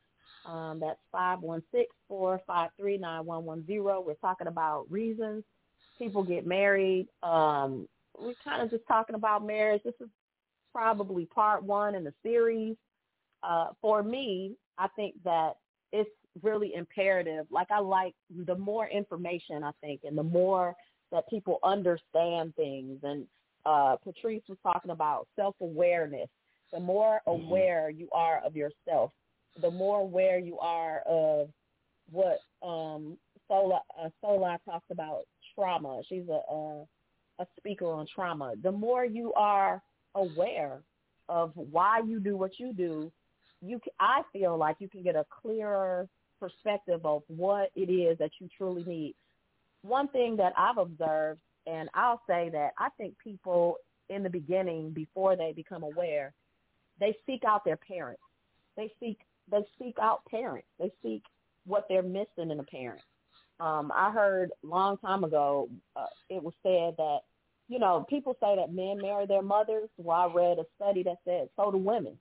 [0.46, 4.02] Um, that's five one six four five three nine one one zero.
[4.02, 5.46] We're talking about reasons
[5.98, 7.08] people get married.
[7.22, 7.88] Um,
[8.18, 9.82] we're kind of just talking about marriage.
[9.84, 10.10] This is
[10.72, 12.76] probably part one in the series.
[13.42, 15.54] Uh, for me, I think that
[15.92, 16.10] it's
[16.42, 17.46] really imperative.
[17.52, 18.16] Like I like
[18.46, 20.76] the more information I think, and the more
[21.12, 23.00] that people understand things.
[23.04, 23.26] And
[23.66, 26.30] uh, Patrice was talking about self awareness.
[26.72, 27.44] The more mm-hmm.
[27.44, 29.12] aware you are of yourself,
[29.62, 31.50] the more aware you are of
[32.10, 33.18] what um,
[33.48, 35.26] Sola uh, Sola talks about
[35.56, 36.02] trauma.
[36.08, 36.86] She's a, a
[37.40, 38.54] a speaker on trauma.
[38.62, 39.82] The more you are
[40.16, 40.82] aware
[41.30, 43.12] of why you do what you do,
[43.62, 46.08] you I feel like you can get a clearer
[46.40, 49.16] perspective of what it is that you truly need.
[49.82, 53.78] One thing that I've observed, and I'll say that I think people
[54.10, 56.34] in the beginning, before they become aware,
[57.00, 58.22] they seek out their parents.
[58.76, 60.68] They seek they seek out parents.
[60.80, 61.24] They seek
[61.66, 63.02] what they're missing in a parent.
[63.60, 67.20] Um, I heard long time ago, uh, it was said that,
[67.70, 69.90] you know, people say that men marry their mothers.
[69.98, 72.18] Well, I read a study that said so do women.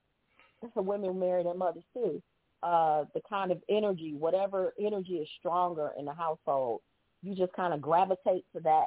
[0.73, 2.21] So women marry their mothers too
[2.63, 6.81] uh, the kind of energy, whatever energy is stronger in the household,
[7.21, 8.85] you just kind of gravitate to that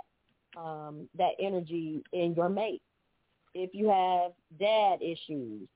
[0.59, 2.80] um, that energy in your mate.
[3.55, 5.68] If you have dad issues,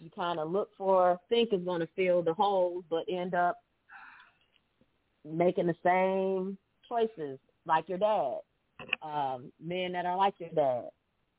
[0.00, 3.58] you kind of look for think is going to fill the holes, but end up
[5.26, 6.56] making the same
[6.88, 8.38] choices like your dad.
[9.02, 10.90] Um, men that are like your dad.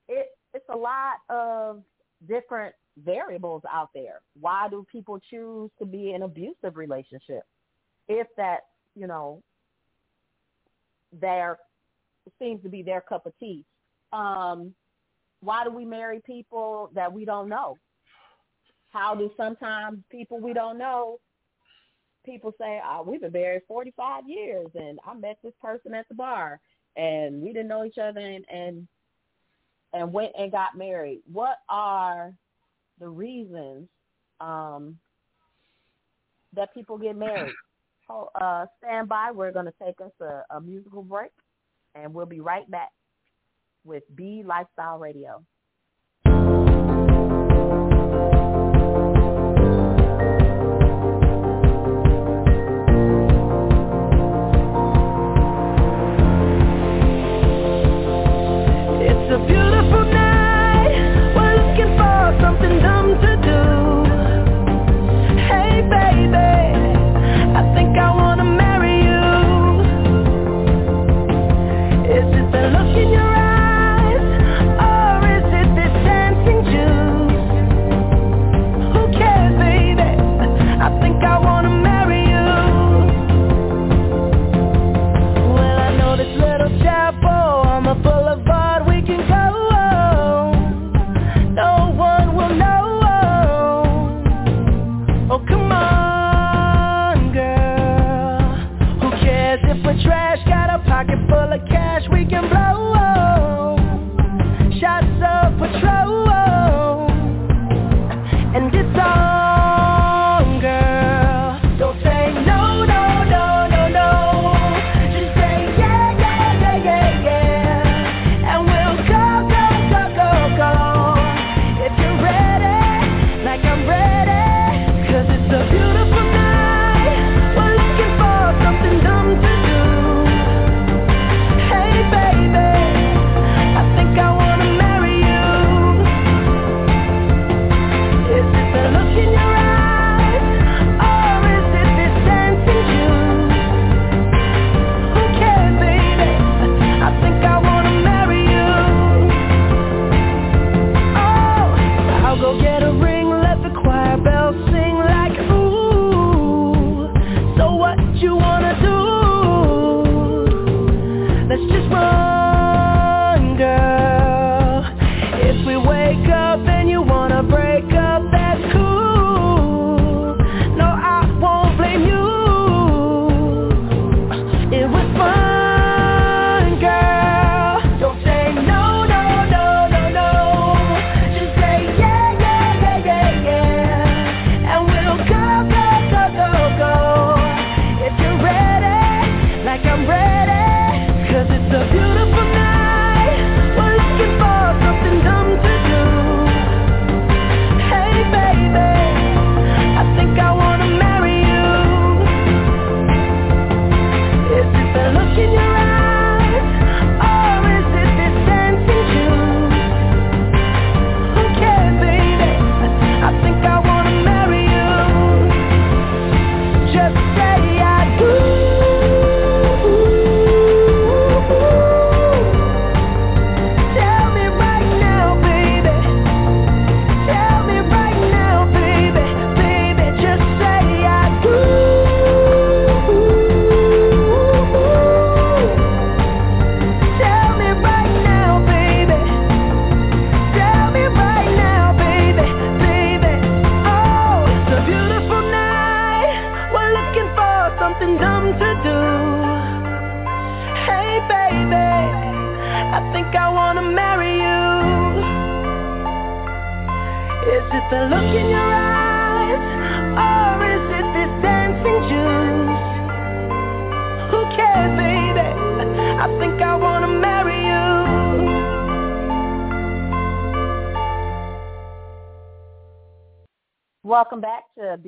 [0.07, 1.83] It it's a lot of
[2.27, 2.73] different
[3.03, 4.21] variables out there.
[4.39, 7.43] Why do people choose to be in abusive relationship?
[8.07, 8.61] If that,
[8.95, 9.43] you know,
[11.11, 11.59] their
[12.39, 13.63] seems to be their cup of tea.
[14.11, 14.73] Um,
[15.41, 17.77] why do we marry people that we don't know?
[18.89, 21.19] How do sometimes people we don't know,
[22.27, 26.15] people say, oh, we've been married 45 years and I met this person at the
[26.15, 26.59] bar
[26.95, 28.87] and we didn't know each other and, and
[29.93, 32.33] and went and got married, what are
[32.99, 33.87] the reasons
[34.41, 34.97] um,
[36.53, 37.53] that people get married?
[38.09, 39.31] Oh, uh, stand by.
[39.31, 41.31] We're going to take us a, a musical break,
[41.93, 42.93] and we'll be right back
[43.83, 45.43] with BE Lifestyle Radio.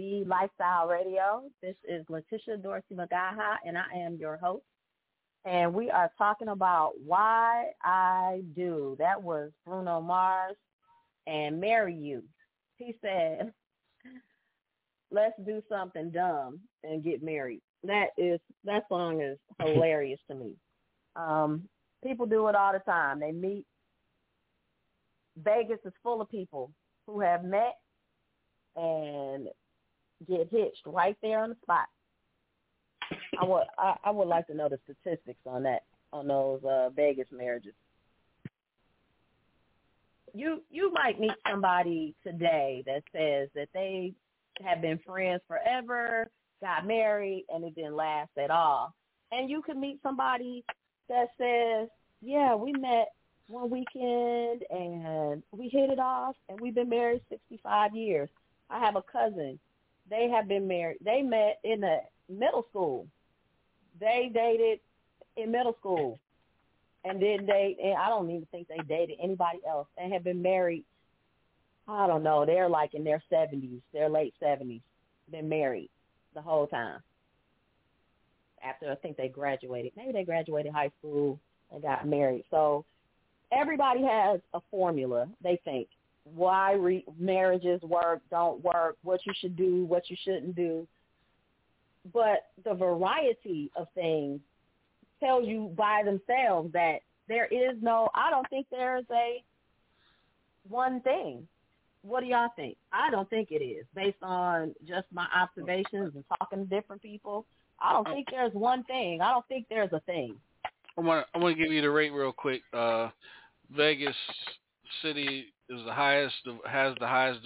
[0.09, 1.43] Lifestyle Radio.
[1.61, 4.63] This is Letitia Dorsey Magaha, and I am your host.
[5.45, 8.95] And we are talking about why I do.
[8.97, 10.55] That was Bruno Mars
[11.27, 12.23] and Marry You.
[12.77, 13.53] He said,
[15.11, 17.61] let's do something dumb and get married.
[17.83, 20.55] That is that song is hilarious to me.
[21.15, 21.69] Um,
[22.03, 23.19] people do it all the time.
[23.19, 23.65] They meet.
[25.37, 26.71] Vegas is full of people
[27.05, 27.75] who have met
[28.75, 29.47] and
[30.27, 31.87] get hitched right there on the spot.
[33.41, 36.89] I would I, I would like to know the statistics on that on those uh,
[36.95, 37.73] Vegas marriages.
[40.33, 44.13] You you might meet somebody today that says that they
[44.63, 46.29] have been friends forever,
[46.61, 48.93] got married, and it didn't last at all.
[49.31, 50.63] And you could meet somebody
[51.07, 51.89] that says,
[52.21, 53.09] "Yeah, we met
[53.49, 58.29] one weekend and we hit it off and we've been married 65 years.
[58.69, 59.59] I have a cousin.
[60.09, 60.97] They have been married.
[61.03, 63.07] They met in the middle school.
[63.99, 64.79] They dated
[65.37, 66.19] in middle school
[67.05, 70.41] and then they and I don't even think they dated anybody else and have been
[70.41, 70.83] married
[71.87, 74.81] I don't know, they're like in their seventies, their late seventies,
[75.31, 75.89] been married
[76.35, 76.99] the whole time.
[78.63, 79.93] After I think they graduated.
[79.97, 81.39] Maybe they graduated high school
[81.71, 82.43] and got married.
[82.51, 82.85] So
[83.51, 85.87] everybody has a formula, they think.
[86.23, 90.87] Why re- marriages work, don't work, what you should do, what you shouldn't do.
[92.13, 94.39] But the variety of things
[95.19, 99.43] tell you by themselves that there is no I don't think there's a
[100.67, 101.47] one thing.
[102.01, 102.77] What do y'all think?
[102.93, 107.45] I don't think it is based on just my observations and talking to different people.
[107.81, 109.21] I don't think there's one thing.
[109.21, 110.35] I don't think there's a thing.
[110.97, 112.61] I want I want to give you the rate real quick.
[112.73, 113.09] Uh,
[113.75, 114.15] Vegas
[115.01, 116.35] City is the highest
[116.65, 117.41] has the highest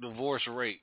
[0.00, 0.80] divorce rate.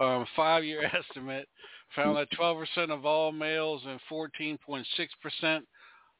[0.00, 1.48] Um, five year estimate
[1.94, 5.60] found that 12% of all males and 14.6%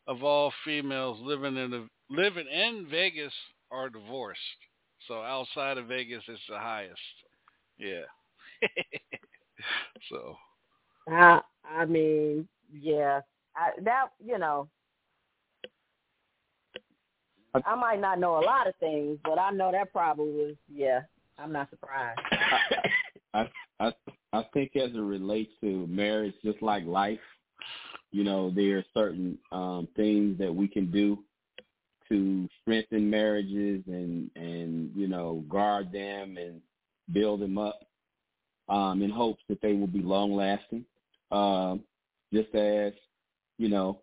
[0.07, 3.33] of all females living in the living in Vegas
[3.71, 4.41] are divorced.
[5.09, 7.01] So outside of Vegas, it's the highest.
[7.79, 8.03] Yeah.
[10.11, 10.37] so.
[11.09, 13.21] I I mean, yeah,
[13.57, 14.69] I, that you know,
[17.65, 21.01] I might not know a lot of things, but I know that probably was yeah.
[21.39, 22.19] I'm not surprised.
[23.35, 23.49] I
[23.81, 23.93] I
[24.33, 27.21] I think as it relates to marriage, just like life,
[28.11, 31.19] you know, there are certain um, things that we can do
[32.09, 36.61] to strengthen marriages and and you know guard them and
[37.13, 37.81] build them up
[38.69, 40.85] um, in hopes that they will be long lasting.
[41.31, 41.83] Um,
[42.33, 42.93] just as
[43.59, 44.01] you know,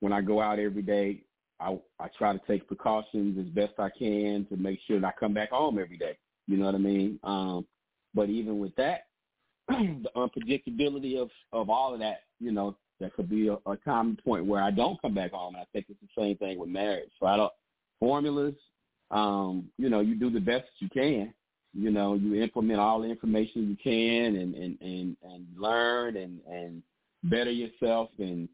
[0.00, 1.22] when I go out every day,
[1.60, 5.20] I I try to take precautions as best I can to make sure that I
[5.20, 6.16] come back home every day.
[6.46, 7.18] You know what I mean?
[7.24, 7.66] Um,
[8.14, 9.06] but even with that,
[9.68, 14.18] the unpredictability of of all of that, you know, that could be a, a common
[14.24, 15.54] point where I don't come back home.
[15.54, 17.10] And I think it's the same thing with marriage.
[17.20, 17.52] So I don't
[18.00, 18.54] formulas.
[19.10, 21.32] Um, you know, you do the best you can.
[21.74, 26.40] You know, you implement all the information you can and and and, and learn and
[26.50, 26.82] and
[27.24, 28.48] better yourself and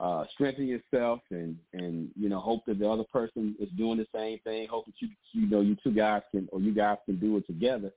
[0.00, 4.06] uh, strengthen yourself and and you know hope that the other person is doing the
[4.14, 4.66] same thing.
[4.66, 7.46] Hope that you you know you two guys can or you guys can do it
[7.46, 7.92] together.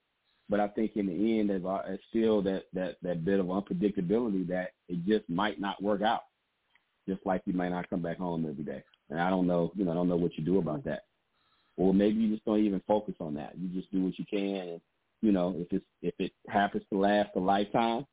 [0.49, 4.71] But I think in the end, there's, still that that that bit of unpredictability that
[4.89, 6.23] it just might not work out.
[7.07, 8.83] Just like you might not come back home every day.
[9.09, 11.03] And I don't know, you know, I don't know what you do about that.
[11.75, 13.53] Or maybe you just don't even focus on that.
[13.57, 14.81] You just do what you can, and
[15.21, 18.05] you know, if it's if it happens to last a lifetime,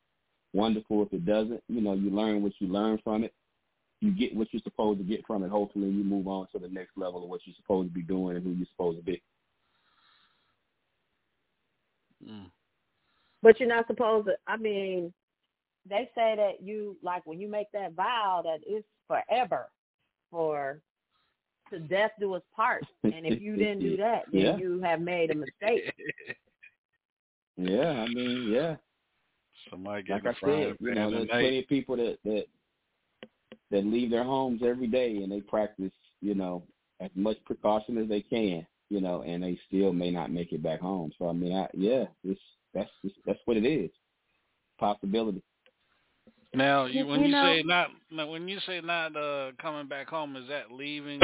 [0.52, 1.02] wonderful.
[1.02, 3.34] If it doesn't, you know, you learn what you learn from it.
[4.00, 5.50] You get what you're supposed to get from it.
[5.50, 8.36] Hopefully, you move on to the next level of what you're supposed to be doing
[8.36, 9.22] and who you're supposed to be.
[12.26, 12.50] Mm.
[13.42, 14.36] But you're not supposed to.
[14.46, 15.12] I mean,
[15.88, 19.68] they say that you like when you make that vow that it's forever,
[20.30, 20.80] for
[21.70, 22.84] to death do us part.
[23.04, 24.56] And if you didn't do that, then Yeah.
[24.56, 25.92] you have made a mistake.
[27.56, 28.76] Yeah, I mean, yeah.
[29.68, 32.46] Somebody Like getting I said, you know, there's plenty of people that that
[33.70, 36.62] that leave their homes every day and they practice, you know,
[37.00, 40.62] as much precaution as they can, you know, and they still may not make it
[40.62, 41.12] back home.
[41.18, 42.40] So I mean, I, yeah, it's
[42.74, 43.90] that's just, that's what it is.
[44.78, 45.42] Possibility.
[46.54, 49.52] Now, you, You- when you you, know- say not, now, when you say not uh,
[49.60, 51.20] coming back home, is that leaving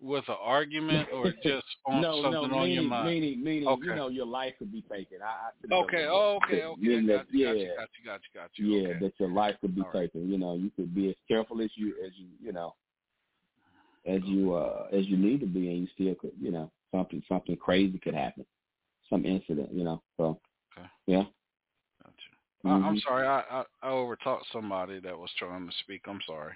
[0.00, 3.08] with an argument or just on no, something no, on your mind?
[3.08, 3.86] meaning, meaning, Okay.
[3.86, 5.18] you know, your life could be taken.
[5.22, 5.26] I,
[5.72, 6.06] I Okay.
[6.10, 6.62] Oh, okay.
[6.64, 6.80] Okay.
[6.80, 7.44] Meaning Got you.
[7.44, 7.62] Got you.
[7.64, 8.04] yeah, Got you.
[8.04, 8.40] Got you.
[8.40, 8.66] Got you.
[8.66, 8.98] yeah, okay.
[9.00, 10.12] that your life could be All right.
[10.12, 10.30] taken.
[10.30, 12.74] You know, you could be as careful as you as you you know
[14.06, 17.22] as you uh as you need to be, and you still could you know something
[17.28, 18.44] something crazy could happen,
[19.08, 19.72] some incident.
[19.72, 20.38] You know, so
[20.76, 20.86] Okay.
[21.06, 21.24] yeah.
[22.02, 22.12] Got
[22.64, 22.70] you.
[22.70, 23.26] I, I'm sorry.
[23.26, 26.02] I, I I overtalked somebody that was trying to speak.
[26.06, 26.52] I'm sorry.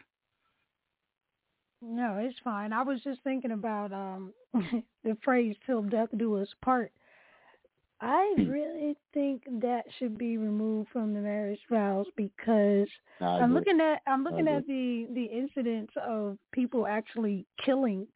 [1.81, 2.73] No, it's fine.
[2.73, 4.33] I was just thinking about um
[5.05, 6.93] the phrase "till death do us part."
[8.01, 8.51] I Hmm.
[8.51, 12.89] really think that should be removed from the marriage vows because
[13.21, 18.07] I'm looking at I'm looking at the the incidents of people actually killing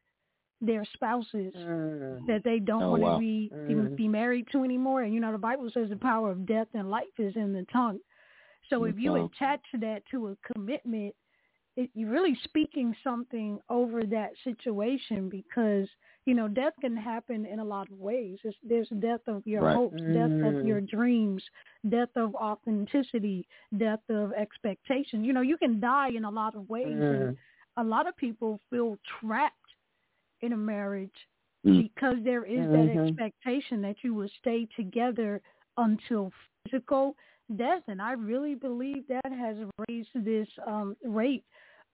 [0.61, 2.27] their spouses Mm.
[2.27, 3.15] that they don't Oh, want wow.
[3.15, 3.97] to be Mm.
[3.97, 5.03] be married to anymore.
[5.03, 7.65] And you know the Bible says the power of death and life is in the
[7.73, 7.99] tongue.
[8.71, 11.15] So if you attach that to a commitment,
[11.77, 15.89] it, you're really speaking something over that situation because
[16.27, 18.39] you know death can happen in a lot of ways.
[18.45, 19.77] It's, there's death of your Right.
[19.77, 20.67] hopes, death of Mm.
[20.67, 21.43] your dreams,
[21.89, 23.47] death of authenticity,
[23.79, 25.25] death of expectation.
[25.25, 27.37] You know you can die in a lot of ways, and Mm.
[27.79, 29.57] a lot of people feel trapped
[30.43, 31.29] in a marriage
[31.65, 31.79] Mm.
[31.79, 32.73] because there is Mhm.
[32.73, 35.41] that expectation that you will stay together
[35.79, 36.31] until
[36.65, 37.17] physical
[37.57, 39.57] death, and I really believe that has
[39.89, 41.45] raised this um, rate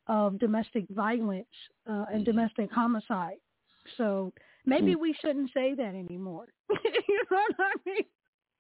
[0.07, 1.47] of domestic violence
[1.89, 3.37] uh, and domestic homicide.
[3.97, 4.33] So
[4.67, 6.47] maybe we shouldn't say that anymore.
[6.71, 8.05] you know what I mean?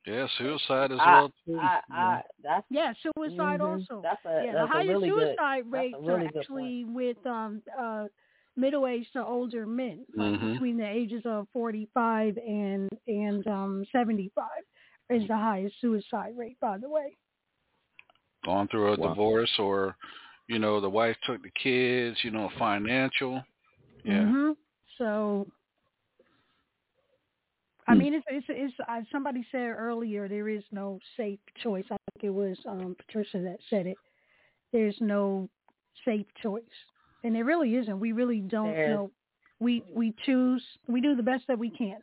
[0.06, 1.58] Yeah, suicide as I, well too.
[1.60, 3.86] I, I, that's Yeah, suicide mhm.
[3.88, 4.02] also.
[4.02, 7.16] That's a yeah, that's the highest really suicide that's rates really are good actually with
[7.26, 8.06] um uh
[8.56, 10.52] middle-aged to older men, like Mhm.
[10.52, 14.44] between the ages of 45 and and um 75
[15.10, 17.16] is the highest suicide rate, by the way.
[18.44, 19.08] Going through a Wow.
[19.10, 19.96] divorce or,
[20.46, 23.42] you know, the wife took the kids, you know, financial.
[24.04, 24.24] Yeah.
[24.26, 24.52] hmm
[24.96, 25.46] So,
[27.86, 27.98] I Hmm.
[27.98, 31.84] mean, it's it's, it's uh, somebody said earlier there is no safe choice.
[31.90, 33.98] I think it was um Patricia that said it.
[34.72, 35.48] There's no
[36.04, 36.62] safe choice,
[37.24, 37.98] and there really isn't.
[37.98, 39.10] We really don't There's- know.
[39.60, 40.62] We we choose.
[40.86, 41.98] We do the best that we can.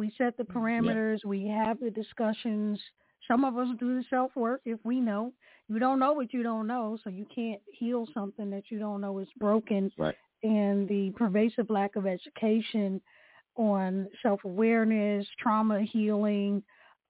[0.00, 1.24] We set the parameters.
[1.26, 2.80] We have the discussions.
[3.28, 5.32] Some of us do the self work if we know.
[5.68, 9.02] You don't know what you don't know, so you can't heal something that you don't
[9.02, 9.92] know is broken.
[9.98, 10.14] Right.
[10.42, 13.00] And the pervasive lack of education
[13.56, 16.62] on self awareness, trauma healing,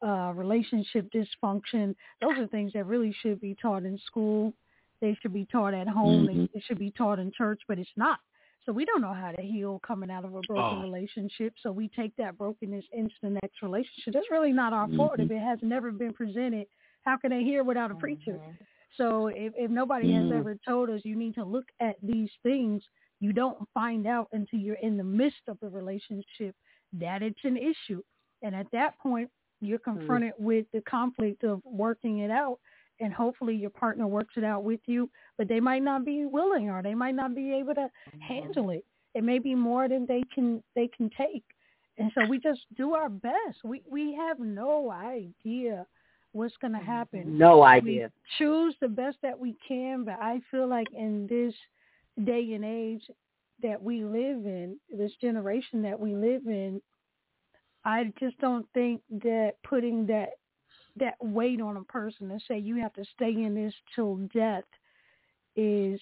[0.04, 1.94] uh, relationship dysfunction.
[2.20, 4.52] Those are things that really should be taught in school.
[5.00, 6.26] They should be taught at home.
[6.26, 6.26] Mhm.
[6.26, 8.18] They, they should be taught in church, but it's not.
[8.66, 10.82] So we don't know how to heal coming out of a broken Oh.
[10.82, 11.54] relationship.
[11.62, 14.12] So we take that brokenness into the next relationship.
[14.14, 15.30] That's really not our fault if Mhm.
[15.30, 16.66] it has never been presented.
[17.02, 18.38] How can they hear without a preacher?
[18.38, 18.58] Mhm.
[18.96, 20.38] So if, if nobody has Mhm.
[20.38, 22.82] ever told us you need to look at these things,
[23.20, 26.54] you don't find out until you're in the midst of the relationship
[26.92, 28.02] that it's an issue.
[28.42, 29.30] And at that point,
[29.60, 32.58] you're confronted with the conflict of working it out.
[33.00, 36.68] And hopefully your partner works it out with you, but they might not be willing
[36.68, 37.88] or they might not be able to
[38.20, 38.84] handle it.
[39.14, 41.44] It may be more than they can they can take.
[41.98, 43.64] And so we just do our best.
[43.64, 45.86] We we have no idea
[46.32, 46.86] what's going to mm-hmm.
[46.86, 48.10] happen No idea.
[48.12, 51.54] we choose the best that we can, but I feel like in this
[52.24, 53.02] day and age
[53.62, 56.80] that we live in, this generation that we live in,
[57.84, 60.30] I just don't think that putting that
[60.96, 64.64] that weight on a person and say you have to stay in this till death
[65.56, 66.00] is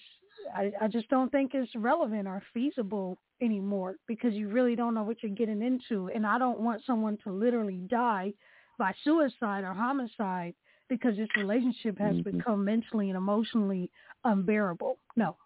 [0.55, 5.03] I, I just don't think it's relevant or feasible anymore because you really don't know
[5.03, 8.33] what you're getting into and I don't want someone to literally die
[8.77, 10.53] by suicide or homicide
[10.87, 12.23] because this relationship has Mhm.
[12.23, 13.91] become mentally and emotionally
[14.23, 14.97] unbearable.
[15.15, 15.37] No.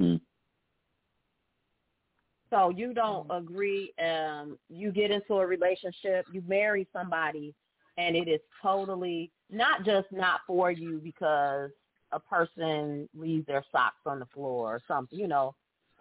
[0.00, 0.20] Mm.
[2.50, 3.92] So you don't agree?
[3.98, 7.54] Um, you get into a relationship, you marry somebody,
[7.98, 11.70] and it is totally not just not for you because
[12.12, 15.18] a person leaves their socks on the floor or something.
[15.18, 15.54] You know,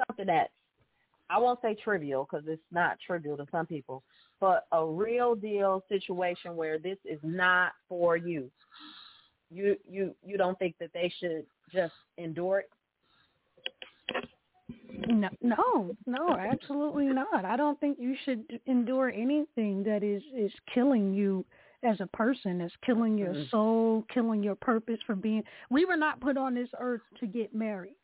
[0.08, 0.52] something that
[1.30, 4.04] I won't say trivial because it's not trivial to some people,
[4.40, 8.52] but a real deal situation where this is not for you.
[9.52, 12.70] You you you don't think that they should just endure it?
[15.08, 17.46] No, no, no, absolutely not.
[17.46, 21.46] I don't think you should endure anything that is is killing you
[21.86, 23.50] as a person, is killing your Mhm.
[23.50, 25.44] soul, killing your purpose for being.
[25.70, 27.96] We were not put on this earth to get married.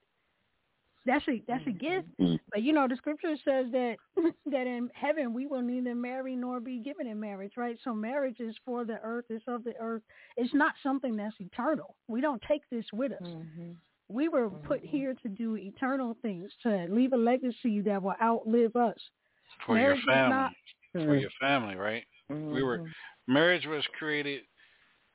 [1.04, 2.08] That's a that's a gift.
[2.20, 2.40] Mm.
[2.52, 3.98] But you know, the scripture says that
[4.46, 7.80] that in heaven we will neither marry nor be given in marriage, right?
[7.84, 10.04] So marriage is for the earth, it's of the earth.
[10.38, 11.96] It's not something that's eternal.
[12.08, 13.28] We don't take this with us.
[14.10, 18.76] We were put here to do eternal things, to leave a legacy that will outlive
[18.76, 18.98] us.
[19.66, 20.36] For Marriage your family.
[20.36, 20.54] not-
[20.94, 22.04] For your family, right?
[22.30, 22.86] We were
[23.28, 24.42] marriage was created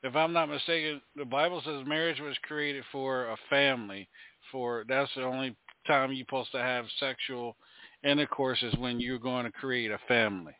[0.03, 4.07] if I'm not mistaken, the Bible says marriage was created for a family.
[4.51, 5.55] For that's the only
[5.85, 7.55] time you're supposed to have sexual
[8.03, 10.53] intercourse is when you're going to create a family.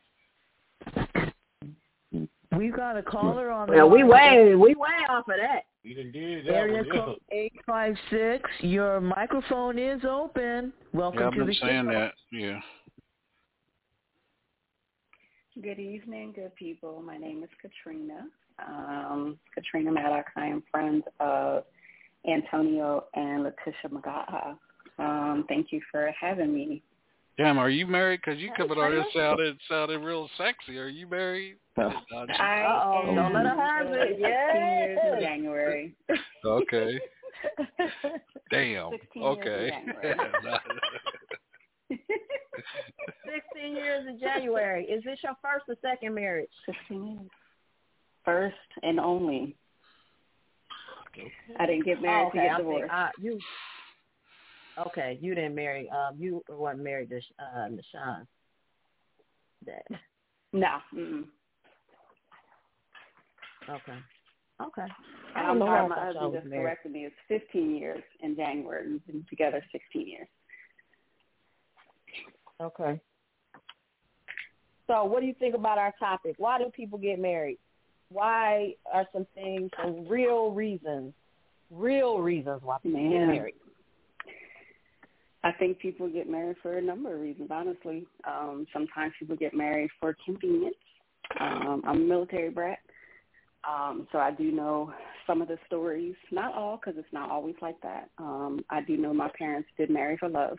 [2.56, 5.62] We got a caller on the Well, we way we way off of that.
[5.84, 8.50] You done did Area code eight five six.
[8.60, 10.72] Your microphone is open.
[10.92, 11.92] Welcome yeah, I've to been the saying show.
[11.92, 12.12] that.
[12.32, 12.60] Yeah.
[15.62, 17.02] Good evening, good people.
[17.04, 18.26] My name is Katrina.
[18.64, 20.30] Um, Katrina Maddox.
[20.36, 21.64] I am friends of
[22.30, 24.56] Antonio and Letitia Magaha.
[25.00, 26.82] Um, thank you for having me.
[27.38, 28.20] Damn, are you married?
[28.24, 30.78] Because you coming on here sounded sounded real sexy.
[30.78, 31.56] Are you married?
[31.76, 34.08] I Uh-oh, am don't let her have it.
[34.10, 35.22] 16 years in Yes.
[35.22, 35.94] January.
[36.44, 37.00] Okay.
[38.50, 38.92] Damn.
[39.16, 39.70] Okay.
[41.90, 44.84] Sixteen years in January.
[44.84, 46.50] Is this your first or second marriage?
[46.66, 47.30] 16 years.
[48.24, 49.56] First and only.
[51.58, 52.92] I didn't get married Oh, okay, to get divorced.
[52.92, 53.38] uh, you.
[54.86, 55.90] Okay, you didn't marry.
[55.90, 58.26] Um, you weren't married to uh, Nashawn.
[59.66, 59.84] that.
[60.52, 60.78] No.
[60.94, 61.24] Mm-mm.
[63.68, 63.98] Okay.
[64.62, 64.86] Okay.
[65.34, 66.62] I I'm don't know sorry, why my I thought y'all husband just married.
[66.62, 67.06] corrected me.
[67.06, 68.90] It's 15 years in January.
[68.92, 70.28] We've been together 16 years.
[72.60, 73.00] Okay.
[74.86, 76.34] So, what do you think about our topic?
[76.38, 77.58] Why do people get married?
[78.10, 81.12] Why are some things, some real reasons,
[81.70, 83.54] real reasons why people get married?
[85.44, 88.06] I think people get married for a number of reasons, honestly.
[88.26, 90.74] Um, sometimes people get married for convenience.
[91.38, 92.78] Um, I'm a military brat,
[93.68, 94.92] um, so I do know
[95.26, 96.14] some of the stories.
[96.32, 98.08] Not all, because it's not always like that.
[98.18, 100.56] Um, I do know my parents did marry for love,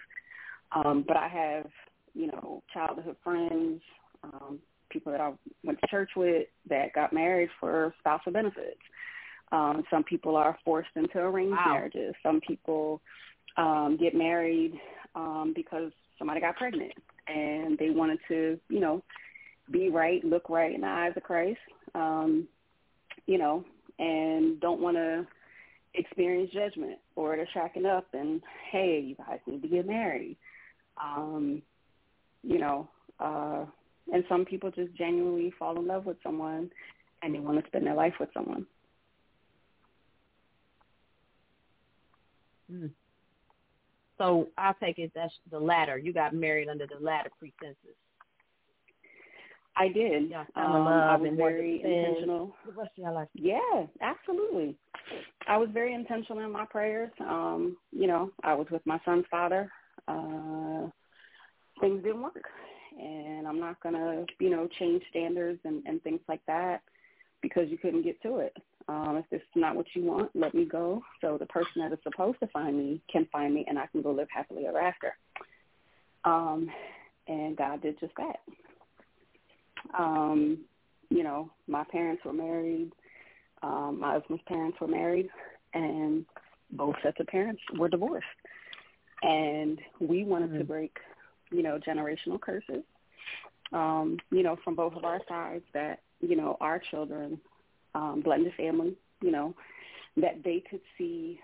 [0.76, 1.66] um, but I have,
[2.14, 3.82] you know, childhood friends,
[4.24, 4.60] um,
[4.90, 5.34] people that I
[5.64, 8.80] went to church with that got married for spousal benefits.
[9.52, 11.74] Um, some people are forced into arranged Wow.
[11.74, 12.16] marriages.
[12.22, 13.02] Some people
[13.58, 14.80] um, get married
[15.16, 16.94] um, because somebody got pregnant
[17.28, 19.04] and they wanted to, you know,
[19.72, 21.60] be right, look right in the eyes of Christ,
[21.96, 22.48] um,
[23.26, 23.64] you know,
[24.00, 25.28] and don't want to
[25.94, 28.42] experience judgment or they're shacking up and,
[28.72, 30.38] hey, you guys need to get married.
[31.04, 31.62] Um,
[32.44, 32.90] you know,
[33.20, 33.66] uh,
[34.12, 36.70] and some people just genuinely fall in love with someone
[37.22, 38.66] and they want to spend their life with someone.
[42.72, 42.92] Mm.
[44.18, 45.98] So I'll take it that's the latter.
[45.98, 47.96] You got married under the latter pretenses.
[49.78, 50.30] I did.
[50.30, 52.54] Yeah, Um, I was very intentional.
[52.66, 53.30] The rest of your life.
[53.34, 54.76] Yeah, absolutely.
[55.48, 57.12] I was very intentional in my prayers.
[57.22, 59.72] Um, you know, I was with my son's father.
[60.08, 60.88] Uh
[61.80, 62.46] things didn't work.
[63.00, 66.82] And I'm not gonna, you know, change standards and, and things like that
[67.42, 68.56] because you couldn't get to it.
[68.88, 71.02] Um, if this is not what you want, let me go.
[71.22, 74.02] So the person that is supposed to find me can find me and I can
[74.02, 75.16] go live happily ever after.
[76.26, 76.70] Um,
[77.28, 78.40] and God did just that.
[79.98, 80.60] Um,
[81.10, 82.92] you know, my parents were married.
[83.62, 85.30] Um, my husband's parents were married,
[85.74, 86.26] and
[86.72, 88.26] both sets of parents were divorced.
[89.22, 90.96] And we wanted to break,
[91.52, 92.84] you know, generational curses,
[93.72, 97.40] um, you know, from both of our sides that, you know, our children,
[97.96, 99.56] um, blended family, you know,
[100.18, 101.40] that they could see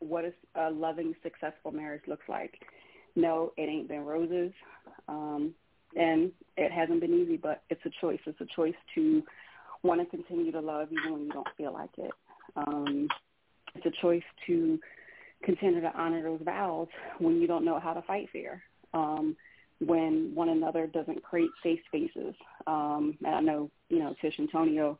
[0.00, 2.60] what is a loving, successful marriage looks like.
[3.16, 4.52] No, it ain't been roses.
[5.08, 5.54] Um,
[5.96, 8.20] and it hasn't been easy, but it's a choice.
[8.26, 9.22] It's a choice to
[9.82, 12.12] want to continue to love even when you don't feel like it.
[12.56, 13.08] Um,
[13.74, 14.78] it's a choice to
[15.42, 16.88] continue to honor those vows
[17.18, 18.62] when you don't know how to fight fair.
[18.94, 19.36] Um,
[19.80, 22.34] when one another doesn't create safe spaces.
[22.66, 24.98] Um, and I know, you know, Tish Antonio,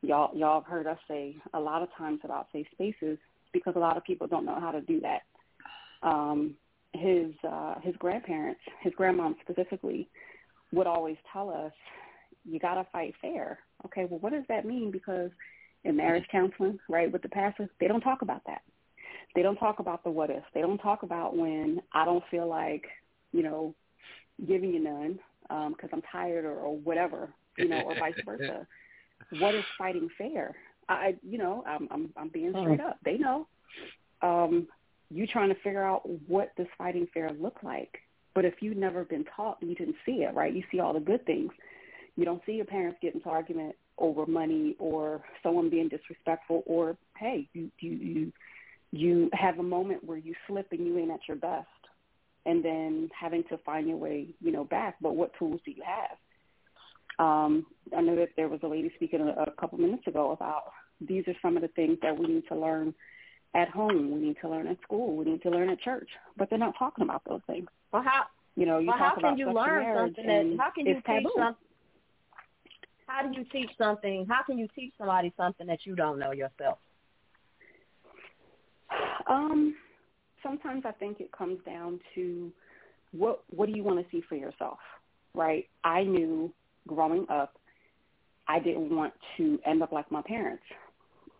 [0.00, 3.18] y'all y'all have heard us say a lot of times about safe spaces
[3.52, 5.22] because a lot of people don't know how to do that.
[6.02, 6.54] Um,
[6.94, 10.08] his uh, his grandparents, his grandmom specifically,
[10.72, 11.72] would always tell us,
[12.44, 14.90] "You got to fight fair." Okay, well, what does that mean?
[14.90, 15.30] Because
[15.84, 18.62] in marriage counseling, right, with the pastors, they don't talk about that.
[19.34, 20.42] They don't talk about the what if.
[20.54, 22.84] They don't talk about when I don't feel like,
[23.32, 23.74] you know,
[24.46, 25.18] giving you none
[25.70, 28.66] because I'm tired or, or whatever, you know, or vice versa.
[29.38, 30.54] What is fighting fair?
[30.90, 32.98] I, you know, I'm I'm, I'm being straight up.
[33.02, 33.46] They know.
[34.20, 34.68] Um,
[35.10, 37.98] you trying to figure out what does fighting fair look like.
[38.34, 40.54] But if you've never been taught, you didn't see it, right?
[40.54, 41.52] You see all the good things.
[42.16, 46.96] You don't see your parents get into argument over money or someone being disrespectful or
[47.16, 48.32] hey, you you you
[48.90, 51.68] you have a moment where you slip and you ain't at your best
[52.46, 54.96] and then having to find your way, you know, back.
[55.00, 56.16] But what tools do you have?
[57.18, 57.66] Um,
[57.96, 60.64] I know that there was a lady speaking a, a couple minutes ago about
[61.00, 62.94] these are some of the things that we need to learn
[63.54, 64.12] at home.
[64.12, 65.14] We need to learn at school.
[65.16, 66.08] We need to learn at church.
[66.36, 67.66] But they're not talking about those things.
[67.92, 68.24] Well, how
[68.56, 70.56] You know, you well, talk how about can you learn something that?
[70.58, 71.32] How can you teach taboo.
[71.36, 71.66] something?
[73.06, 74.26] How do you teach something?
[74.28, 76.78] How can you teach somebody something that you don't know yourself?
[79.28, 79.74] Um,
[80.42, 82.52] sometimes I think it comes down to
[83.12, 84.78] what what do you want to see for yourself,
[85.34, 85.66] right?
[85.84, 86.52] I knew
[86.86, 87.58] growing up
[88.48, 90.62] I didn't want to end up like my parents.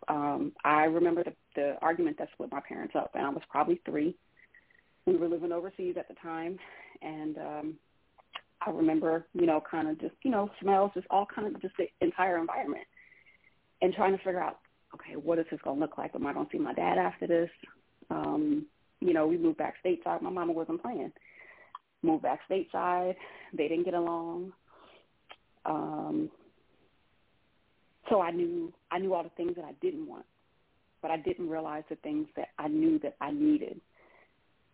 [0.08, 3.80] Um, I remember the, the argument that split my parents up, and I was probably
[3.84, 4.16] three.
[5.06, 6.58] We were living overseas at the time,
[7.02, 7.74] and um,
[8.64, 11.74] I remember, you know, kind of just, you know, smells, just all kind of just
[11.76, 12.84] the entire environment,
[13.80, 14.58] and trying to figure out,
[14.94, 16.14] okay, what is this going to look like?
[16.14, 17.50] Am I going to see my dad after this?
[18.10, 18.66] Um,
[19.02, 20.22] you know, we moved back stateside.
[20.22, 21.12] My mama wasn't playing.
[22.02, 23.14] Moved back stateside.
[23.56, 24.52] They didn't get along.
[25.66, 26.30] Um,
[28.08, 30.26] so I knew I knew all the things that I didn't want,
[31.00, 33.80] but I didn't realize the things that I knew that I needed.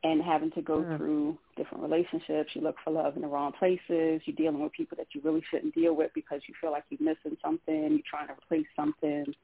[0.05, 0.97] and having to go Mm.
[0.97, 2.55] through different relationships.
[2.55, 4.23] You look for love in the wrong places.
[4.25, 7.03] You're dealing with people that you really shouldn't deal with because you feel like you're
[7.03, 7.91] missing something.
[7.91, 9.35] You're trying to replace something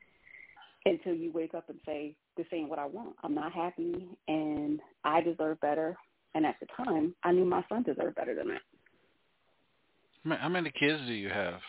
[0.86, 3.16] until you wake up and say, this ain't what I want.
[3.23, 5.97] I'm not happy and I deserve better.
[6.35, 10.39] And at the time, I knew my son deserved better than that.
[10.40, 11.61] How many kids do you have?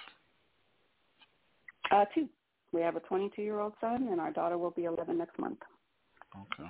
[1.91, 2.27] Uh, two.
[2.71, 5.59] We have a 22-year-old son, and our daughter will be 11 next month.
[6.35, 6.69] Okay.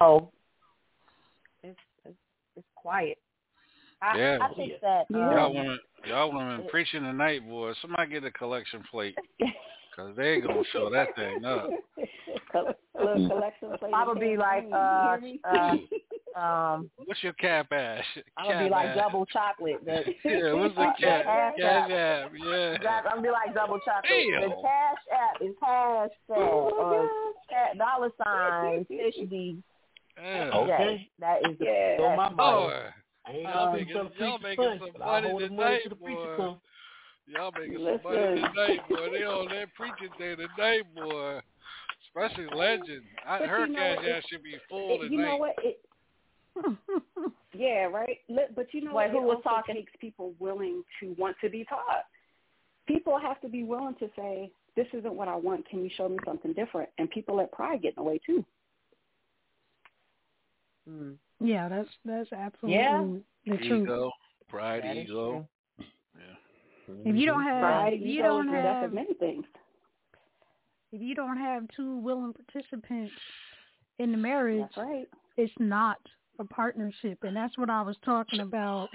[0.00, 0.30] So
[1.62, 2.16] it's it's,
[2.56, 3.18] it's quiet.
[4.02, 4.38] I, Yeah.
[4.42, 7.72] I think that Y'all um, women, y'all women preaching tonight, boy.
[7.80, 9.16] Somebody get a collection plate,
[9.96, 11.70] cause they gonna show that thing up.
[12.50, 13.92] Col- little collection plate.
[13.94, 15.16] I'm gonna be like uh,
[15.48, 15.76] uh
[16.38, 18.04] um What's your cap ash?
[18.36, 18.96] I'm gonna be like ash.
[18.96, 19.84] double chocolate.
[19.84, 21.24] The, Yeah, what's the uh, cap?
[21.24, 22.26] cash Cash app.
[22.26, 22.78] app, yeah.
[22.82, 24.10] That- I'm gonna be like double chocolate.
[24.32, 24.50] Damn.
[24.50, 27.08] The cash app is hashtag Oh, or
[27.78, 29.62] dollar sign fish D.
[30.20, 30.50] Yeah.
[30.54, 31.08] Okay.
[31.20, 31.96] That is the Yeah.
[31.98, 32.94] So my that's
[33.26, 33.32] Boy, boy.
[33.32, 35.90] I ain't y'all making, tell y'all making son, some money hold the money tonight, till
[35.90, 36.56] the preacher boy.
[37.26, 39.10] Y'all making some money tonight, boy.
[39.12, 41.40] They on that preaching day tonight, boy.
[42.08, 43.02] Especially legend.
[43.26, 45.54] I, But her you know cash what, should be full It- you know what?
[45.62, 45.80] It,
[47.54, 48.18] yeah, right.
[48.54, 49.10] But you know Wait, what?
[49.12, 49.74] who it was also talking?
[49.76, 52.04] takes people willing to want to be taught.
[52.86, 55.66] People have to be willing to say, "This isn't what I want.
[55.66, 58.44] Can you show me something different?" And people let pride get in the way too.
[60.86, 61.14] Mm.
[61.44, 63.06] Yeah, that's that's absolutely Yeah.
[63.46, 63.82] the truth.
[63.82, 64.10] Ego,
[64.48, 65.48] pride, That is ego.
[65.78, 65.84] Yeah.
[67.04, 69.14] If you don't have, Pride, if you ego don't is the death have, of many
[69.14, 69.44] things.
[70.92, 73.12] if you don't have two willing participants
[73.98, 75.08] in the marriage, That's right.
[75.36, 75.98] it's not
[76.38, 78.88] a partnership, and that's what I was talking about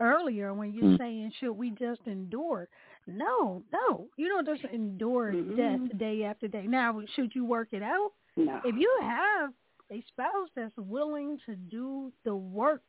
[0.00, 0.98] earlier when you're Mm.
[0.98, 2.68] saying should we just endure?
[3.06, 5.56] No, no, you don't just endure Mm-mm.
[5.56, 6.66] death day after day.
[6.66, 8.12] Now, should you work it out?
[8.36, 8.60] No.
[8.64, 9.52] If you have
[9.90, 12.82] a spouse that's willing to do the work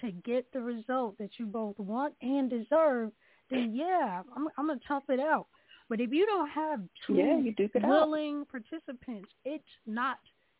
[0.00, 3.12] to get the result that you both want and deserve,
[3.50, 5.46] then yeah, I'm, I'm gonna tough it out.
[5.88, 7.90] But if you don't have two Yeah, you duke it out.
[7.90, 10.18] willing participants, it's not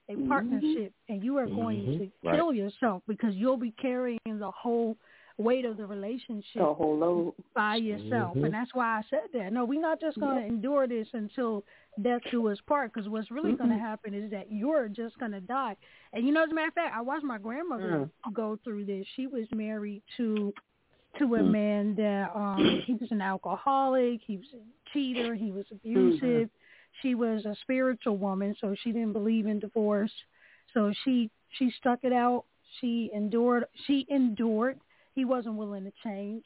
[0.09, 0.29] a Mhm.
[0.29, 1.99] partnership, and you are going Mhm.
[1.99, 2.35] to Right.
[2.37, 4.97] kill yourself because you'll be carrying the whole
[5.39, 7.35] weight of the relationship The whole load.
[7.55, 8.37] by yourself.
[8.37, 8.47] Mhm.
[8.47, 9.53] And that's why I said that.
[9.53, 11.65] No, we're not just going to endure this until
[12.03, 15.33] death do us part because what's really going to happen is that you're just going
[15.33, 15.77] to die.
[16.13, 19.07] And you know, as a matter of fact, I watched my grandmother go through this.
[19.17, 20.53] She was married to
[21.19, 21.51] to a Mm.
[21.51, 26.49] man that um he was an alcoholic, he was a cheater, he was abusive.
[27.03, 30.13] She was a spiritual woman, so she didn't believe in divorce.
[30.75, 32.45] So she she stuck it out.
[32.81, 33.65] She endured.
[33.87, 34.79] She endured.
[35.15, 36.45] He wasn't willing to change.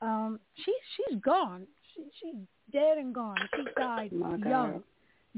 [0.00, 1.66] Um, she she's gone.
[1.96, 2.36] She she's
[2.72, 3.36] dead and gone.
[3.56, 4.48] She died My God.
[4.48, 4.82] young.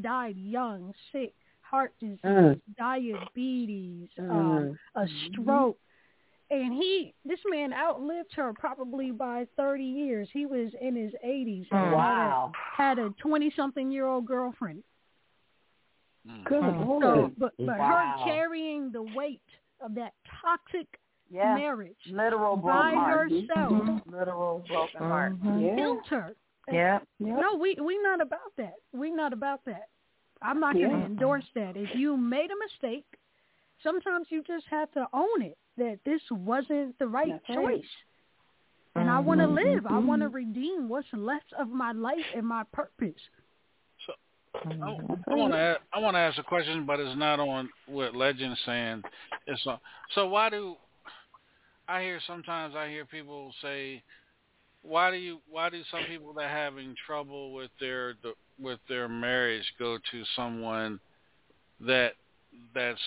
[0.01, 2.60] Died young, sick, heart disease, Mm.
[2.76, 4.78] diabetes, uh, Mm.
[4.94, 5.78] a stroke.
[6.51, 10.30] And he, this man outlived her probably by 30 years.
[10.32, 11.66] He was in his 80s.
[11.70, 12.52] and Wow.
[12.55, 14.82] Had a 20-something year old girlfriend.
[16.26, 16.44] Mm.
[16.44, 16.86] Good Mm.
[16.86, 17.02] Lord.
[17.02, 18.18] So, but but Wow.
[18.18, 19.43] her carrying the weight
[19.80, 20.98] of that toxic
[21.30, 21.55] Yeah.
[21.55, 23.30] marriage Literal broken by heart.
[23.30, 25.32] herself Literal broken heart.
[25.59, 25.74] Yeah.
[25.76, 26.35] killed her.
[26.73, 26.99] Yeah.
[27.19, 28.74] No, we we not about that.
[28.93, 29.89] We not about that.
[30.43, 31.07] I'm not going to Yeah.
[31.07, 31.77] endorse that.
[31.77, 33.07] If you made a mistake,
[33.82, 37.77] sometimes you just have to own it that this wasn't the right That's right.
[37.77, 37.90] choice.
[38.97, 39.74] And I want to mm-hmm.
[39.74, 39.86] live.
[39.86, 40.36] I want to mm-hmm.
[40.36, 43.20] redeem what's left of my life and my purpose.
[44.66, 44.82] Mm-hmm.
[44.82, 48.16] I, I want to I want to ask a question, but it's not on what
[48.16, 49.03] Legend's saying.
[49.47, 49.78] It's on,
[50.15, 50.77] so why do
[51.86, 54.03] I hear sometimes I hear people say,
[54.89, 58.15] why do you why do some people that are having trouble with their
[58.59, 60.98] with their marriage go to someone
[61.81, 62.12] that
[62.74, 63.01] that's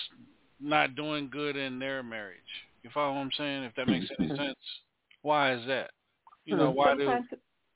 [0.60, 2.38] not doing good in their marriage?
[2.82, 3.64] You follow what I'm saying?
[3.64, 4.58] If that makes any sense,
[5.22, 5.90] why is that?
[6.44, 7.04] You know why do?
[7.04, 7.26] sometimes,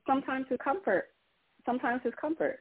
[0.06, 1.08] sometimes it's comfort.
[1.64, 2.60] Sometimes it's comfort.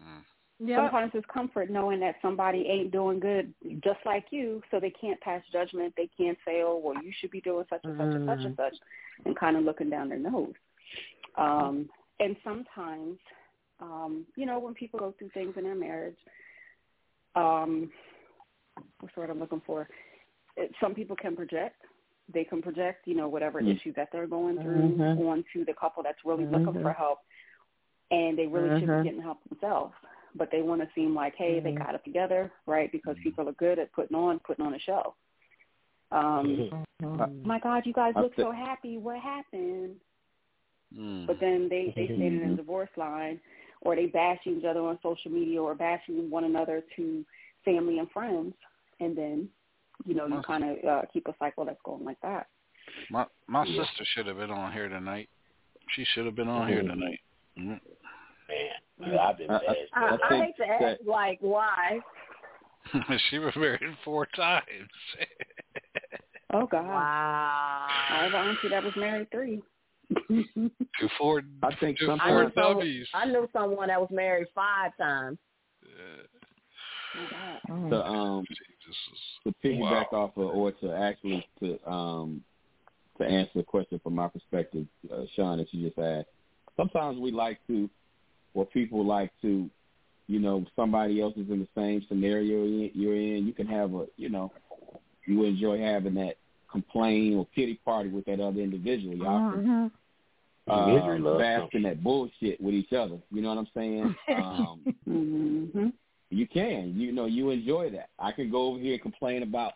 [0.00, 0.22] Mm.
[0.64, 0.76] Yeah.
[0.76, 3.52] Sometimes it's comfort knowing that somebody ain't doing good
[3.82, 5.92] just like you, so they can't pass judgment.
[5.96, 8.56] They can't say, "Oh, well, you should be doing such and such and such and
[8.56, 8.74] such,"
[9.24, 10.52] and kind of looking down their nose.
[11.36, 11.88] Um,
[12.20, 13.18] and sometimes,
[13.80, 16.18] um, you know, when people go through things in their marriage,
[17.34, 17.90] um,
[19.00, 19.88] what's the word I'm looking for?
[20.56, 21.82] It, some people can project.
[22.32, 23.74] They can project, you know, whatever Mm.
[23.74, 25.26] issue that they're going through Mhm.
[25.26, 26.82] onto the couple that's really looking Mhm.
[26.82, 27.18] for help,
[28.12, 28.98] and they really should Mhm.
[28.98, 29.94] be getting help themselves.
[30.34, 31.78] But they want to seem like, hey, they Mhm.
[31.78, 32.90] got it together, right?
[32.90, 35.14] Because people are good at putting on putting on a show.
[36.10, 37.44] Um, Mhm.
[37.44, 38.98] my God, you guys look so happy.
[38.98, 40.00] What happened?
[40.94, 41.26] Mm.
[41.26, 43.40] But then they they stayed in a divorce line
[43.80, 47.24] or they bashing each other on social media or bashing one another to
[47.64, 48.54] family and friends,
[49.00, 49.48] and then
[50.04, 52.46] you know you kind of uh, keep a cycle that's going like that.
[53.10, 53.84] My my Yeah.
[53.84, 55.28] sister should have been on here tonight.
[55.90, 57.20] She should have been on here tonight.
[59.02, 59.76] Man, I've been I- bad.
[59.94, 61.98] I, I hate to ask, that- like, why?
[63.30, 64.64] she was married four times.
[66.54, 66.84] Oh God!
[66.86, 67.86] Wow.
[68.10, 69.62] I have an auntie that was married three.
[70.28, 74.10] two four I think two sometimes- I four knew, some, I knew someone that was
[74.10, 75.38] married five times.
[77.16, 77.26] Oh
[77.70, 77.90] God!
[77.90, 78.44] to um
[79.44, 82.42] to piggyback off of or to actually to um
[83.16, 86.28] to answer the question from my perspective, uh, Sean, that you just asked.
[86.76, 87.88] Sometimes we like to,
[88.54, 89.68] or people like to,
[90.28, 92.64] you know, somebody else is in the same scenario
[92.94, 93.46] you're in.
[93.46, 94.52] You can have a, you know,
[95.26, 96.36] you enjoy having that
[96.70, 99.14] complain or pity party with that other individual.
[99.16, 99.90] Y'all can Mhm.
[100.68, 103.18] uh, Misery bask in that bullshit with each other.
[103.30, 104.14] You know what I'm saying?
[104.36, 105.88] Um, Mm-hmm.
[106.30, 106.98] you can.
[106.98, 108.10] You know, you enjoy that.
[108.18, 109.74] I can go over here and complain about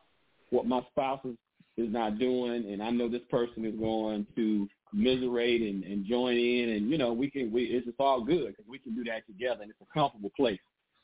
[0.51, 1.37] what my spouse is,
[1.77, 6.37] is not doing, and I know this person is going to miserate and, and join
[6.37, 7.53] in, and you know, we can.
[7.53, 10.31] We it's, it's all good because we can do that together, and it's a comfortable
[10.37, 10.61] place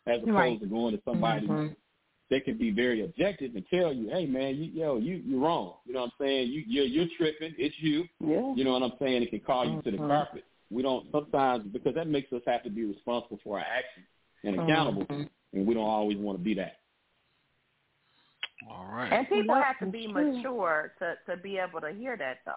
[0.06, 0.60] as opposed Right.
[0.60, 1.76] to going to somebody Mhm.
[2.30, 5.74] they can be very objective and tell you, hey man, you yo, you you're wrong.
[5.84, 6.50] You know what I'm saying?
[6.50, 7.54] You you're you're tripping.
[7.59, 8.09] It's you.
[8.20, 8.54] Yeah.
[8.54, 9.22] You know what I'm saying?
[9.22, 10.09] It can call you to the Mhm.
[10.09, 10.44] carpet.
[10.70, 14.06] We don't sometimes because that makes us have to be responsible for our actions
[14.44, 15.28] and accountable, Mhm.
[15.52, 16.78] and we don't always want to be that.
[18.68, 19.12] All right.
[19.12, 22.52] And people have to be mature to to be able to hear that though.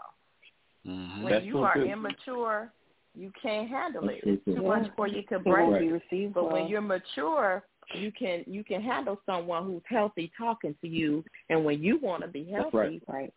[0.87, 1.23] Mm-hmm.
[1.23, 1.83] When That's you true, are too.
[1.83, 2.71] immature,
[3.15, 4.21] you can't handle it.
[4.23, 4.55] It's too.
[4.55, 4.67] too Yeah.
[4.67, 5.45] much for you to It break.
[5.45, 5.81] won't Right.
[5.81, 6.53] be received But well.
[6.53, 7.63] when you're mature,
[7.93, 12.21] you can you can handle someone who's healthy talking to you, and when you want
[12.23, 13.01] to be healthy, right.
[13.07, 13.33] right.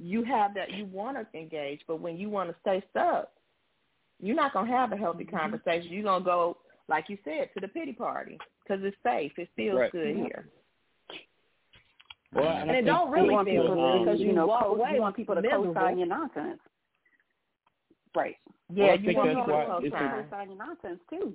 [0.00, 1.80] you have that you want to engage.
[1.86, 3.30] But when you want to stay stuck,
[4.20, 5.36] you're not gonna have a healthy Mm-hmm.
[5.36, 5.92] conversation.
[5.92, 6.56] You're gonna go
[6.88, 9.32] like you said to the pity party because it's safe.
[9.38, 9.92] It feels Right.
[9.92, 10.24] good Yeah.
[10.24, 10.48] here.
[12.34, 14.94] Well, And I it don't really feel good because you, you know, walk co- away
[14.94, 15.74] you want people to miserable.
[15.74, 16.60] co-sign your nonsense.
[18.14, 18.36] Right.
[18.72, 20.24] Yeah, Well, I you want that's people why to it's a- co-sign.
[20.24, 21.34] Co-sign your nonsense too.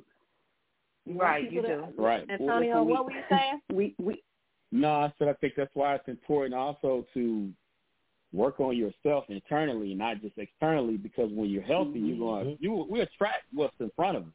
[1.06, 1.94] want Right, you people do.
[1.96, 2.30] to- Right.
[2.30, 3.62] Antonio, Well, what were you saying?
[3.74, 4.24] We we
[4.72, 7.52] No, I said I think that's why it's important also to
[8.34, 10.98] work on yourself internally, not just externally.
[10.98, 12.64] Because when you're healthy, you're going mm-hmm.
[12.64, 14.30] you we attract what's in front of us.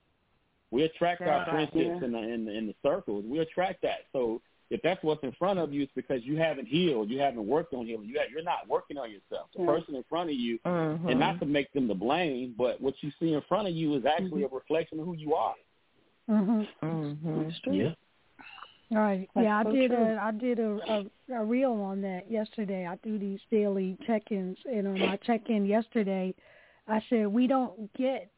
[0.71, 1.71] We attract our That's right.
[1.73, 2.07] friendships Yeah.
[2.07, 3.25] in the in the in the circles.
[3.27, 4.07] We attract that.
[4.13, 4.41] So
[4.73, 7.11] if that's what's in front of you, it's because you haven't healed.
[7.11, 8.09] You haven't worked on healing.
[8.09, 9.49] You have, you're not working on yourself.
[9.55, 9.67] The Yeah.
[9.75, 11.09] person in front of you, Mm-hmm.
[11.09, 13.95] and not to make them to blame, but what you see in front of you
[13.95, 15.55] is actually a reflection of who you are.
[16.29, 16.67] Mhm.
[16.83, 17.73] Mm-hmm.
[17.73, 17.95] Yeah.
[18.91, 19.29] Right.
[19.35, 20.05] That's yeah, I so did true.
[20.05, 20.71] a I did a,
[21.31, 22.87] a a reel on that yesterday.
[22.87, 26.35] I do these daily check-ins, and on my check-in yesterday,
[26.87, 28.31] I said we don't get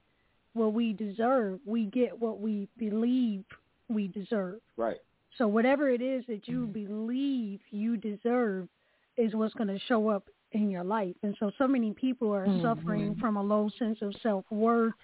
[0.52, 1.58] what we deserve.
[1.66, 3.44] We get what we believe
[3.88, 4.60] we deserve.
[4.76, 5.00] Right.
[5.36, 8.68] So whatever it is that you believe you deserve
[9.16, 11.16] is what's going to show up in your life.
[11.22, 12.62] And so so many people are Mhm.
[12.62, 14.94] suffering from a low sense of self-worth.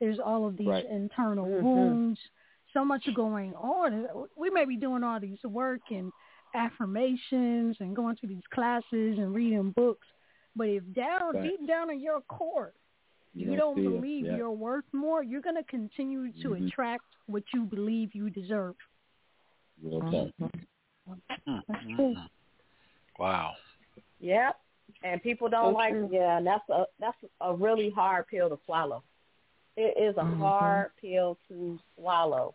[0.00, 0.86] There's all of these Right.
[0.86, 1.62] internal Mhm.
[1.62, 2.30] wounds.
[2.72, 4.28] So much going on.
[4.36, 6.12] We may be doing all these work and
[6.54, 10.06] affirmations and going to these classes and reading books,
[10.56, 11.42] but if down Right.
[11.42, 12.74] deep down in your core
[13.34, 14.36] you, You don't don't believe yeah.
[14.36, 16.66] you're worth more, you're going to continue to Mhm.
[16.68, 18.76] attract what you believe you deserve.
[19.82, 20.50] Real talk.
[21.68, 22.14] That's true.
[23.18, 23.52] Wow.
[24.20, 24.56] Yep.
[25.02, 26.08] And people don't So like true.
[26.12, 29.02] yeah, and that's a that's a really hard pill to swallow.
[29.76, 30.38] It is a Mhm.
[30.38, 32.54] hard pill to swallow.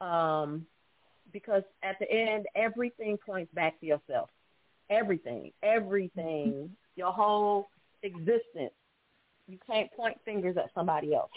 [0.00, 0.66] Um
[1.32, 4.30] because at the end everything points back to yourself.
[4.88, 5.52] Everything.
[5.62, 6.76] Everything.
[6.96, 7.68] Your whole
[8.02, 8.72] existence.
[9.48, 11.30] You can't point fingers at somebody else.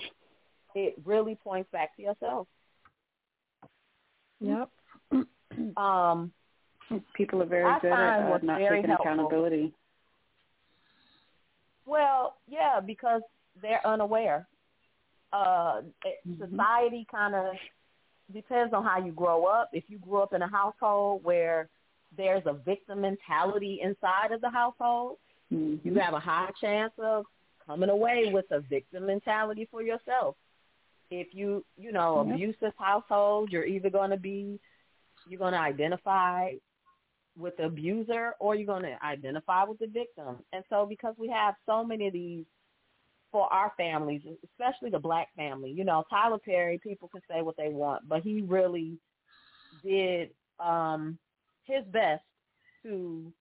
[0.75, 2.47] It really points back to yourself.
[4.41, 4.69] Yep.
[5.77, 6.31] Um
[7.13, 9.73] people are very I good at uh, not taking helpful- accountability.
[11.85, 13.21] Well, yeah, because
[13.61, 14.47] they're unaware.
[15.33, 17.53] Uh, it- Society kind of
[18.33, 19.69] depends on how you grow up.
[19.73, 21.67] If you grew up in a household where
[22.15, 25.17] there's a victim mentality inside of the household,
[25.51, 25.87] Mm-hmm.
[25.87, 27.25] you have a high chance of
[27.65, 30.35] coming away with a victim mentality for yourself.
[31.11, 32.27] If you, you know, Yep.
[32.31, 34.59] abusive household, you're either going to be,
[35.25, 36.51] you're going to identify
[37.37, 40.37] with the abuser or you're going to identify with the victim.
[40.53, 42.45] And so because we have so many of these
[43.31, 47.57] for our families, especially the black family, you know, Tyler Perry, people can say what
[47.57, 48.97] they want, but he really
[49.83, 50.29] did
[50.59, 51.17] um
[51.63, 52.23] his best
[52.83, 53.31] to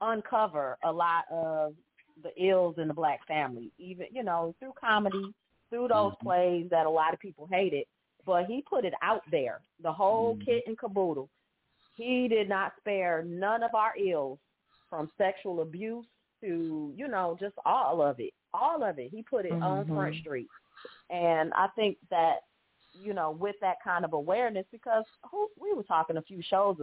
[0.00, 1.74] uncover a lot of
[2.22, 5.34] the ills in the black family, even, you know, through comedy,
[5.72, 7.86] through those plays that a lot of people hated.
[8.24, 10.44] but he put it out there, the whole Mhm.
[10.44, 11.28] kit and caboodle.
[11.94, 14.38] He did not spare none of our ills
[14.88, 16.06] from sexual abuse
[16.40, 18.32] to, you know, just all of it.
[18.54, 19.10] All of it.
[19.10, 20.14] He put it on Front.
[20.18, 20.48] Street.
[21.10, 22.44] And I think that,
[22.94, 26.80] you know, with that kind of awareness, because who, we were talking a few shows,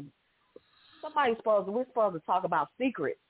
[0.99, 3.21] somebody's supposed we're supposed to talk about secrets,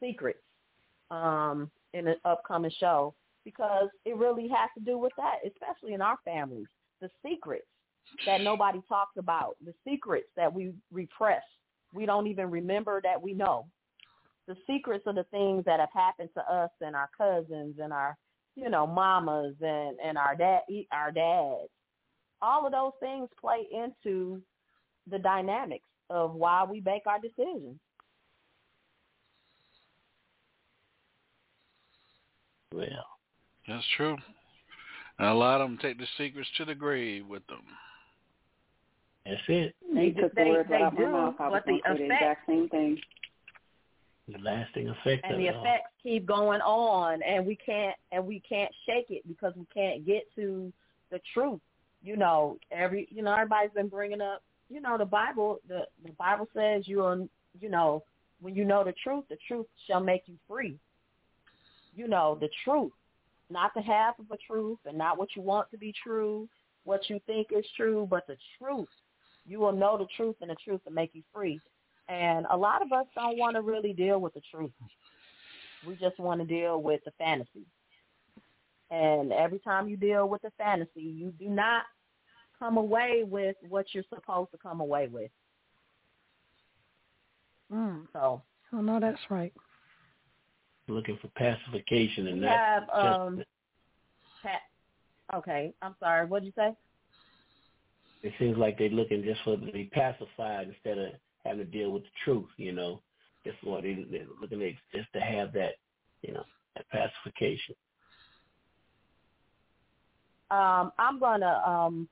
[0.00, 0.42] secrets,
[1.12, 3.14] um, in an upcoming show
[3.44, 6.66] because it really has to do with that, especially in our families.
[7.00, 7.66] The secrets
[8.26, 11.42] that nobody talks about, the secrets that we repress,
[11.92, 13.66] we don't even remember that we know.
[14.46, 18.16] The secrets of the things that have happened to us and our cousins and our,
[18.56, 20.60] you know, mamas and and our dad,
[20.92, 21.70] our dads.
[22.42, 24.42] All of those things play into
[25.10, 27.78] the dynamics of why we make our decisions.
[32.72, 33.13] Well,
[33.68, 34.16] That's true.
[35.18, 37.62] And a lot of them take the secrets to the grave with them.
[39.24, 39.74] that's it.
[39.94, 41.34] They You took the they- words they right out my mouth.
[41.40, 43.00] I was but the going to say the effect- exact same thing.
[44.26, 45.62] The lasting effect and of the it all.
[45.62, 50.06] effects keep going on and we can't and we can't shake it because we can't
[50.06, 50.72] get to
[51.10, 51.60] the truth
[52.02, 56.12] you know every you know everybody's been bringing up you know the bible the the
[56.12, 57.28] bible says you'll
[57.60, 58.02] you know
[58.40, 60.78] when you know the truth the truth shall make you free
[61.94, 62.92] you know the truth
[63.50, 66.48] not the half of a truth and not what you want to be true
[66.84, 68.88] what you think is true but the truth
[69.46, 71.60] you will know the truth and the truth will make you free
[72.08, 74.72] and a lot of us don't want to really deal with the truth.
[75.86, 77.66] We just want to deal with the fantasy.
[78.90, 81.84] And every time you deal with the fantasy, you do not
[82.58, 85.30] come away with what you're supposed to come away with.
[87.72, 88.06] Mm.
[88.12, 88.42] So
[88.72, 89.52] Oh no, that's right.
[90.88, 92.60] Looking for pacification and we that.
[92.60, 93.42] have um
[94.42, 96.74] pa- okay, I'm sorry, What did you say?
[98.22, 101.12] it seems like they're looking just for to be pacified instead of
[101.44, 102.48] having to deal with the truth.
[102.56, 103.02] You know,
[103.44, 105.74] that's what they, they're looking at just to have that,
[106.22, 106.44] you know,
[106.76, 107.74] that pacification.
[110.50, 112.08] um, I'm gonna um,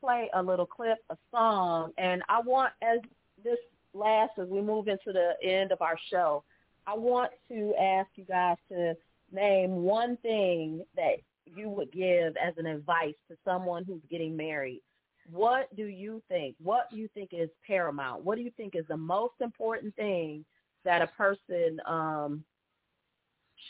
[0.00, 2.98] play a little clip, a song, and I want as
[3.42, 3.58] this
[3.94, 6.44] lasts as we move into the end of our show,
[6.86, 8.94] I want to ask you guys to
[9.30, 14.82] name one thing that you would give as an advice to someone who's getting married.
[15.30, 16.56] What do you think?
[16.60, 18.24] What do you think is paramount?
[18.24, 20.44] What do you think is the most important thing
[20.84, 22.44] that a person um,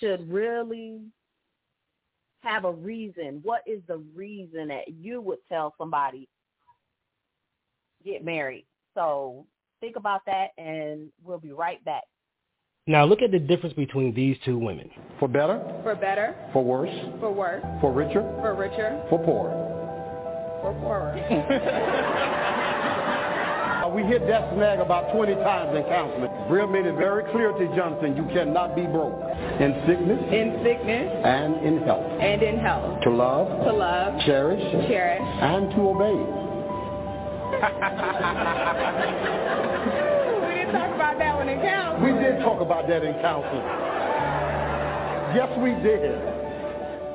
[0.01, 1.01] should really
[2.43, 3.41] have a reason.
[3.43, 6.29] What is the reason that you would tell somebody
[8.05, 8.67] get married?
[8.95, 9.47] So
[9.81, 12.03] think about that, and we'll be right back.
[12.89, 14.91] Now look at the difference between these two women.
[15.21, 16.91] For better, For better, for worse,
[17.21, 19.53] for worse, for richer, for richer, for poorer.
[20.63, 21.15] for poorer.
[23.83, 26.31] Uh, we hit that snag about 20 times in counseling.
[26.49, 29.19] Brill made it very clear to Johnson, you cannot be broke
[29.59, 32.07] in sickness in sickness and in health.
[32.21, 33.03] and in health.
[33.03, 36.15] To love, To love, cherish, cherish, and to obey.
[42.03, 43.63] We did talk about that in counseling.
[45.35, 46.19] Yes, we did.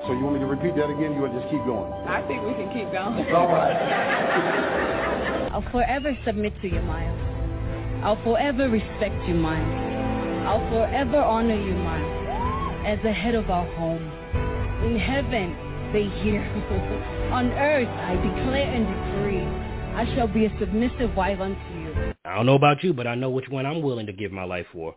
[0.07, 1.14] So you want me to repeat that again?
[1.14, 1.91] You want to just keep going?
[2.07, 3.28] I think we can keep going.
[3.36, 3.76] All right.
[5.52, 7.19] I'll forever submit to you, Miles.
[8.03, 9.68] I'll forever respect you, Miles.
[10.48, 14.02] I'll forever honor you, Miles, as the head of our home.
[14.88, 15.57] In heaven,
[15.91, 16.40] they hear.
[17.34, 19.44] On earth, I declare and decree,
[19.94, 21.77] I shall be a submissive wife unto you.
[22.26, 24.44] I don't know about you, but I know which one I'm willing to give my
[24.45, 24.95] life for.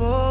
[0.00, 0.29] Not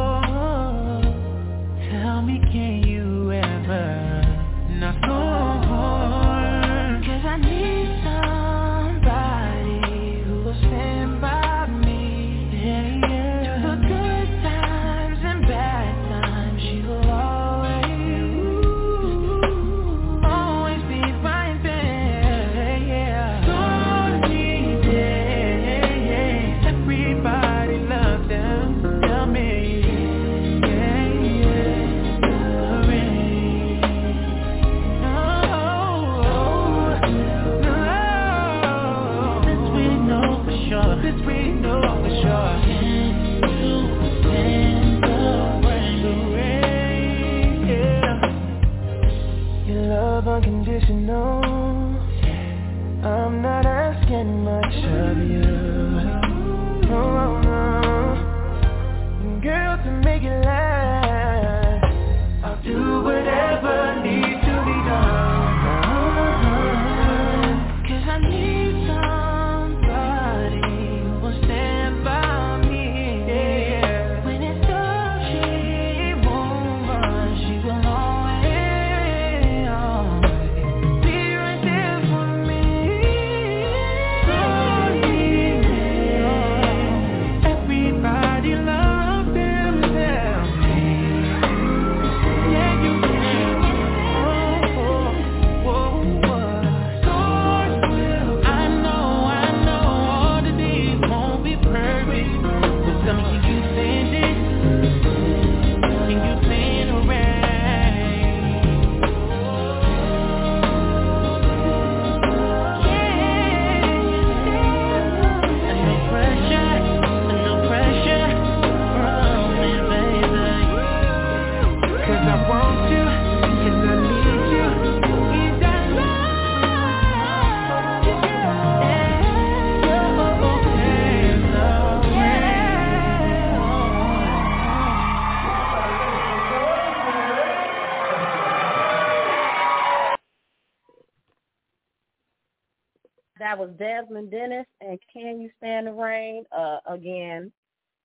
[143.59, 146.45] was Desmond Dennis and Can You Stand the Rain?
[146.51, 147.51] Uh, again,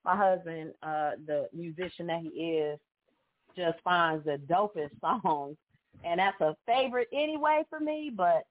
[0.05, 2.79] my husband, uh, the musician that he is,
[3.57, 5.57] just finds the dopest songs.
[6.05, 8.45] And that's a favorite anyway for me, but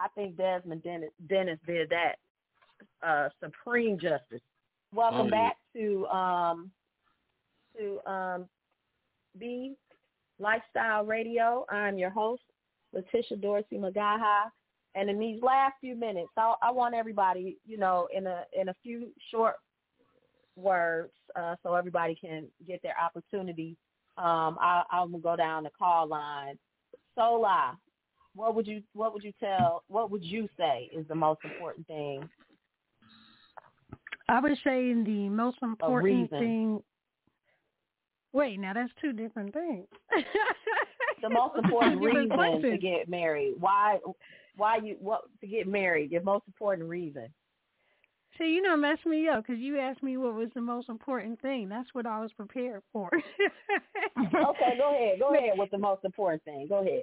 [0.00, 2.14] I think Desmond Dennis, Dennis did that
[3.06, 4.40] uh, supreme justice.
[4.94, 5.30] Welcome Oh, yeah.
[5.30, 6.70] back to um,
[7.76, 8.46] to um,
[9.38, 9.74] BE
[10.40, 11.66] Lifestyle Radio.
[11.68, 12.42] I'm your host,
[12.94, 14.44] Letitia Dorsey McGaha.
[14.98, 18.68] And in these last few minutes, I, I want everybody, you know, in a in
[18.68, 19.54] a few short
[20.56, 23.76] words, uh, so everybody can get their opportunity.
[24.16, 26.58] Um, I, I'm gonna go down the call line.
[27.14, 27.78] Sola,
[28.34, 31.86] what would you what would you tell what would you say is the most important
[31.86, 32.28] thing?
[34.28, 36.82] I would say the most important thing.
[38.32, 39.86] Wait, now that's two different things.
[41.22, 43.54] The most important reason to get married.
[43.58, 43.98] Why
[44.58, 46.10] why you what to get married?
[46.10, 47.28] Your most important reason.
[48.36, 51.40] See, you know, mess me up because you asked me what was the most important
[51.40, 51.68] thing.
[51.68, 53.08] That's what I was prepared for.
[54.18, 55.18] okay, go ahead.
[55.18, 56.66] Go ahead with the most important thing.
[56.68, 57.02] Go ahead.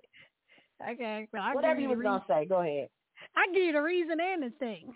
[0.82, 2.90] Okay, well, I'll Whatever you was gonna say, go ahead.
[3.36, 4.94] I give you the reason and the thing.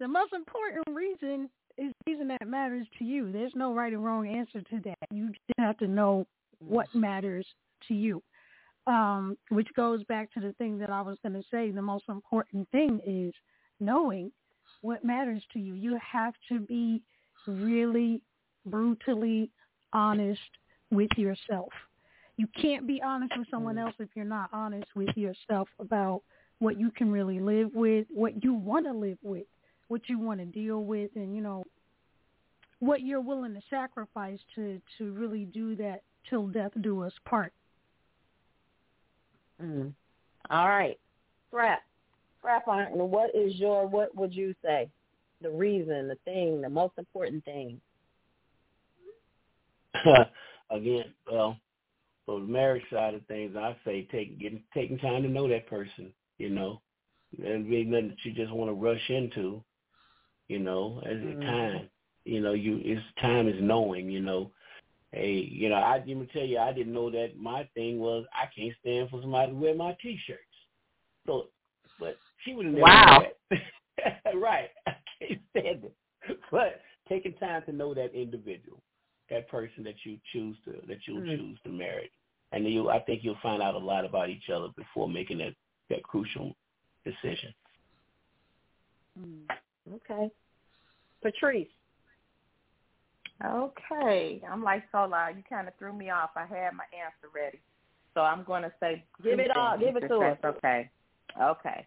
[0.00, 3.30] The most important reason is the reason that matters to you.
[3.32, 5.08] There's no right or wrong answer to that.
[5.10, 6.26] You just have to know
[6.60, 7.46] what matters
[7.88, 8.22] to you.
[8.88, 11.70] Um, which goes back to the thing that I was going to say.
[11.70, 13.34] The most important thing is
[13.80, 14.32] knowing
[14.80, 15.74] what matters to you.
[15.74, 17.02] You have to be
[17.46, 18.22] really
[18.64, 19.50] brutally
[19.92, 20.40] honest
[20.90, 21.68] with yourself.
[22.38, 26.22] You can't be honest with someone else if you're not honest with yourself about
[26.60, 29.46] what you can really live with, what you want to live with,
[29.88, 31.64] what you want to deal with, and you know
[32.80, 37.52] what you're willing to sacrifice to to really do that till death do us part.
[39.62, 39.92] Mm.
[40.50, 40.98] All right.
[41.48, 41.82] Scrap.
[42.38, 44.88] Scrap on what is your what would you say?
[45.40, 47.80] The reason, the thing, the most important thing.
[50.70, 51.56] Again, well,
[52.26, 55.66] for the marriage side of things, I say take getting taking time to know that
[55.66, 56.12] person.
[56.38, 56.80] You know,
[57.38, 59.62] there'd be nothing that you just want to rush into.
[60.48, 61.42] You know, as Mhm.
[61.42, 61.90] a time.
[62.24, 64.10] You know, you it's time is knowing.
[64.10, 64.52] You know,
[65.12, 68.46] hey, you know, I didn't tell you I didn't know that my thing was I
[68.54, 70.42] can't stand for somebody to wear my t-shirts.
[71.26, 71.48] So,
[71.98, 73.22] but she would have never Wow.
[74.34, 75.94] right, I can't stand it.
[76.50, 78.82] But taking time to know that individual,
[79.30, 81.36] that person that you choose to that you Mhm.
[81.36, 82.10] choose to marry,
[82.52, 85.54] and you, I think you'll find out a lot about each other before making that
[85.88, 86.54] that crucial
[87.04, 87.54] decision.
[89.90, 90.30] Okay.
[91.22, 91.68] Patrice.
[93.44, 94.42] Okay.
[94.50, 95.30] I'm like Solar.
[95.30, 96.30] You kind of threw me off.
[96.36, 97.60] I had my answer ready.
[98.14, 100.38] So I'm going to say Give it all- give it to us.
[100.44, 100.90] Okay.
[101.40, 101.86] Okay.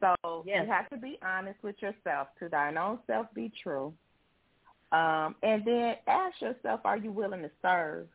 [0.00, 0.64] So Yes.
[0.66, 2.28] you have to be honest with yourself.
[2.38, 3.94] To thine own self be true.
[4.92, 8.08] Um, and then ask yourself, are you willing to serve?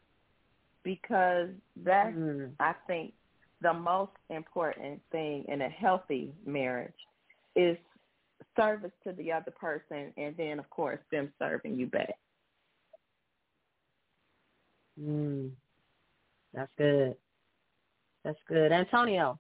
[0.84, 2.54] Because that's, Mm.
[2.60, 3.14] I think,
[3.62, 6.94] the most important thing in a healthy marriage
[7.56, 7.78] is
[8.56, 12.16] service to the other person and then, of course, them serving you back.
[15.02, 15.52] Mm.
[16.54, 17.16] That's good.
[18.24, 18.72] That's good.
[18.72, 19.40] Antonio.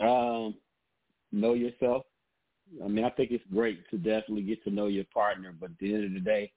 [0.00, 0.54] Um,
[1.32, 2.04] know yourself.
[2.84, 5.78] I mean, I think it's great to definitely get to know your partner, but at
[5.78, 6.52] the end of the day,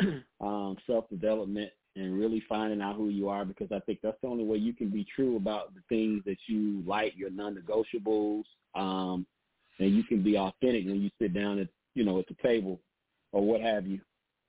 [0.40, 4.28] um, self development, and really finding out who you are because I think that's the
[4.28, 9.26] only way you can be true about the things that you like, your non-negotiables, um,
[9.78, 12.80] and you can be authentic when you sit down at you know at the table
[13.32, 14.00] or what have you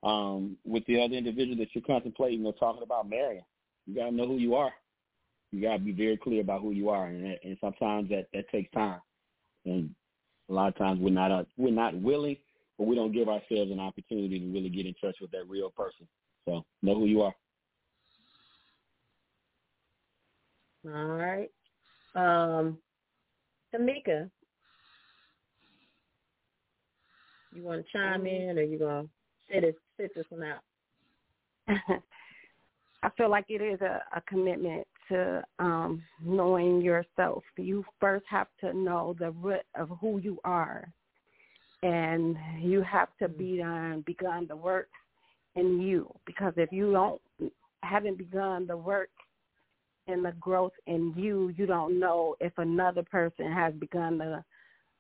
[0.03, 3.43] um, with the other individual that you're contemplating or talking about marrying.
[3.85, 4.73] You gotta know who you are.
[5.51, 8.71] You gotta be very clear about who you are, and, and sometimes that that takes
[8.71, 8.99] time.
[9.65, 9.93] And
[10.49, 12.37] a lot of times we're not uh, we're not willing,
[12.77, 15.69] but we don't give ourselves an opportunity to really get in touch with that real
[15.69, 16.07] person.
[16.45, 17.35] So know who you are.
[20.85, 21.49] All right.
[22.15, 22.77] Um,
[23.73, 24.29] Tamika,
[27.51, 29.07] you want to chime in, or you gonna
[29.51, 30.61] sit it sit this one out?
[33.03, 37.43] I feel like it is a, a commitment to um, knowing yourself.
[37.55, 40.87] You first have to know the root of who you are,
[41.83, 44.89] and you have to be done begun the work
[45.55, 46.11] in you.
[46.25, 47.21] Because if you don't
[47.83, 49.09] haven't begun the work
[50.07, 54.43] and the growth in you, you don't know if another person has begun the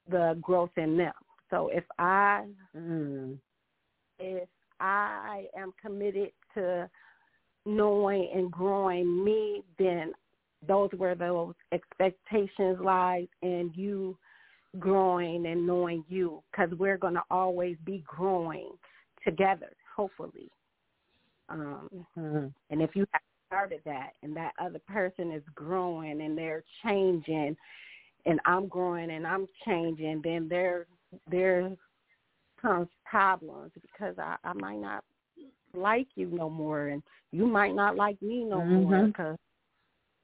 [0.09, 1.13] the growth in them.
[1.49, 2.45] So if I
[2.75, 3.37] mm.
[4.19, 4.47] If
[4.79, 6.89] I am committed to
[7.65, 10.13] knowing and growing me, then
[10.67, 14.17] those where those expectations lies and you
[14.79, 18.71] growing and knowing you because we're going to always be growing
[19.23, 20.49] together, hopefully.
[21.49, 22.47] Um, mm-hmm.
[22.69, 27.55] And if you have started that and that other person is growing and they're changing
[28.25, 30.85] and I'm growing and I'm changing, then there
[31.29, 31.71] there
[32.61, 35.03] comes problems because I, I might not
[35.73, 38.83] like you no more and you might not like me no mm-hmm.
[38.83, 39.37] more because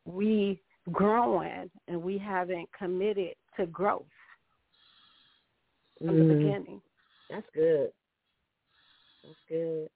[0.06, 0.62] we
[0.92, 4.04] growing and we haven't committed to growth
[6.00, 6.28] from mm-hmm.
[6.28, 6.82] the beginning.
[7.30, 7.90] That's good.
[9.24, 9.90] That's good.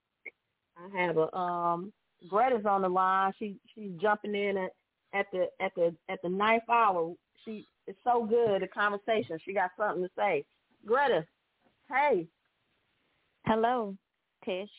[0.78, 1.92] I have a um
[2.30, 3.34] Greta's on the line.
[3.38, 4.72] She she's jumping in at,
[5.14, 7.14] at the at the at the ninth hour.
[7.46, 9.38] She it's so good the conversation.
[9.44, 10.46] She got something to say.
[10.86, 11.26] Greta,
[11.90, 12.28] hey.
[13.46, 13.96] Hello,
[14.44, 14.70] Tish.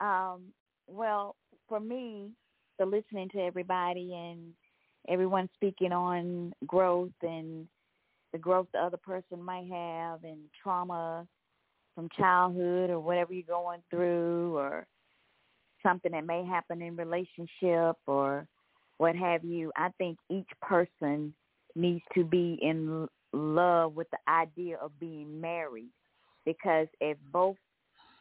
[0.00, 0.44] Um,
[0.86, 1.36] well,
[1.68, 2.30] for me,
[2.78, 4.52] the listening to everybody and
[5.08, 7.66] everyone speaking on growth and
[8.32, 11.26] the growth the other person might have and trauma
[11.94, 14.86] from childhood or whatever you're going through or
[15.82, 18.46] something that may happen in relationship or
[18.98, 19.72] what have you.
[19.76, 21.34] I think each person
[21.74, 25.90] needs to be in love with the idea of being married
[26.44, 27.56] because if both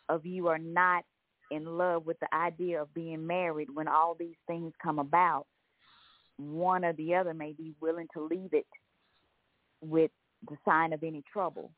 [0.08, 1.04] of you are not
[1.52, 5.46] in love with the idea of being married when all these things come about,
[6.38, 8.68] one or the other may be willing to leave it
[9.82, 10.12] with
[10.48, 11.72] the sign of any trouble.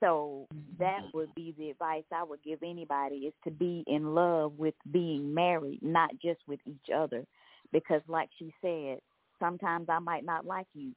[0.00, 0.46] So
[0.78, 4.74] that would be the advice I would give anybody is to be in love with
[4.92, 7.24] being married, not just with each other.
[7.72, 8.98] Because like she said,
[9.40, 10.92] sometimes I might not like you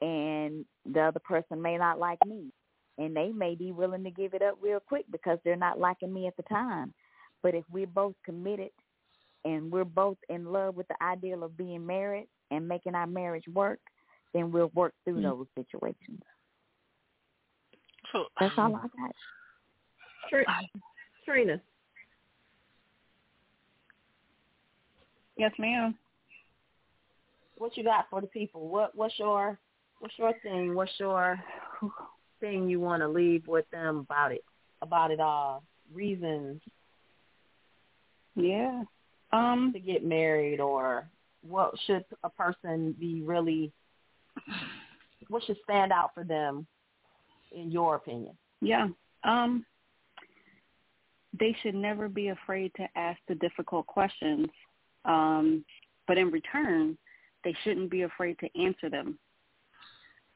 [0.00, 2.52] and the other person may not like me.
[2.96, 6.12] And they may be willing to give it up real quick because they're not liking
[6.12, 6.94] me at the time.
[7.42, 8.70] But if we're both committed
[9.44, 13.46] and we're both in love with the ideal of being married and making our marriage
[13.52, 13.80] work,
[14.32, 15.24] then we'll work through mm-hmm.
[15.24, 16.20] those situations.
[18.12, 19.14] So that's all I got.
[21.24, 21.60] Trina.
[25.36, 25.96] Yes, ma'am.
[27.56, 28.68] What you got for the people?
[28.68, 29.58] What what's your
[30.04, 30.74] what's your thing?
[30.74, 31.40] What's your
[32.38, 34.44] thing you want to leave with them about it?
[34.82, 35.62] About it all?
[35.94, 36.60] Reasons?
[38.36, 38.82] Yeah.
[39.32, 41.08] Um to get married or
[41.40, 43.72] what should a person be really
[45.28, 46.66] what should stand out for them
[47.50, 48.36] in your opinion?
[48.60, 48.88] Yeah.
[49.24, 49.64] Um
[51.40, 54.48] they should never be afraid to ask the difficult questions.
[55.06, 55.64] Um
[56.06, 56.98] but in return,
[57.42, 59.18] they shouldn't be afraid to answer them.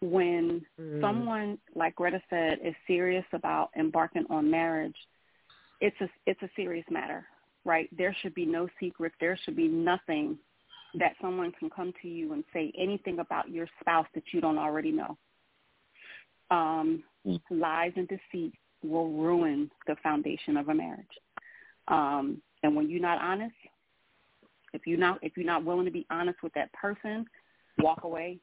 [0.00, 1.00] When mm.
[1.00, 4.94] someone, like Greta said, is serious about embarking on marriage,
[5.80, 7.26] it's a it's a serious matter,
[7.64, 7.88] right?
[7.96, 9.12] There should be no secret.
[9.20, 10.38] There should be nothing
[10.94, 14.58] that someone can come to you and say anything about your spouse that you don't
[14.58, 15.18] already know.
[16.50, 17.40] Um, mm.
[17.50, 21.06] Lies and deceit will ruin the foundation of a marriage.
[21.88, 23.54] Um, and when you're not honest,
[24.72, 27.26] if you're not if you're not willing to be honest with that person,
[27.78, 28.38] walk away,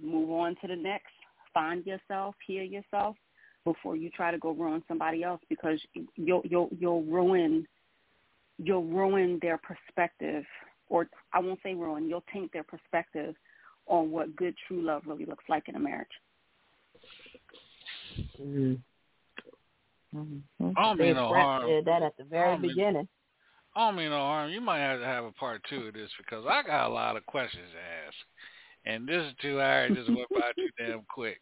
[0.00, 1.12] move on to the next.
[1.54, 3.16] Find yourself, heal yourself
[3.64, 5.80] before you try to go ruin somebody else because
[6.16, 7.66] you'll you'll you'll ruin
[8.58, 10.44] you'll ruin their perspective
[10.88, 13.34] or I won't say ruin, you'll taint their perspective
[13.86, 16.08] on what good true love really looks like in a marriage.
[18.40, 18.74] Mm-hmm.
[20.16, 20.70] Mm-hmm.
[20.76, 21.68] I don't mean no Brett harm.
[21.68, 23.08] said that at the very don't mean- beginning.
[23.76, 24.50] I don't mean no harm.
[24.50, 27.16] You might have to have a part two of this because I got a lot
[27.16, 28.16] of questions to ask,
[28.84, 31.40] and this two hours just went by too damn quick.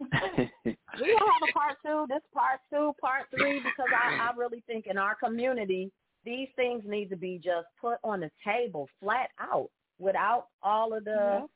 [0.00, 2.06] We don't have a part two.
[2.08, 5.90] This part two, part three, because I, I really think in our community,
[6.24, 11.04] these things need to be just put on the table, flat out, without all of
[11.04, 11.46] the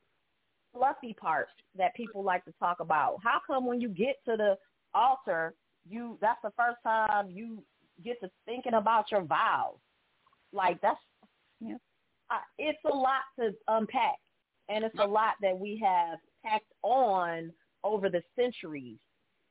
[0.72, 3.18] fluffy parts that people like to talk about.
[3.22, 4.56] How come when you get to the
[4.94, 5.54] altar,
[5.88, 7.62] you that's the first time you
[8.04, 9.76] get to thinking about your vows?
[10.52, 10.98] Like that's,
[11.60, 11.74] yeah.
[12.30, 14.16] uh, it's a lot to unpack,
[14.70, 17.52] and it's a lot that we have packed on
[17.84, 18.98] over the centuries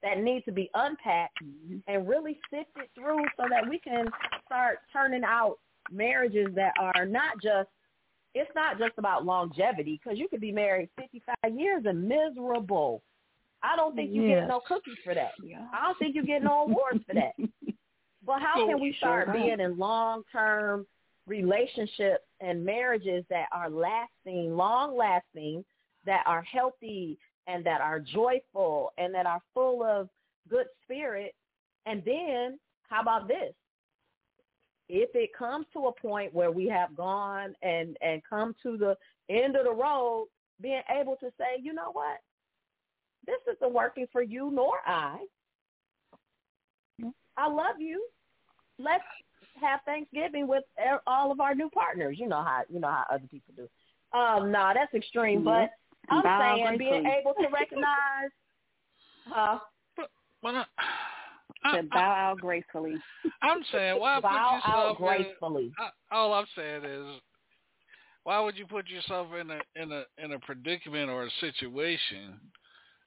[0.01, 1.77] that need to be unpacked mm-hmm.
[1.87, 4.05] and really sifted through so that we can
[4.45, 5.57] start turning out
[5.91, 7.69] marriages that are not just
[8.35, 13.01] it's not just about longevity because you could be married 55 years and miserable.
[13.63, 14.41] I don't think you Yes.
[14.41, 15.31] get no cookies for that.
[15.73, 17.33] I don't think you get no awards for that.
[18.25, 20.85] But how oh, can we start being in long-term
[21.30, 25.64] relationships and marriages that are lasting, long-lasting,
[26.06, 30.10] that are healthy and that are joyful and that are full of
[30.49, 31.34] good spirit?
[31.85, 33.53] And then how about this?
[34.89, 38.97] If it comes to a point where we have gone and and come to the
[39.30, 40.27] end of the road,
[40.61, 42.18] being able to say, you know what,
[43.27, 45.19] this isn't working for you nor I.
[46.99, 47.10] Mm-hmm.
[47.38, 48.03] I love you.
[48.80, 49.03] Let's
[49.61, 50.64] have Thanksgiving with
[51.07, 52.18] all of our new partners.
[52.19, 53.68] You know how you know how other people do.
[54.18, 55.69] Um, no, that's extreme, but
[56.10, 57.15] I'm Bow saying being gracefully.
[57.19, 58.31] able to recognize.
[59.27, 59.60] Huh?
[60.41, 60.65] Well,
[61.64, 62.95] I, To bow out gracefully.
[63.41, 65.65] I'm saying why Bow put out gracefully.
[65.65, 67.22] In, I, all I'm saying is,
[68.23, 72.40] why would you put yourself in a in a in a predicament or a situation,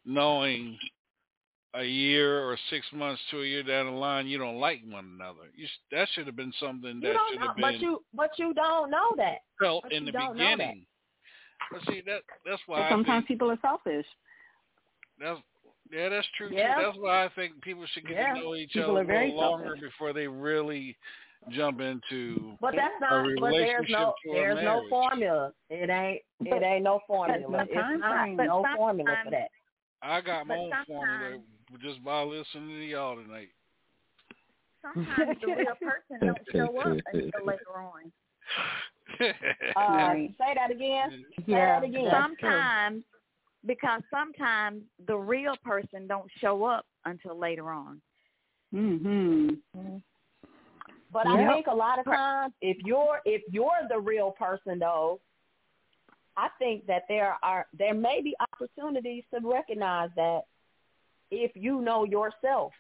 [0.05, 0.79] knowing
[1.75, 5.07] a year or six months to a year down the line you don't like one
[5.19, 5.49] another?
[5.57, 8.05] You that should have been something You that don't should know, have but been you
[8.15, 9.39] but you don't know that.
[9.61, 10.57] felt but in you the don't know that.
[10.59, 10.87] beginning.
[11.71, 14.07] But see that that's why sometimes think people are selfish.
[15.19, 15.41] that's
[15.91, 16.77] yeah, that's true Yeah.
[16.77, 16.83] too.
[16.87, 18.35] That's why I think people should get Yeah.
[18.35, 19.81] to know each People other a very little longer selfish.
[19.83, 20.97] before they really
[21.51, 23.41] jump into But that's a not.
[23.41, 24.15] But there's no.
[24.25, 25.53] There's no formula.
[25.71, 26.23] It ain't.
[26.41, 27.41] It ain't no formula.
[27.49, 28.37] no It's not.
[28.37, 29.49] But no formula for sometimes- that.
[30.05, 31.43] I got my But own formula
[31.81, 33.49] just by listening to y'all tonight.
[34.83, 38.13] Sometimes the real person don't show up until later on.
[39.77, 41.25] Uh, Say that again.
[41.37, 42.11] Say that again.
[42.11, 43.05] Sometimes,
[43.67, 48.01] because sometimes the real person don't show up until later on.
[48.75, 49.61] Mhm.
[51.13, 51.53] But I Yep.
[51.53, 55.21] think a lot of times, if you're if you're the real person, though,
[56.37, 60.43] I think that there are there may be opportunities to recognize that
[61.33, 62.73] if you know yourself,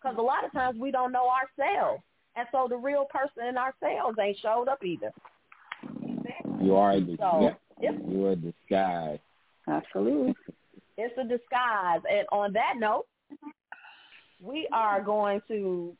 [0.00, 2.02] because a lot of times we don't know ourselves,
[2.36, 5.10] and so the real person in ourselves ain't showed up either.
[6.60, 7.18] You are a disguise.
[7.18, 9.18] So it's you are a disguise.
[9.66, 10.34] Absolutely.
[10.98, 12.00] it's a disguise.
[12.10, 13.06] And on that note,
[14.40, 15.96] we are going to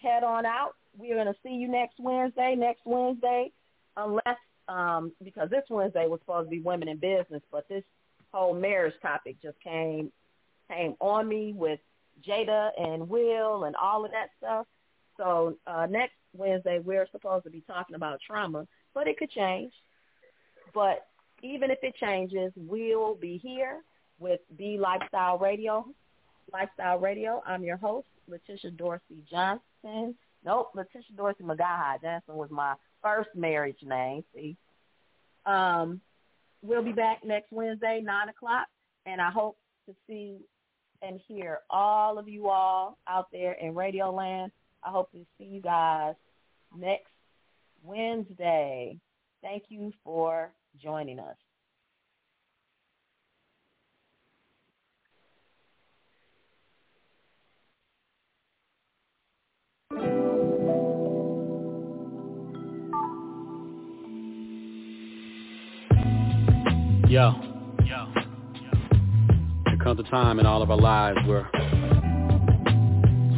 [0.00, 0.74] head on out.
[0.96, 2.54] We're going to see you next Wednesday.
[2.56, 3.50] Next Wednesday,
[3.96, 7.82] unless um, because this Wednesday was supposed to be women in business, but this
[8.32, 10.12] whole marriage topic just came
[10.70, 11.80] came on me with
[12.26, 14.66] Jada and Will and all of that stuff.
[15.16, 19.72] So uh, next Wednesday we're supposed to be talking about trauma, but it could change.
[20.74, 21.06] But
[21.42, 23.80] even if it changes, we'll be here
[24.18, 25.86] with BE Lifestyle Radio.
[26.52, 27.42] Lifestyle Radio.
[27.46, 30.14] I'm your host, Letitia Dorsey Johnson.
[30.44, 34.24] Nope, Letitia Dorsey McGaha Johnson was my first marriage name.
[34.34, 34.56] See,
[35.46, 36.00] um,
[36.62, 38.66] we'll be back next Wednesday, nine o'clock,
[39.06, 40.38] and I hope to see
[41.02, 44.52] and hear all of you all out there in Radio Land.
[44.84, 46.14] I hope to see you guys
[46.76, 47.10] next
[47.82, 48.98] Wednesday.
[49.42, 50.50] Thank you for
[50.80, 51.36] joining us.
[67.08, 67.47] Yo.
[69.88, 71.48] Comes a time in all of our lives where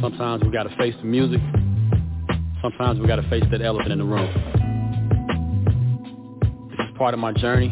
[0.01, 1.39] sometimes we gotta face the music,
[2.61, 4.27] sometimes we gotta face that elephant in the room.
[6.71, 7.69] This is part of my journey.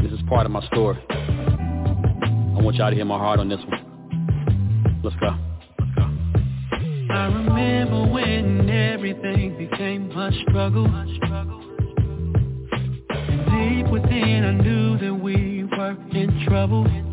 [0.00, 0.96] This is part of my story.
[1.10, 5.02] I want y'all to hear my heart on this one.
[5.04, 5.36] Let's go.
[7.12, 10.86] I remember when everything became a struggle.
[13.02, 17.03] And deep within I knew that we were in trouble.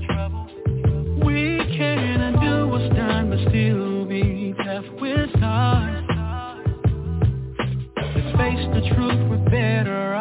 [1.25, 6.07] We can undo what's done, but still be tough with time.
[7.97, 10.20] Let's face the truth, we're better off.